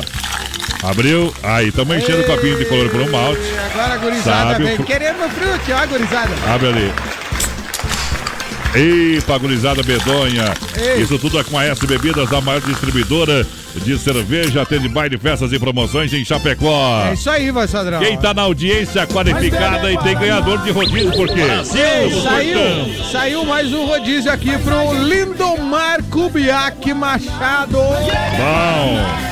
Abriu, 0.82 1.32
aí, 1.44 1.68
estamos 1.68 1.96
enchendo 1.96 2.22
o 2.22 2.26
copinho 2.26 2.58
de 2.58 2.64
colônia 2.64 2.90
por 2.90 3.08
malte. 3.10 3.40
E 3.40 3.58
agora 3.58 3.94
a 3.94 3.96
gurizada 3.98 4.50
Sabe 4.52 4.62
o 4.62 4.66
vem. 4.66 4.76
fru- 4.76 4.84
Queremos 4.86 5.32
fruto, 5.32 5.72
ó, 5.72 5.86
gurizada. 5.86 6.30
Abre 6.52 6.68
ali. 6.68 6.92
Eita, 8.74 9.36
gurizada 9.38 9.82
medonha. 9.82 10.54
Ei. 10.76 11.02
Isso 11.02 11.18
tudo 11.18 11.38
é 11.38 11.44
com 11.44 11.58
a 11.58 11.64
S 11.66 11.86
Bebidas, 11.86 12.32
a 12.32 12.40
maior 12.40 12.60
distribuidora 12.62 13.46
de 13.76 13.98
cerveja, 13.98 14.62
atende 14.62 14.88
baile, 14.88 15.18
festas 15.18 15.52
e 15.52 15.58
promoções 15.58 16.12
em 16.12 16.24
Chapecó. 16.24 17.04
É 17.06 17.12
isso 17.14 17.30
aí, 17.30 17.50
vai, 17.50 17.68
Sadrão. 17.68 18.00
Quem 18.00 18.18
tá 18.18 18.32
na 18.34 18.42
audiência 18.42 19.06
qualificada 19.06 19.92
e 19.92 19.98
tem 19.98 20.16
ganhador 20.18 20.58
de 20.62 20.70
rodízio, 20.70 21.12
por 21.12 21.28
quê? 21.28 21.42
Ei, 21.42 22.22
saiu, 22.22 23.04
saiu 23.12 23.44
mais 23.44 23.72
um 23.72 23.84
rodízio 23.86 24.32
aqui 24.32 24.56
pro 24.58 24.92
Lindomar 25.04 26.02
Kubiak 26.10 26.92
Machado. 26.94 27.78
Bom. 27.78 29.31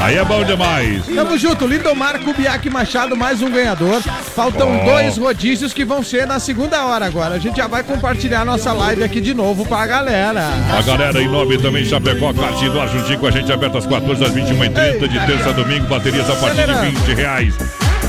Aí 0.00 0.16
é 0.16 0.24
bom 0.24 0.44
demais. 0.44 1.04
Tamo 1.06 1.38
junto, 1.38 1.66
Lindomar 1.66 2.20
Kubiak 2.20 2.68
Machado, 2.68 3.16
mais 3.16 3.42
um 3.42 3.50
ganhador. 3.50 4.00
Faltam 4.34 4.78
Bom. 4.78 4.84
dois 4.84 5.16
rodízios 5.16 5.72
que 5.72 5.84
vão 5.84 6.02
ser 6.02 6.26
na 6.26 6.38
segunda 6.38 6.84
hora 6.84 7.06
agora. 7.06 7.34
A 7.34 7.38
gente 7.38 7.56
já 7.56 7.66
vai 7.66 7.82
compartilhar 7.82 8.44
nossa 8.44 8.72
live 8.72 9.02
aqui 9.02 9.20
de 9.20 9.32
novo 9.34 9.64
pra 9.66 9.86
galera. 9.86 10.48
A 10.76 10.82
galera 10.82 11.20
em 11.20 11.28
nome 11.28 11.58
também 11.58 11.84
Chapecó, 11.84 12.32
Cartinho 12.32 12.72
do 12.72 12.80
Ar, 12.80 12.88
juntinho 12.88 13.18
com 13.18 13.26
a 13.26 13.30
gente, 13.30 13.50
aberto 13.50 13.78
às 13.78 13.86
14 13.86 14.22
às 14.22 14.32
21h30, 14.32 15.08
de 15.08 15.26
terça 15.26 15.48
a 15.48 15.52
domingo, 15.52 15.86
baterias 15.86 16.28
a 16.28 16.36
partir 16.36 16.66
de 16.66 16.90
20 17.00 17.14
reais. 17.14 17.54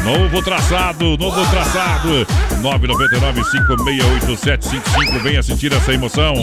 Novo 0.08 0.42
traçado, 0.42 1.18
novo 1.18 1.46
traçado. 1.52 2.26
999-568755. 2.62 5.22
Venha 5.22 5.42
assistir 5.42 5.74
essa 5.74 5.92
emoção. 5.92 6.34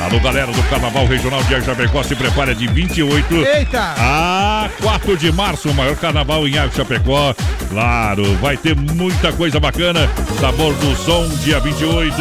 Alô, 0.00 0.20
galera 0.20 0.52
do 0.52 0.62
Carnaval 0.70 1.04
Regional 1.04 1.42
de 1.42 1.60
Chapecó, 1.64 2.04
se 2.04 2.14
prepara 2.14 2.54
de 2.54 2.68
28 2.68 3.44
Eita! 3.44 3.94
a 3.98 4.68
4 4.80 5.16
de 5.16 5.32
março, 5.32 5.68
o 5.68 5.74
maior 5.74 5.96
carnaval 5.96 6.46
em 6.46 6.56
Água 6.58 6.76
Chapecó. 6.76 7.34
Claro, 7.68 8.36
vai 8.36 8.56
ter 8.56 8.76
muita 8.76 9.32
coisa 9.32 9.58
bacana. 9.58 10.08
Sabor 10.40 10.72
do 10.74 10.94
som, 10.94 11.26
dia 11.42 11.58
28. 11.58 12.14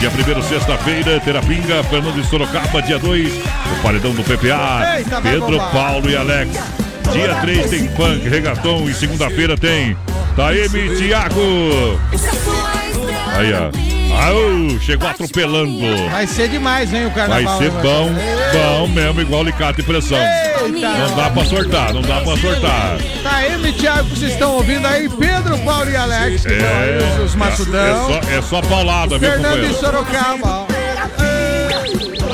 Dia 0.00 0.10
1 0.10 0.42
sexta-feira, 0.42 1.20
Terapinga, 1.20 1.84
Fernando 1.84 2.20
de 2.20 2.28
Sorocaba, 2.28 2.82
dia 2.82 2.98
2, 2.98 3.32
o 3.32 3.76
Paredão 3.80 4.12
do 4.12 4.24
PPA, 4.24 4.96
Eita, 4.98 5.22
Pedro. 5.22 5.56
Paulo 5.70 6.10
e 6.10 6.16
Alex. 6.16 6.50
Dia 7.12 7.36
3 7.36 7.70
tem 7.70 7.88
funk, 7.90 8.28
regatão 8.28 8.90
e 8.90 8.92
segunda-feira 8.92 9.56
tem 9.56 9.96
Taeme 10.36 10.78
e 10.80 10.96
Thiago. 10.96 11.98
Aí, 13.36 13.52
ó. 13.54 13.70
Au, 14.16 14.80
chegou 14.80 15.08
atropelando. 15.08 15.78
Vai 16.10 16.26
ser 16.26 16.48
demais, 16.48 16.92
hein, 16.92 17.06
o 17.06 17.10
Vai 17.10 17.28
carnaval. 17.28 17.58
ser 17.58 17.72
né, 17.72 17.82
bom, 17.82 18.10
bom 18.52 18.86
mesmo, 18.88 19.20
igual 19.20 19.40
alicate 19.42 19.80
e 19.80 19.84
pressão. 19.84 20.18
Eita! 20.18 20.88
Não 20.88 21.16
dá 21.16 21.30
pra 21.30 21.44
sortar, 21.44 21.92
não 21.92 22.02
dá 22.02 22.20
pra 22.20 22.36
sortar. 22.36 22.98
Tá 23.22 23.36
aí, 23.36 23.56
meu 23.58 23.72
Thiago, 23.72 24.08
vocês 24.08 24.32
estão 24.32 24.54
ouvindo 24.54 24.86
aí, 24.86 25.08
Pedro, 25.08 25.58
Paulo 25.58 25.90
e 25.90 25.96
Alex, 25.96 26.46
que 26.46 26.52
estão 26.52 26.68
aí, 26.68 26.98
os, 26.98 27.24
os 27.24 27.34
é, 27.34 27.36
maçudão. 27.38 28.06
só, 28.06 28.20
é 28.30 28.42
só 28.42 28.62
paulada, 28.62 29.18
viu, 29.18 29.30
Fernando 29.30 29.64
e? 29.64 29.74
Sorocaba. 29.74 30.75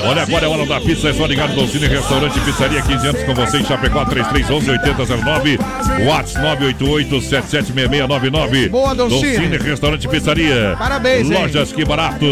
Olha, 0.04 0.22
agora 0.22 0.46
é 0.46 0.48
hora 0.48 0.66
da 0.66 0.80
pizza, 0.80 1.08
é 1.08 1.12
só 1.12 1.26
ligar 1.26 1.48
no 1.48 1.54
Dolcine 1.54 1.86
Restaurante 1.86 2.40
Pizzaria 2.40 2.82
15 2.82 3.06
anos 3.06 3.22
com 3.22 3.34
você 3.34 3.58
em 3.58 3.64
Chapecó, 3.64 4.04
3311-8009, 4.06 5.58
Whats 6.06 6.34
988-776699. 6.34 8.68
Boa, 8.70 8.94
Dolcine. 8.94 9.56
Restaurante 9.58 10.08
Pizzaria. 10.08 10.74
Parabéns, 10.78 11.30
hein? 11.30 11.42
Lojas 11.42 11.72
Que 11.72 11.84
Barato. 11.84 12.24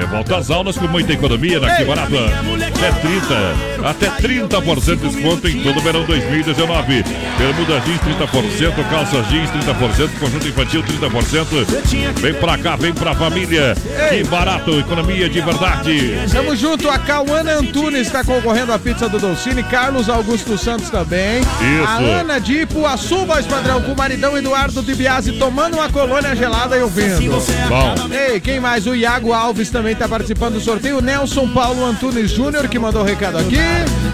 É, 0.00 0.06
volta 0.06 0.36
às 0.36 0.50
aulas 0.50 0.76
com 0.76 0.86
muita 0.86 1.12
economia 1.12 1.58
na 1.60 1.74
Que 1.76 1.84
Barato. 1.84 2.14
Até 2.16 2.92
30, 2.92 3.54
até 3.84 4.08
30% 4.08 4.96
de 4.96 5.08
desconto 5.08 5.48
em 5.48 5.62
todo 5.62 5.78
o 5.78 5.82
verão 5.82 6.04
2019. 6.04 7.04
Bermuda 7.38 7.80
jeans 7.80 8.00
30%, 8.00 8.90
calças 8.90 9.28
jeans 9.28 9.50
30%, 9.50 10.18
conjunto 10.18 10.48
infantil 10.48 10.82
30%. 10.82 12.20
Vem 12.20 12.34
pra 12.34 12.58
cá, 12.58 12.76
vem 12.76 12.92
pra 12.92 13.14
família. 13.14 13.74
Que 14.08 14.24
Barato, 14.24 14.78
economia 14.78 15.28
de 15.28 15.40
verdade. 15.40 16.18
Tamo 16.32 16.54
junto, 16.54 16.88
a 16.88 16.98
Cauana 16.98 17.54
Antunes 17.54 18.06
está 18.06 18.24
concorrendo 18.24 18.72
à 18.72 18.78
pizza 18.78 19.08
do 19.08 19.18
Dolcine, 19.18 19.62
Carlos 19.62 20.08
Augusto 20.08 20.58
Santos 20.58 20.90
também. 20.90 21.40
Isso. 21.40 21.84
A 21.86 21.96
Ana 21.96 22.38
de 22.38 22.62
Ipuaçu, 22.62 23.24
voz 23.24 23.46
padrão, 23.46 23.82
com 23.82 23.92
o 23.92 23.96
maridão 23.96 24.36
Eduardo 24.36 24.82
de 24.82 24.94
Biase 24.94 25.32
tomando 25.32 25.74
uma 25.74 25.88
colônia 25.88 26.34
gelada 26.34 26.76
e 26.76 26.82
ouvindo. 26.82 27.30
Bom. 27.68 27.94
Ei, 28.12 28.40
quem 28.40 28.60
mais? 28.60 28.86
O 28.86 28.94
Iago 28.94 29.32
Alves 29.32 29.70
também 29.70 29.94
tá 29.94 30.08
participando 30.08 30.54
do 30.54 30.60
sorteio. 30.60 30.98
O 30.98 31.00
Nelson 31.00 31.48
Paulo 31.48 31.84
Antunes 31.84 32.30
Júnior, 32.30 32.68
que 32.68 32.78
mandou 32.78 33.02
o 33.02 33.04
recado 33.04 33.38
aqui. 33.38 33.56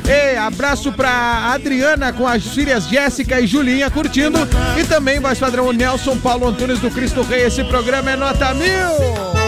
Ei, 0.06 0.36
abraço 0.36 0.92
pra 0.92 1.52
Adriana 1.52 2.12
com 2.12 2.26
as 2.26 2.44
filhas 2.46 2.86
Jéssica 2.88 3.40
e 3.40 3.46
Julinha 3.46 3.90
curtindo. 3.90 4.38
E 4.78 4.84
também, 4.84 5.20
voz 5.20 5.38
padrão, 5.38 5.72
Nelson 5.72 6.16
Paulo 6.18 6.48
Antunes 6.48 6.78
do 6.78 6.90
Cristo 6.90 7.22
Rei. 7.22 7.46
Esse 7.46 7.64
programa 7.64 8.10
é 8.10 8.16
nota 8.16 8.52
mil. 8.54 8.90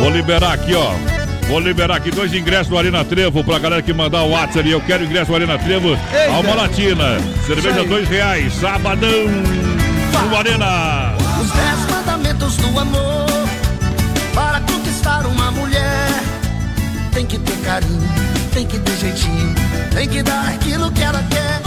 Vou 0.00 0.10
liberar 0.10 0.54
aqui, 0.54 0.74
ó. 0.74 0.92
Vou 1.48 1.60
liberar 1.60 1.96
aqui 1.96 2.10
dois 2.10 2.32
ingressos 2.34 2.68
do 2.68 2.78
Arena 2.78 3.04
Trevo 3.04 3.44
pra 3.44 3.58
galera 3.58 3.82
que 3.82 3.92
mandar 3.92 4.22
o 4.22 4.30
WhatsApp 4.30 4.60
ali. 4.60 4.72
Eu 4.72 4.80
quero 4.80 5.04
ingresso 5.04 5.30
do 5.30 5.36
Arena 5.36 5.58
Trevo. 5.58 5.90
Eita. 5.90 6.32
Alma 6.32 6.54
Latina. 6.54 7.18
Cerveja 7.46 7.84
dois 7.84 8.08
reais. 8.08 8.52
Sabadão. 8.54 9.26
No 10.28 10.36
Arena. 10.36 11.14
Os 11.40 11.50
dez 11.50 11.90
mandamentos 11.90 12.56
do 12.56 12.78
amor 12.78 13.26
uma 15.36 15.50
mulher, 15.50 16.08
tem 17.12 17.26
que 17.26 17.38
ter 17.38 17.56
carinho, 17.58 18.02
tem 18.56 18.66
que 18.66 18.78
ter 18.78 18.96
jeitinho, 18.96 19.54
tem 19.94 20.08
que 20.08 20.22
dar 20.22 20.48
aquilo 20.48 20.90
que 20.90 21.02
ela 21.02 21.22
quer. 21.24 21.60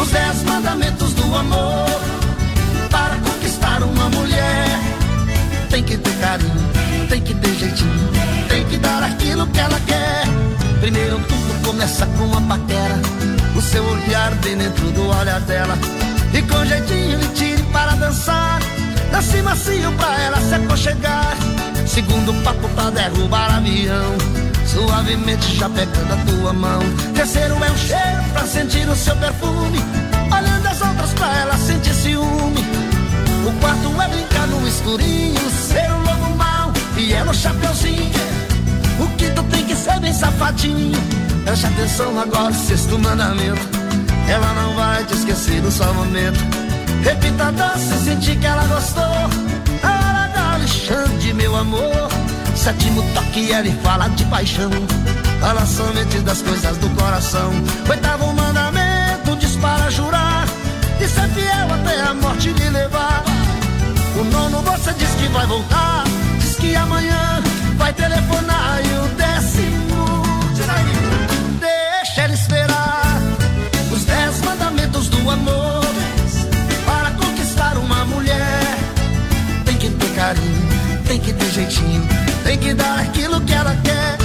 Os 0.00 0.08
dez 0.10 0.44
mandamentos 0.44 1.12
do 1.14 1.34
amor 1.34 1.88
para 2.88 3.16
conquistar 3.16 3.82
uma 3.82 4.08
mulher, 4.10 4.78
tem 5.68 5.82
que 5.82 5.96
ter 5.96 6.14
carinho, 6.20 6.68
tem 7.08 7.20
que 7.20 7.34
ter 7.34 7.52
jeitinho, 7.52 8.10
tem 8.48 8.64
que 8.66 8.76
dar 8.76 9.02
aquilo 9.02 9.44
que 9.48 9.58
ela 9.58 9.80
quer. 9.88 10.22
Primeiro 10.80 11.18
tudo 11.18 11.66
começa 11.66 12.06
com 12.06 12.26
uma 12.26 12.42
paquera, 12.42 13.00
o 13.56 13.60
seu 13.60 13.84
olhar 13.84 14.32
bem 14.36 14.56
dentro 14.56 14.92
do 14.92 15.08
olhar 15.08 15.40
dela. 15.40 15.76
E 16.32 16.40
com 16.42 16.64
jeitinho 16.64 17.18
lhe 17.18 17.28
tire 17.34 17.62
para 17.72 17.96
dançar, 17.96 18.60
dance 19.10 19.42
macio 19.42 19.90
pra 19.96 20.16
ela 20.20 20.40
se 20.42 20.54
aconchegar. 20.54 21.36
Segundo 21.88 22.32
papo 22.44 22.68
pra 22.68 22.88
derrubar 22.90 23.56
avião, 23.56 24.16
suavemente 24.68 25.56
já 25.56 25.68
pegando 25.68 26.12
a 26.12 26.16
tua 26.16 26.52
mão. 26.52 26.80
Terceiro 27.14 27.54
é 27.64 27.70
um 27.70 27.76
cheiro 27.76 28.22
pra 28.32 28.46
sentir 28.46 28.88
o 28.88 28.94
seu 28.94 29.16
perfume, 29.16 29.78
olhando 30.30 30.66
as 30.66 30.80
outras 30.80 31.12
pra 31.14 31.38
ela 31.38 31.56
sentir 31.56 31.94
ciúme. 31.94 32.64
O 33.46 33.52
quarto 33.60 34.02
é 34.02 34.08
brincar 34.08 34.46
no 34.46 34.68
escurinho, 34.68 35.50
ser 35.50 35.90
um 35.90 36.02
lobo 36.02 36.36
mau 36.36 36.72
e 36.96 37.12
ela 37.12 37.30
o 37.30 37.34
chapeuzinho. 37.34 38.12
O 39.00 39.06
quinto 39.16 39.42
tem 39.44 39.64
que 39.64 39.74
ser 39.74 39.98
bem 40.00 40.12
safadinho. 40.12 40.98
Preste 41.44 41.66
atenção 41.66 42.18
agora, 42.20 42.52
sexto 42.52 42.98
mandamento. 42.98 43.68
Ela 44.28 44.52
não 44.52 44.74
vai 44.74 45.02
te 45.04 45.14
esquecer 45.14 45.62
no 45.62 45.70
só 45.70 45.92
momento. 45.94 46.38
Repita 47.02 47.52
doce, 47.52 48.04
sentir 48.04 48.36
que 48.36 48.46
ela 48.46 48.66
gostou. 48.66 49.02
A 49.82 49.88
hora 49.88 50.28
da 50.34 50.54
Alexandre, 50.54 51.32
meu 51.32 51.56
amor. 51.56 52.17
Sétimo 52.58 53.02
toque, 53.14 53.52
ele 53.52 53.70
fala 53.84 54.08
de 54.08 54.24
paixão. 54.24 54.68
Fala 55.40 55.64
somente 55.64 56.18
das 56.18 56.42
coisas 56.42 56.76
do 56.78 56.90
coração. 56.90 57.52
Oitavo 57.88 58.32
mandamento, 58.32 59.36
diz 59.36 59.54
para 59.56 59.88
jurar. 59.90 60.44
E 61.00 61.06
ser 61.06 61.28
fiel 61.28 61.72
até 61.72 62.00
a 62.00 62.14
morte 62.14 62.50
lhe 62.50 62.68
levar. 62.68 63.22
O 64.20 64.24
nono 64.24 64.60
você 64.62 64.92
diz 64.94 65.08
que 65.10 65.28
vai 65.28 65.46
voltar. 65.46 66.02
Diz 66.40 66.56
que 66.56 66.74
amanhã 66.74 67.40
vai 67.76 67.92
telefonar. 67.92 68.80
E 68.84 68.98
o 68.98 69.08
décimo, 69.16 70.22
deixa 71.60 72.24
ele 72.24 72.34
esperar. 72.34 73.22
Os 73.92 74.04
dez 74.04 74.40
mandamentos 74.42 75.08
do 75.08 75.30
amor. 75.30 75.67
Tem 81.08 81.18
que 81.18 81.32
ter 81.32 81.50
jeitinho, 81.50 82.06
tem 82.44 82.58
que 82.58 82.74
dar 82.74 83.00
aquilo 83.00 83.40
que 83.40 83.54
ela 83.54 83.74
quer. 83.82 84.18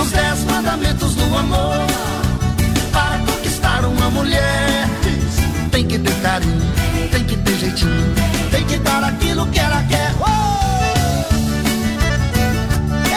Os 0.00 0.10
dez 0.12 0.44
mandamentos 0.44 1.16
do 1.16 1.36
amor. 1.36 1.86
Para 2.92 3.18
conquistar 3.18 3.84
uma 3.84 4.08
mulher, 4.08 4.88
tem 5.72 5.84
que 5.84 5.98
ter 5.98 6.14
carinho, 6.22 6.72
tem 7.10 7.24
que 7.24 7.36
ter 7.36 7.58
jeitinho, 7.58 8.14
tem 8.50 8.64
que 8.64 8.78
dar 8.78 9.02
aquilo 9.02 9.44
que 9.48 9.58
ela 9.58 9.82
quer. 9.88 10.14
Oh! 10.20 10.38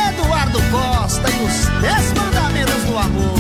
Eduardo 0.09 0.59
Costa 0.71 1.29
e 1.29 1.43
os 1.45 1.65
dez 1.82 2.13
mandamentos 2.13 2.84
do 2.84 2.97
amor. 2.97 3.39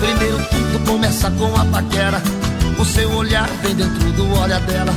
Primeiro 0.00 0.38
tudo 0.50 0.84
começa 0.84 1.30
com 1.30 1.56
a 1.56 1.64
paquera. 1.66 2.41
O 2.82 2.84
seu 2.84 3.08
olhar 3.12 3.48
vem 3.62 3.76
dentro 3.76 4.10
do 4.10 4.40
olhar 4.40 4.60
dela. 4.62 4.92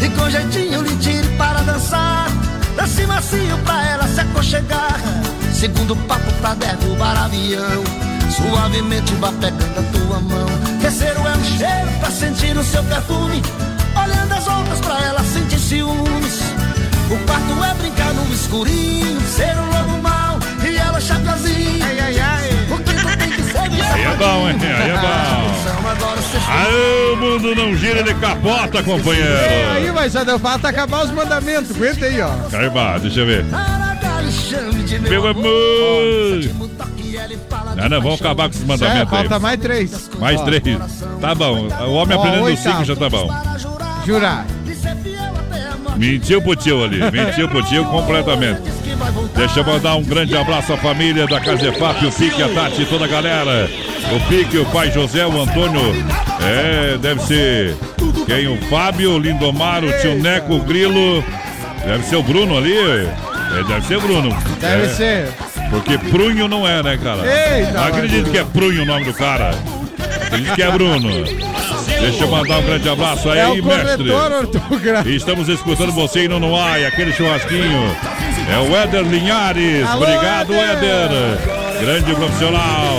E 0.00 0.08
com 0.10 0.30
jeitinho 0.30 0.80
lhe 0.80 0.96
tire 0.98 1.26
para 1.36 1.60
dançar. 1.62 2.28
Dance 2.76 3.04
macio 3.04 3.58
pra 3.64 3.84
ela 3.84 4.06
se 4.06 4.20
aconchegar. 4.20 5.00
Segundo 5.52 5.96
papo 6.06 6.32
pra 6.34 6.54
derrubar 6.54 7.24
avião. 7.24 7.82
Suavemente 8.30 9.12
vá 9.16 9.32
pegando 9.32 9.76
a 9.76 9.98
tua 9.98 10.20
mão. 10.20 10.46
Terceiro 10.80 11.18
é 11.26 11.36
um 11.36 11.44
cheiro 11.58 11.98
pra 11.98 12.12
sentir 12.12 12.56
o 12.56 12.62
seu 12.62 12.84
perfume. 12.84 13.42
Olhando 14.00 14.32
as 14.32 14.46
outras 14.46 14.78
pra 14.78 15.00
ela 15.00 15.24
sentir 15.24 15.58
ciúmes. 15.58 16.40
O 17.10 17.18
quarto 17.26 17.64
é 17.64 17.74
brincar 17.74 18.14
no 18.14 18.32
escurinho. 18.32 19.20
Ser 19.22 19.56
um 19.58 19.66
lobo 19.76 20.00
mau 20.00 20.38
e 20.64 20.76
ela 20.76 21.00
chapazinho. 21.00 21.84
Ai, 21.84 21.98
ai, 21.98 22.20
ai. 22.20 22.35
Aí 23.92 24.02
é 24.02 24.16
bom, 24.16 24.48
hein? 24.48 24.56
Aí 24.62 24.90
é 24.90 24.96
bom. 24.98 25.86
Aí 26.48 27.12
o 27.12 27.16
mundo 27.16 27.54
não 27.54 27.74
gira, 27.76 28.00
ele 28.00 28.14
capota, 28.14 28.82
companheiro. 28.82 29.28
É, 29.28 29.72
aí, 29.76 29.90
vai, 29.90 30.08
Sadão, 30.10 30.38
falta 30.38 30.68
acabar 30.68 31.04
os 31.04 31.10
mandamentos. 31.10 31.74
Aguenta 31.76 32.06
aí, 32.06 32.20
ó. 32.20 32.30
Caiba, 32.50 32.98
deixa 33.00 33.20
eu 33.20 33.26
ver. 33.26 33.44
Meu 35.08 35.26
amor! 35.26 36.66
Não, 37.76 37.88
não, 37.88 38.00
vamos 38.00 38.20
acabar 38.20 38.44
com 38.48 38.54
esses 38.54 38.66
mandamentos 38.66 39.10
Sério, 39.10 39.28
falta 39.28 39.36
aí. 39.36 39.40
mais 39.42 39.60
três. 39.60 40.10
Mais 40.18 40.40
Ó. 40.40 40.44
três. 40.44 40.62
Tá 41.20 41.34
bom. 41.34 41.68
O 41.68 41.92
homem 41.94 42.16
Ó, 42.16 42.20
aprendendo 42.20 42.44
oitavo. 42.44 42.68
cinco 42.70 42.84
já 42.84 42.96
tá 42.96 43.08
bom. 43.10 43.28
Jurar. 44.06 44.46
Mentiu 45.96 46.42
pro 46.42 46.54
tio 46.56 46.84
ali, 46.84 46.98
mentiu 47.10 47.48
pro 47.48 47.62
tio 47.64 47.84
completamente. 47.86 48.60
Deixa 49.34 49.60
eu 49.60 49.64
mandar 49.64 49.96
um 49.96 50.02
grande 50.02 50.36
abraço 50.36 50.72
à 50.72 50.76
família 50.76 51.26
da 51.26 51.40
Casa 51.40 51.68
EFAP, 51.68 52.06
o 52.06 52.12
Pique, 52.12 52.42
a 52.42 52.48
Tati 52.48 52.82
e 52.82 52.86
toda 52.86 53.04
a 53.04 53.08
galera. 53.08 53.68
O 54.14 54.20
Pique, 54.28 54.58
o 54.58 54.64
pai 54.66 54.90
José, 54.90 55.26
o 55.26 55.40
Antônio. 55.42 55.80
É, 56.42 56.96
deve 56.98 57.20
ser 57.22 57.76
quem? 58.26 58.46
O 58.48 58.56
Fábio, 58.68 59.12
o 59.12 59.18
Lindomar, 59.18 59.84
o 59.84 59.92
tio 60.00 60.14
Neco, 60.20 60.54
o 60.54 60.60
Grilo. 60.60 61.22
Deve 61.84 62.04
ser 62.04 62.16
o 62.16 62.22
Bruno 62.22 62.56
ali. 62.58 62.76
É, 62.76 63.62
deve 63.68 63.86
ser 63.86 64.00
Bruno. 64.00 64.36
Deve 64.60 64.86
É, 64.86 64.88
ser. 64.88 65.28
Porque 65.70 65.98
Prunho 65.98 66.48
não 66.48 66.66
é, 66.66 66.82
né, 66.82 66.98
cara? 67.02 67.22
Eita, 67.26 67.84
acredito 67.86 68.30
que 68.30 68.38
é 68.38 68.44
Prunho 68.44 68.82
o 68.82 68.86
nome 68.86 69.04
do 69.04 69.12
cara. 69.14 69.50
Acredito 70.26 70.54
que 70.54 70.62
é 70.62 70.70
Bruno. 70.70 71.10
Deixa 72.00 72.24
eu 72.24 72.28
mandar 72.28 72.58
um 72.58 72.62
grande 72.62 72.88
abraço 72.88 73.28
aí, 73.30 73.38
É 73.38 73.48
o 73.48 73.64
mestre. 73.64 74.10
Estamos 75.14 75.48
escutando 75.48 75.92
você 75.92 76.24
em 76.24 76.28
Nonoai, 76.28 76.84
aquele 76.84 77.12
churrasquinho. 77.12 77.96
É 78.52 78.58
o 78.58 78.76
Éder 78.76 79.02
Linhares. 79.02 79.86
Alô, 79.86 80.02
Obrigado, 80.02 80.52
Éder. 80.54 80.84
Éder. 80.84 81.80
Grande 81.80 82.14
profissional. 82.14 82.96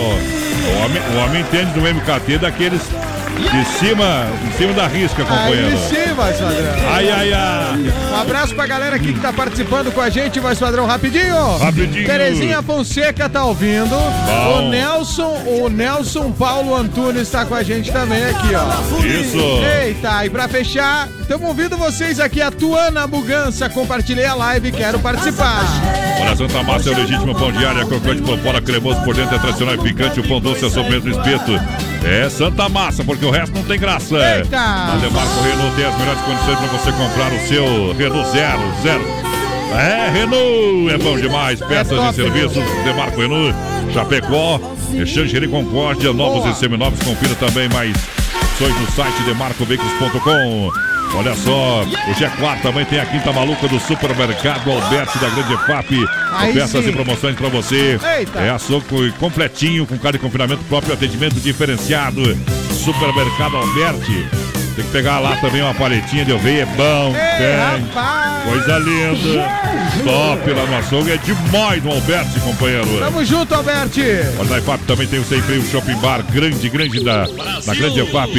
O 0.67 0.83
homem, 0.83 1.01
o 1.01 1.23
homem 1.23 1.41
entende 1.41 1.71
do 1.71 1.81
MKT 1.81 2.39
daqueles 2.39 2.81
de 3.35 3.65
cima, 3.77 4.27
em 4.45 4.57
cima 4.57 4.73
da 4.73 4.87
risca, 4.87 5.23
companheiro. 5.23 5.67
Aí 5.67 5.77
sim, 5.77 6.13
vai, 6.13 6.33
Padrão. 6.33 6.73
Ai, 6.89 7.09
ai, 7.09 7.33
ai. 7.33 7.93
Um 8.11 8.21
abraço 8.21 8.55
pra 8.55 8.65
galera 8.65 8.95
aqui 8.95 9.13
que 9.13 9.19
tá 9.19 9.31
participando 9.31 9.91
com 9.91 10.01
a 10.01 10.09
gente, 10.09 10.39
vai, 10.39 10.55
Padrão, 10.55 10.85
rapidinho. 10.85 11.57
Rapidinho. 11.57 12.05
Terezinha 12.05 12.61
Fonseca 12.61 13.29
tá 13.29 13.45
ouvindo. 13.45 13.89
Bom. 13.89 14.57
O 14.57 14.69
Nelson, 14.69 15.43
o 15.45 15.69
Nelson 15.69 16.31
Paulo 16.31 16.75
Antunes 16.75 17.29
tá 17.29 17.45
com 17.45 17.55
a 17.55 17.63
gente 17.63 17.91
também 17.91 18.23
aqui, 18.23 18.49
ó. 18.55 19.05
Isso. 19.05 19.37
Eita, 19.83 20.25
e 20.25 20.29
pra 20.29 20.47
fechar, 20.47 21.07
estamos 21.19 21.47
ouvindo 21.47 21.77
vocês 21.77 22.19
aqui, 22.19 22.41
a 22.41 22.51
Tuana 22.51 23.05
Bugança. 23.07 23.69
Compartilhei 23.69 24.25
a 24.25 24.33
live, 24.33 24.71
quero 24.71 24.99
participar. 24.99 25.63
Olha, 26.21 26.35
Santa 26.35 26.63
Massa 26.63 26.89
é 26.89 26.93
o 26.93 26.97
legítimo 26.97 27.35
pão 27.35 27.51
de 27.51 27.65
alho, 27.65 27.81
é 27.81 27.85
crocante 27.85 28.21
por 28.21 28.37
fora, 28.39 28.61
cremoso 28.61 29.01
por 29.01 29.15
dentro, 29.15 29.35
é 29.35 29.39
tradicional 29.39 29.75
e 29.75 29.77
picante, 29.77 30.19
o 30.19 30.27
pão 30.27 30.39
doce 30.41 30.65
é 30.65 30.69
sobremesa 30.69 31.09
no 31.09 31.11
espeto. 31.11 31.51
É 32.07 32.29
Santa 32.29 32.69
Massa, 32.69 33.03
porque 33.03 33.25
o 33.25 33.29
resto 33.31 33.53
não 33.53 33.63
tem 33.63 33.77
graça. 33.77 34.15
Eita! 34.15 34.57
A 34.57 34.97
Demarco 35.01 35.41
Renault 35.41 35.75
tem 35.75 35.85
as 35.85 35.97
melhores 35.97 36.21
condições 36.21 36.57
para 36.57 36.67
você 36.67 36.91
comprar 36.93 37.33
o 37.33 37.47
seu 37.47 37.93
Renault 37.93 38.29
Zero, 38.31 38.61
Zero. 38.81 39.03
É, 39.77 40.09
Renault, 40.09 40.93
é 40.93 40.97
bom 40.97 41.17
demais. 41.17 41.59
Peças 41.59 41.97
top, 41.97 42.09
e 42.11 42.15
serviços, 42.15 42.63
Demarco 42.85 43.19
Renault, 43.19 43.53
Chapecó, 43.93 44.59
é 44.95 45.05
Xangeri 45.05 45.49
Concórdia, 45.49 46.13
novos 46.13 46.43
Boa. 46.43 46.51
e 46.51 46.55
seminovos. 46.55 46.99
Confira 47.03 47.35
também 47.35 47.67
mais 47.67 47.93
opções 48.57 48.79
no 48.79 48.91
site 48.91 49.23
demarcoveículos.com. 49.23 50.71
Olha 51.15 51.33
só, 51.35 51.83
o 51.83 52.13
G4 52.13 52.61
também 52.61 52.85
tem 52.85 52.99
a 52.99 53.05
quinta 53.05 53.31
maluca 53.31 53.67
do 53.67 53.79
supermercado 53.79 54.69
Alberti 54.69 55.17
da 55.19 55.29
Grande 55.29 55.57
FAP. 55.65 56.53
Peças 56.53 56.85
e 56.85 56.91
promoções 56.91 57.35
pra 57.35 57.47
você. 57.49 57.97
Eita. 58.17 58.39
É 58.39 58.49
açougue 58.49 59.11
completinho, 59.13 59.85
com 59.85 59.97
cada 59.97 60.19
confinamento 60.19 60.63
próprio, 60.65 60.93
atendimento 60.93 61.35
diferenciado. 61.35 62.21
Supermercado 62.73 63.57
Alberti. 63.57 64.46
Tem 64.77 64.85
que 64.85 64.91
pegar 64.91 65.19
lá 65.19 65.35
também 65.37 65.63
uma 65.63 65.73
paletinha 65.73 66.23
de 66.23 66.31
oveia, 66.31 66.61
é 66.61 66.65
bom. 66.67 67.07
Ei, 67.07 67.37
tem. 67.37 67.87
rapaz! 67.87 68.43
Coisa 68.43 68.77
linda. 68.77 69.67
Top 70.03 70.51
lá 70.51 70.65
no 70.67 70.77
açougue, 70.77 71.11
é 71.13 71.17
demais 71.17 71.83
no 71.83 71.93
Alberti, 71.93 72.39
companheiro. 72.41 72.99
Tamo 72.99 73.25
junto, 73.25 73.55
Alberti. 73.55 74.03
Olha, 74.37 74.49
na 74.51 74.57
EFAP 74.59 74.81
também 74.85 75.07
tem 75.07 75.19
o 75.19 75.25
Sem 75.25 75.41
Freio 75.41 75.65
Shopping 75.65 75.95
Bar, 75.95 76.21
grande, 76.31 76.69
grande 76.69 77.03
da, 77.03 77.27
na 77.65 77.73
grande 77.73 78.01
EFAP. 78.01 78.33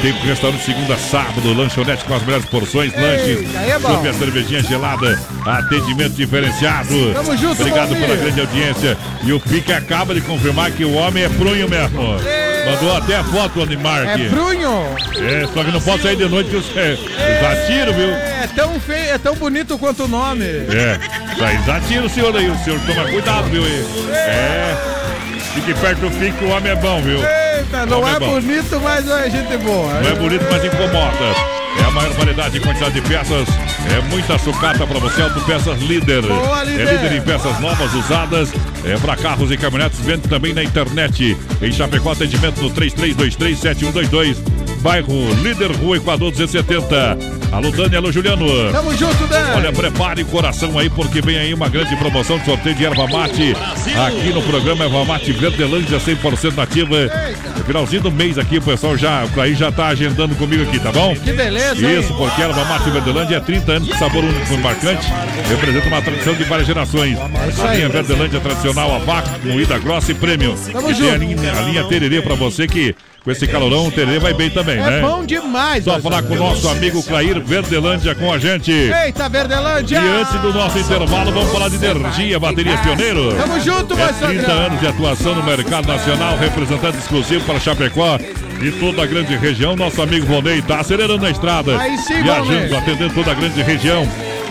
Tem 0.00 0.12
o 0.12 0.26
restaurante 0.26 0.64
segunda 0.64 0.96
sábado, 0.96 1.52
lanchonete 1.52 2.04
com 2.06 2.14
as 2.14 2.22
melhores 2.22 2.46
porções, 2.46 2.90
lanches, 2.94 3.54
aí 3.54 3.70
é 3.70 4.04
e 4.04 4.08
a 4.08 4.14
cervejinha 4.14 4.62
gelada, 4.62 5.20
atendimento 5.44 6.14
diferenciado. 6.14 7.12
Tamo 7.12 7.36
junto, 7.36 7.60
Obrigado 7.60 7.94
pela 7.94 8.16
grande 8.16 8.40
audiência. 8.40 8.96
E 9.22 9.30
o 9.30 9.38
Pique 9.38 9.74
acaba 9.74 10.14
de 10.14 10.22
confirmar 10.22 10.70
que 10.70 10.86
o 10.86 10.94
homem 10.94 11.24
é 11.24 11.28
prunho 11.28 11.68
mesmo. 11.68 12.16
Mandou 12.64 12.96
até 12.96 13.16
a 13.16 13.24
foto 13.24 13.54
do 13.54 13.62
Animar 13.62 14.06
É. 14.06 14.28
Brunho. 14.28 14.70
É, 15.16 15.46
só 15.52 15.64
que 15.64 15.70
não 15.70 15.80
pode 15.80 16.02
sair 16.02 16.16
de 16.16 16.28
noite 16.28 16.50
que 16.50 16.56
os, 16.56 16.76
é, 16.76 16.92
os 16.94 17.96
viu? 17.96 18.10
É 18.10 18.48
tão 18.54 18.78
feio, 18.80 19.10
é 19.10 19.18
tão 19.18 19.34
bonito 19.34 19.78
quanto 19.78 20.04
o 20.04 20.08
nome. 20.08 20.44
É, 20.44 20.98
tá 21.38 21.54
exatino 21.54 22.06
o 22.06 22.10
senhor 22.10 22.36
aí, 22.36 22.48
o 22.48 22.58
senhor 22.58 22.78
toma 22.86 23.08
cuidado, 23.08 23.48
viu? 23.48 23.64
aí. 23.64 23.84
É, 24.12 24.76
fique 25.54 25.74
perto, 25.74 26.10
fique, 26.10 26.44
o 26.44 26.50
homem 26.50 26.72
é 26.72 26.76
bom, 26.76 27.00
viu? 27.02 27.18
Eita, 27.18 27.86
não 27.86 28.08
é 28.08 28.18
bom. 28.18 28.40
bonito, 28.40 28.80
mas 28.80 29.08
é 29.08 29.30
gente 29.30 29.56
boa. 29.58 29.92
Não 30.00 30.10
é 30.10 30.14
bonito, 30.14 30.44
mas 30.50 30.64
incomoda. 30.64 31.52
É 31.80 31.84
a 31.84 31.90
maior 31.90 32.12
variedade 32.12 32.56
e 32.56 32.60
quantidade 32.60 32.94
de 32.94 33.02
peças. 33.02 33.48
É 33.90 34.00
muita 34.10 34.38
sucata 34.38 34.86
para 34.86 34.98
você. 34.98 35.22
Autopeças 35.22 35.80
Líder. 35.80 36.22
Boa, 36.22 36.64
Líder. 36.64 36.86
É 36.86 36.92
líder 36.92 37.16
em 37.16 37.20
peças 37.22 37.58
novas, 37.60 37.92
usadas. 37.94 38.52
É 38.84 38.96
para 38.98 39.16
carros 39.16 39.50
e 39.50 39.56
caminhonetes. 39.56 40.00
Vende 40.00 40.28
também 40.28 40.52
na 40.52 40.62
internet. 40.62 41.36
Em 41.60 41.72
Chapecó, 41.72 42.12
atendimento 42.12 42.62
no 42.62 42.70
33237122. 42.70 44.51
Bairro 44.82 45.32
Líder, 45.42 45.70
Rua 45.76 45.96
Equador 45.96 46.32
270. 46.32 47.16
Alô, 47.52 47.70
Dani, 47.70 47.96
alô, 47.96 48.10
Juliano. 48.10 48.46
Tamo 48.72 48.96
junto, 48.96 49.26
Dani. 49.28 49.52
Olha, 49.56 49.72
prepare 49.72 50.22
o 50.22 50.26
coração 50.26 50.76
aí, 50.76 50.90
porque 50.90 51.20
vem 51.20 51.38
aí 51.38 51.54
uma 51.54 51.68
grande 51.68 51.94
promoção 51.96 52.36
de 52.38 52.44
sorteio 52.46 52.74
de 52.74 52.84
erva 52.84 53.06
mate. 53.06 53.54
Aqui 54.06 54.32
no 54.32 54.42
programa 54.42 54.84
Erva 54.84 55.04
Mate 55.04 55.32
Verdelândia, 55.32 56.00
100% 56.00 56.56
nativa. 56.56 56.96
No 57.56 57.64
finalzinho 57.64 58.02
do 58.02 58.10
mês 58.10 58.38
aqui, 58.38 58.58
o 58.58 58.62
pessoal 58.62 58.96
já, 58.96 59.24
o 59.24 59.40
aí 59.40 59.54
já 59.54 59.70
tá 59.70 59.88
agendando 59.88 60.34
comigo 60.34 60.64
aqui, 60.64 60.80
tá 60.80 60.90
bom? 60.90 61.14
Que 61.14 61.32
beleza, 61.32 61.86
hein? 61.86 62.00
Isso, 62.00 62.12
porque 62.14 62.42
erva 62.42 62.64
mate 62.64 62.90
Verdelândia 62.90 63.36
é 63.36 63.40
30 63.40 63.72
anos 63.72 63.88
de 63.88 63.98
sabor 63.98 64.24
único 64.24 64.52
e 64.52 64.56
marcante. 64.56 65.06
Representa 65.48 65.86
uma 65.86 66.02
tradição 66.02 66.34
de 66.34 66.42
várias 66.44 66.66
gerações. 66.66 67.16
isso 67.48 67.62
A 67.62 67.74
linha 67.74 67.88
Verdelândia 67.88 68.40
tradicional, 68.40 68.96
a 68.96 68.98
vaca, 68.98 69.30
moída 69.44 69.78
grossa 69.78 70.10
e 70.10 70.14
prêmio. 70.14 70.56
Tamo 70.72 70.90
e 70.90 70.94
tem 70.94 71.04
junto. 71.04 71.14
a 71.14 71.18
linha, 71.18 71.52
a 71.52 71.60
linha 71.62 71.84
tererê 71.84 72.20
pra 72.20 72.34
você 72.34 72.66
que 72.66 72.96
com 73.24 73.30
esse 73.30 73.46
calorão, 73.46 73.86
o 73.86 73.92
tererê 73.92 74.18
vai 74.18 74.34
bem 74.34 74.50
também, 74.50 74.78
É 74.78 74.90
né? 74.90 75.00
bom 75.00 75.24
demais. 75.24 75.84
Só 75.84 76.00
falar 76.00 76.22
com 76.24 76.34
o 76.34 76.36
nosso 76.36 76.68
amigo 76.68 77.00
Clair 77.04 77.40
Verdelândia 77.40 78.14
com 78.16 78.32
a 78.32 78.38
gente. 78.38 78.72
Eita, 78.72 79.28
Verdelândia. 79.28 80.00
E 80.00 80.08
antes 80.20 80.40
do 80.40 80.52
nosso 80.52 80.76
intervalo, 80.78 81.30
vamos 81.30 81.52
falar 81.52 81.68
de 81.68 81.76
energia, 81.76 82.40
baterias 82.40 82.80
pioneiro. 82.80 83.32
Tamo 83.36 83.60
junto, 83.60 83.94
é 83.94 83.96
voz 83.96 84.16
30 84.18 84.42
padrão. 84.42 84.66
anos 84.66 84.80
de 84.80 84.86
atuação 84.88 85.34
no 85.36 85.42
mercado 85.44 85.86
nacional, 85.86 86.36
representante 86.36 86.98
exclusivo 86.98 87.44
para 87.44 87.60
Chapecó 87.60 88.18
e 88.60 88.72
toda 88.72 89.02
a 89.02 89.06
grande 89.06 89.36
região. 89.36 89.76
Nosso 89.76 90.02
amigo 90.02 90.26
Vonei 90.26 90.58
está 90.58 90.80
acelerando 90.80 91.24
a 91.24 91.30
estrada. 91.30 91.78
Aí 91.78 91.96
sim, 91.98 92.22
Viajando, 92.22 92.76
atendendo 92.76 93.14
toda 93.14 93.30
a 93.30 93.34
grande 93.34 93.62
região. 93.62 94.06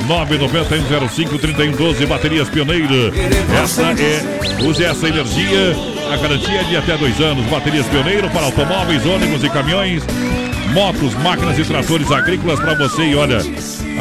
991053112 0.07 2.07
Baterias 2.07 2.49
Pioneiro. 2.49 3.13
Essa 3.61 3.83
é, 3.91 4.63
use 4.63 4.83
essa 4.83 5.07
energia. 5.07 5.75
A 6.11 6.17
garantia 6.17 6.61
é 6.61 6.63
de 6.63 6.75
até 6.77 6.97
dois 6.97 7.19
anos. 7.21 7.45
Baterias 7.47 7.85
Pioneiro 7.87 8.29
para 8.29 8.43
automóveis, 8.45 9.05
ônibus 9.05 9.43
e 9.43 9.49
caminhões. 9.49 10.03
Motos, 10.73 11.13
máquinas 11.15 11.57
e 11.59 11.63
tratores 11.65 12.11
agrícolas 12.11 12.59
para 12.59 12.75
você. 12.75 13.03
E 13.03 13.15
olha, 13.15 13.37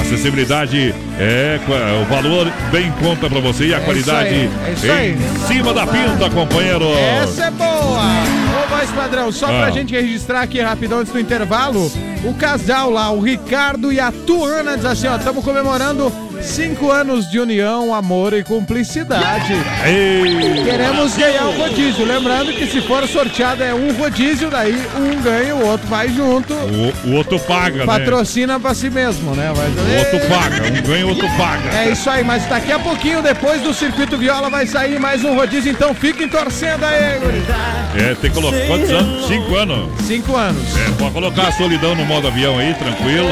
acessibilidade 0.01 0.95
é 1.19 1.59
qua- 1.67 2.01
o 2.03 2.05
valor 2.07 2.51
bem 2.71 2.87
em 2.89 2.93
conta 2.93 3.29
para 3.29 3.41
você 3.41 3.67
e 3.69 3.75
a 3.75 3.79
É 3.79 3.81
qualidade 3.81 4.29
aí, 4.29 4.51
é 4.85 5.09
em 5.11 5.47
cima 5.47 5.73
da 5.75 5.87
pinta, 5.87 6.31
companheiro. 6.31 6.89
Essa 7.23 7.45
é 7.47 7.51
boa! 7.51 8.50
Voz 8.81 8.91
padrão, 8.93 9.31
só 9.31 9.47
pra 9.49 9.67
Ah. 9.67 9.71
gente 9.71 9.93
registrar 9.95 10.41
aqui 10.41 10.59
rapidão 10.59 11.01
antes 11.01 11.13
do 11.13 11.21
intervalo, 11.21 11.93
o 12.25 12.33
casal 12.33 12.89
lá, 12.89 13.11
o 13.11 13.21
Ricardo 13.21 13.93
e 13.93 14.01
a 14.01 14.11
Tuana, 14.11 14.75
diz 14.75 14.87
assim, 14.87 15.07
ó, 15.07 15.17
estamos 15.17 15.45
comemorando 15.45 16.11
cinco 16.41 16.91
anos 16.91 17.31
de 17.31 17.39
união, 17.39 17.95
amor 17.95 18.33
e 18.33 18.43
cumplicidade. 18.43 19.53
Ei. 19.85 20.65
Queremos 20.65 21.15
ganhar 21.15 21.45
o 21.45 21.59
rodízio. 21.59 22.07
Lembrando 22.07 22.55
que 22.55 22.67
se 22.67 22.81
for 22.81 23.07
sorteado 23.07 23.63
é 23.63 23.75
um 23.75 23.93
rodízio, 23.93 24.49
daí 24.49 24.75
um 24.97 25.21
ganha, 25.21 25.55
o 25.55 25.67
outro 25.67 25.87
vai 25.87 26.09
junto. 26.09 26.55
O, 26.55 27.11
o 27.11 27.15
outro 27.17 27.39
paga, 27.41 27.81
né? 27.81 27.85
Patrocina 27.85 28.59
pra 28.59 28.73
si 28.73 28.89
mesmo, 28.89 29.35
né? 29.35 29.53
Mas, 29.55 29.69
O 29.77 29.99
outro 30.17 30.29
paga, 30.31 30.57
um 30.67 30.83
ganha, 30.83 31.05
o 31.07 31.11
outro 31.11 31.29
paga. 31.37 31.69
É 31.77 31.91
isso 31.91 32.09
aí, 32.09 32.25
mas 32.25 32.47
daqui 32.47 32.73
a 32.73 32.79
pouquinho, 32.79 33.21
depois 33.21 33.61
do 33.61 33.75
Circuito 33.75 34.17
Viola, 34.17 34.49
vai 34.49 34.67
sair 34.67 34.99
mais 34.99 35.23
um 35.23 35.35
rodízio, 35.35 35.71
então 35.71 35.95
fiquem 35.95 36.27
torcendo 36.27 36.85
aí, 36.87 37.19
gurizada. 37.19 37.81
É, 37.97 38.15
tem 38.15 38.31
que 38.31 38.41
colocar 38.41 38.57
quantos 38.71 38.91
anos? 38.91 39.27
Cinco 39.27 39.57
anos. 39.57 40.01
Cinco 40.03 40.37
anos. 40.37 40.77
É, 40.77 40.91
pode 40.93 41.13
colocar 41.13 41.49
a 41.49 41.53
solidão 41.53 41.95
no 41.97 42.05
modo 42.05 42.29
avião 42.29 42.59
aí, 42.59 42.73
tranquilo. 42.75 43.29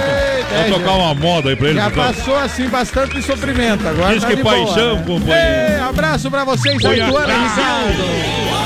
Vamos 0.51 0.77
tocar 0.79 0.93
uma 0.93 1.15
moda 1.15 1.51
aí 1.51 1.57
pra 1.57 1.69
eles. 1.69 1.81
Já 1.81 1.89
então. 1.89 2.05
passou 2.05 2.37
assim 2.37 2.69
bastante 2.69 3.23
sofrimento. 3.23 3.87
Agora 3.87 4.15
Diz 4.15 4.23
tá 4.23 4.29
que 4.31 4.37
de 4.37 4.43
boa, 4.43 4.67
paixão, 4.67 4.97
né? 4.97 5.05
companheiro. 5.07 5.73
Ei, 5.73 5.81
abraço 5.81 6.31
pra 6.31 6.45
vocês 6.45 6.83
Põe 6.83 6.95
aí, 6.95 7.01
a 7.01 7.09
Tuana 7.09 7.27
e 7.27 7.37
cara. 7.37 7.49
Ricardo. 7.49 8.05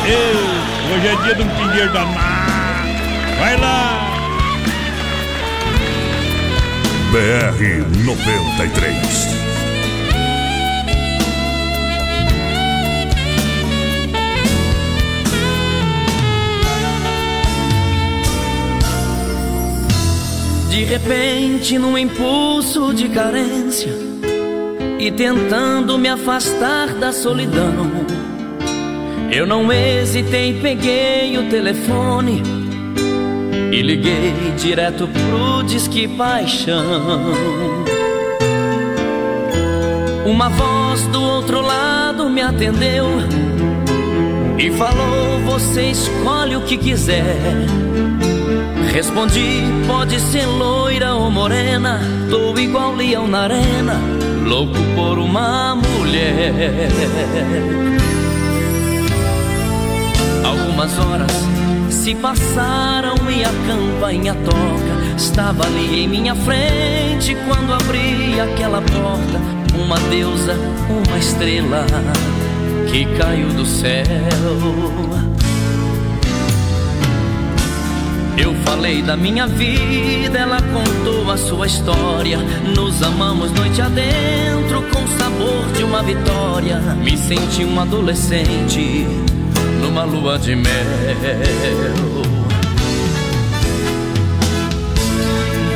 Ei, 0.06 0.94
hoje 0.94 1.06
é 1.06 1.16
dia 1.22 1.34
de 1.34 1.42
um 1.42 1.92
danado. 1.92 2.32
Vai 3.38 3.56
lá. 3.58 4.08
BR 7.10 8.04
93. 8.04 9.32
De 20.72 20.84
repente, 20.84 21.78
num 21.78 21.98
impulso 21.98 22.94
de 22.94 23.06
carência 23.10 23.92
e 24.98 25.10
tentando 25.10 25.98
me 25.98 26.08
afastar 26.08 26.94
da 26.94 27.12
solidão, 27.12 27.90
eu 29.30 29.46
não 29.46 29.70
hesitei, 29.70 30.58
peguei 30.62 31.36
o 31.36 31.50
telefone 31.50 32.42
e 33.70 33.82
liguei 33.82 34.32
direto 34.56 35.06
pro 35.08 35.62
Disque 35.62 36.08
Paixão. 36.08 37.34
Uma 40.24 40.48
voz 40.48 41.02
do 41.08 41.22
outro 41.22 41.60
lado 41.60 42.30
me 42.30 42.40
atendeu 42.40 43.04
e 44.58 44.70
falou: 44.70 45.38
Você 45.44 45.90
escolhe 45.90 46.56
o 46.56 46.62
que 46.62 46.78
quiser. 46.78 47.26
Respondi, 48.92 49.62
pode 49.86 50.20
ser 50.20 50.44
loira 50.44 51.14
ou 51.14 51.30
morena, 51.30 51.98
tô 52.28 52.56
igual 52.58 52.94
leão 52.94 53.26
na 53.26 53.44
arena, 53.44 53.98
louco 54.46 54.76
por 54.94 55.18
uma 55.18 55.74
mulher. 55.74 56.52
Algumas 60.44 60.98
horas 60.98 61.32
se 61.88 62.14
passaram 62.16 63.14
e 63.30 63.42
a 63.42 63.50
campainha 63.66 64.34
toca. 64.34 65.16
Estava 65.16 65.64
ali 65.64 66.04
em 66.04 66.08
minha 66.08 66.34
frente 66.34 67.34
quando 67.48 67.72
abri 67.72 68.38
aquela 68.40 68.82
porta. 68.82 69.40
Uma 69.74 69.98
deusa, 70.10 70.54
uma 70.90 71.18
estrela 71.18 71.86
que 72.90 73.06
caiu 73.16 73.48
do 73.48 73.64
céu. 73.64 74.04
Eu 78.36 78.54
falei 78.64 79.02
da 79.02 79.16
minha 79.16 79.46
vida, 79.46 80.38
ela 80.38 80.58
contou 80.60 81.30
a 81.30 81.36
sua 81.36 81.66
história. 81.66 82.38
Nos 82.74 83.02
amamos 83.02 83.52
noite 83.52 83.80
adentro, 83.80 84.82
com 84.92 85.06
sabor 85.18 85.66
de 85.76 85.84
uma 85.84 86.02
vitória. 86.02 86.78
Me 87.02 87.16
senti 87.16 87.64
um 87.64 87.78
adolescente 87.78 89.06
numa 89.80 90.04
lua 90.04 90.38
de 90.38 90.56
mel. 90.56 90.72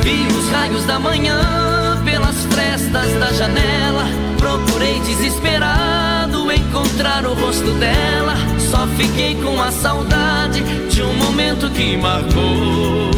Vi 0.01 0.27
os 0.27 0.49
raios 0.49 0.83
da 0.85 0.99
manhã 0.99 2.01
pelas 2.03 2.35
frestas 2.45 3.11
da 3.19 3.31
janela. 3.33 4.05
Procurei 4.39 4.99
desesperado 5.01 6.51
encontrar 6.51 7.25
o 7.25 7.33
rosto 7.33 7.71
dela. 7.73 8.56
Só 8.69 8.85
fiquei 8.97 9.35
com 9.35 9.61
a 9.61 9.71
saudade 9.71 10.61
de 10.89 11.01
um 11.01 11.13
momento 11.13 11.69
que 11.69 11.95
marcou. 11.95 13.11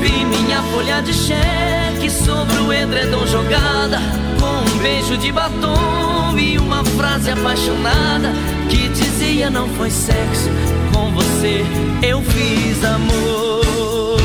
Vi 0.00 0.24
minha 0.24 0.62
folha 0.72 1.00
de 1.02 1.12
cheque 1.12 2.08
sobre 2.08 2.56
o 2.58 2.72
edredom 2.72 3.26
jogada. 3.26 3.98
Com 4.38 4.70
um 4.70 4.78
beijo 4.78 5.16
de 5.16 5.32
batom 5.32 6.38
e 6.38 6.58
uma 6.58 6.84
frase 6.84 7.30
apaixonada 7.30 8.30
que 8.68 8.88
dizia: 8.90 9.50
Não 9.50 9.68
foi 9.70 9.90
sexo, 9.90 10.48
com 10.92 11.10
você 11.12 11.64
eu 12.02 12.22
fiz 12.22 12.84
amor. 12.84 14.20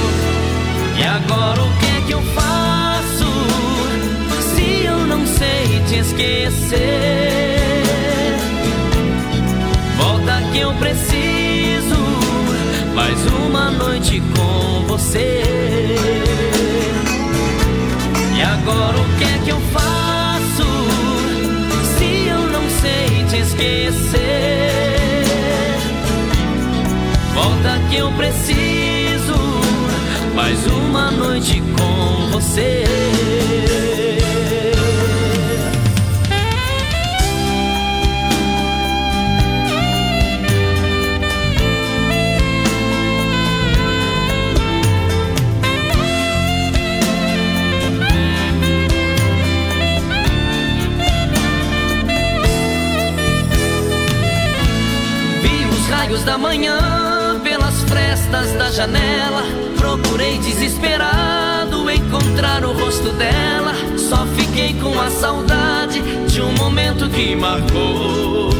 E 0.99 1.03
agora 1.03 1.63
o 1.63 1.79
que 1.79 1.85
é 1.97 2.01
que 2.05 2.13
eu 2.13 2.21
faço 2.35 2.80
sei 5.41 5.81
te 5.87 5.95
esquecer. 5.97 6.77
Volta 9.97 10.39
que 10.51 10.59
eu 10.59 10.71
preciso 10.75 11.99
mais 12.93 13.19
uma 13.43 13.71
noite 13.71 14.21
com 14.35 14.85
você. 14.85 15.41
E 18.37 18.41
agora 18.41 18.97
o 18.99 19.17
que 19.17 19.23
é 19.23 19.39
que 19.43 19.49
eu 19.49 19.59
faço 19.73 20.67
se 21.97 22.27
eu 22.27 22.41
não 22.55 22.69
sei 22.81 23.25
te 23.25 23.37
esquecer? 23.37 24.21
Volta 27.33 27.79
que 27.89 27.95
eu 27.95 28.11
preciso 28.11 29.39
mais 30.35 30.67
uma 30.67 31.09
noite 31.09 31.63
com 31.75 32.29
você. 32.31 33.90
Manhã 56.61 57.39
pelas 57.43 57.81
frestas 57.83 58.53
da 58.53 58.69
janela. 58.69 59.43
Procurei 59.77 60.37
desesperado 60.37 61.89
encontrar 61.89 62.63
o 62.63 62.71
rosto 62.73 63.09
dela. 63.13 63.73
Só 63.97 64.27
fiquei 64.37 64.75
com 64.75 64.99
a 64.99 65.09
saudade 65.09 66.01
de 66.27 66.41
um 66.41 66.53
momento 66.53 67.09
que 67.09 67.35
marcou. 67.35 68.51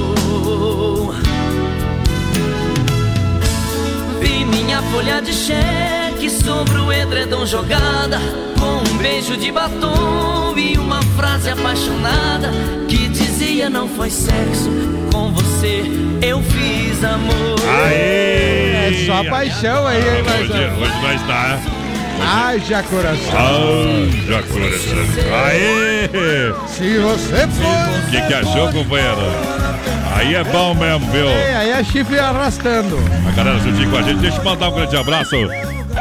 Vi 4.20 4.46
minha 4.46 4.82
folha 4.84 5.22
de 5.22 5.34
cheque 5.34 6.30
sobre 6.30 6.80
o 6.80 6.92
edredom 6.92 7.46
jogada. 7.46 8.20
Com 8.60 8.78
um 8.78 8.98
beijo 8.98 9.38
de 9.38 9.52
batom 9.52 10.58
e 10.58 10.76
uma 10.78 11.02
frase 11.16 11.50
apaixonada 11.52 12.52
que 12.88 13.01
dizia: 13.42 13.70
Não 13.70 13.88
foi 13.88 14.10
sexo, 14.10 14.70
com 15.12 15.32
você 15.32 15.84
eu 16.22 16.42
fiz 16.44 17.04
amor. 17.04 17.60
Aê! 17.86 18.92
É 18.92 19.06
só 19.06 19.24
paixão 19.30 19.88
aí, 19.88 19.98
hein, 19.98 20.22
Hoje, 20.22 20.50
Marzão? 20.50 20.82
hoje 20.82 21.02
nós 21.02 21.22
tá. 21.28 21.60
Haja 22.24 22.84
coração. 22.84 23.34
Haja 23.34 24.44
coração. 24.44 25.36
Aê! 25.46 26.54
Se 26.68 26.98
você 27.00 27.48
for. 27.48 28.08
O 28.08 28.12
que, 28.12 28.22
que 28.22 28.34
achou, 28.34 28.72
companheiro? 28.72 29.18
Aí 30.16 30.36
é 30.36 30.44
bom 30.44 30.76
mesmo, 30.76 31.12
viu? 31.12 31.28
É, 31.28 31.56
aí 31.56 31.70
é 31.72 31.84
chifre 31.84 32.20
arrastando. 32.20 33.00
A 33.28 33.32
galera 33.32 33.58
juntinho 33.60 33.90
com 33.90 33.98
a 33.98 34.02
gente. 34.04 34.20
Deixa 34.20 34.38
eu 34.38 34.44
mandar 34.44 34.70
um 34.70 34.74
grande 34.74 34.98
abraço 34.98 35.36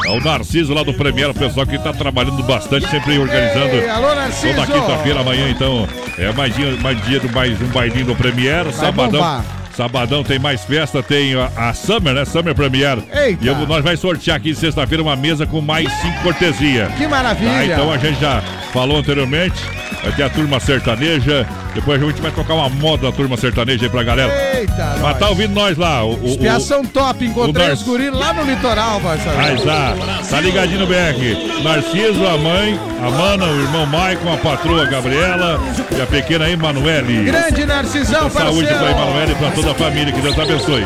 ao 0.06 0.20
Narciso 0.20 0.72
lá 0.74 0.82
do 0.82 0.92
Premier, 0.94 1.30
o 1.30 1.34
pessoal 1.34 1.66
que 1.66 1.78
tá 1.78 1.92
trabalhando 1.92 2.42
bastante, 2.42 2.88
sempre 2.88 3.18
organizando. 3.18 3.88
Alô, 3.90 4.14
Narciso! 4.14 4.54
Toda 4.54 4.66
quinta-feira, 4.66 5.20
amanhã, 5.20 5.48
então, 5.48 5.86
é 6.18 6.32
mais 6.32 6.54
dia, 6.54 6.72
mais 6.80 7.00
dia 7.04 7.20
do 7.20 7.30
mais 7.30 7.60
um 7.60 7.66
bailinho 7.66 8.06
do 8.06 8.16
Premier. 8.16 8.70
Sabadão. 8.72 9.20
bombar. 9.20 9.44
Sabadão 9.76 10.22
tem 10.24 10.38
mais 10.38 10.64
festa, 10.64 11.02
tem 11.02 11.34
a, 11.34 11.50
a 11.56 11.72
Summer, 11.74 12.12
né? 12.12 12.24
Summer 12.24 12.54
Premier. 12.54 12.98
Eita. 13.14 13.44
E 13.44 13.46
eu- 13.46 13.54
nós 13.66 13.82
vai 13.84 13.96
sortear 13.96 14.36
aqui 14.36 14.54
sexta-feira 14.54 15.02
uma 15.02 15.16
mesa 15.16 15.46
com 15.46 15.60
mais 15.60 15.90
cinco 16.02 16.22
cortesia. 16.22 16.90
Que 16.98 17.06
maravilha. 17.06 17.50
Tá, 17.50 17.64
então 17.64 17.92
a 17.92 17.96
gente 17.96 18.20
já 18.20 18.42
falou 18.72 18.98
anteriormente. 18.98 19.62
Vai 20.02 20.12
ter 20.12 20.22
a 20.24 20.28
turma 20.30 20.58
sertaneja. 20.60 21.46
Depois 21.74 22.02
a 22.02 22.06
gente 22.06 22.20
vai 22.20 22.30
tocar 22.30 22.54
uma 22.54 22.68
moda 22.68 23.10
da 23.10 23.12
turma 23.12 23.36
sertaneja 23.36 23.84
aí 23.84 23.88
pra 23.90 24.02
galera. 24.02 24.32
Eita, 24.58 24.96
Mas 25.00 25.18
tá 25.18 25.28
ouvindo 25.28 25.54
nós 25.54 25.76
lá. 25.78 26.04
O, 26.04 26.14
o, 26.22 26.26
Espiação 26.26 26.84
top, 26.84 27.24
encontrei 27.24 27.70
o 27.70 27.72
os 27.72 27.82
guris 27.82 28.12
lá 28.12 28.32
no 28.32 28.42
litoral, 28.44 29.00
Marcelo. 29.00 29.36
Mas 29.36 29.62
tá, 29.62 29.94
tá 30.28 30.40
ligadinho 30.40 30.80
no 30.80 30.86
BR. 30.86 31.62
Narciso, 31.62 32.26
a 32.26 32.36
mãe, 32.38 32.78
a 33.04 33.10
Mana, 33.10 33.46
o 33.46 33.60
irmão 33.60 33.86
Maicon, 33.86 34.32
a 34.32 34.36
patroa 34.36 34.84
Gabriela 34.86 35.60
e 35.96 36.00
a 36.00 36.06
pequena 36.06 36.48
Emanuele. 36.50 37.24
Grande 37.24 37.64
Narcisão, 37.64 38.22
Muita 38.22 38.38
saúde 38.40 38.68
parceiro. 38.68 38.78
pra 38.78 38.90
Emanuele 39.02 39.32
e 39.32 39.34
pra 39.36 39.50
toda 39.52 39.70
a 39.70 39.74
família. 39.74 40.12
Que 40.12 40.20
Deus 40.20 40.38
abençoe. 40.38 40.84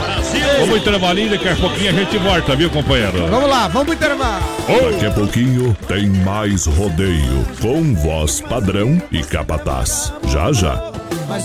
Vamos 0.61 0.76
intervalinho, 0.78 1.30
daqui 1.30 1.49
a 1.49 1.57
pouquinho 1.57 1.91
a 1.91 1.93
gente 1.93 2.18
volta, 2.18 2.55
viu, 2.57 2.70
companheiro? 2.70 3.26
Vamos 3.28 3.49
lá, 3.49 3.68
vamos 3.68 3.87
pro 3.87 3.95
intervalo. 3.95 4.43
Daqui 4.93 5.07
a 5.07 5.11
pouquinho 5.11 5.76
tem 5.89 6.07
mais 6.09 6.66
rodeio 6.66 7.45
com 7.61 7.95
voz 7.95 8.41
padrão 8.41 9.01
e 9.11 9.22
capataz. 9.22 10.12
Já 10.28 10.53
já. 10.53 10.74
Mas 11.29 11.45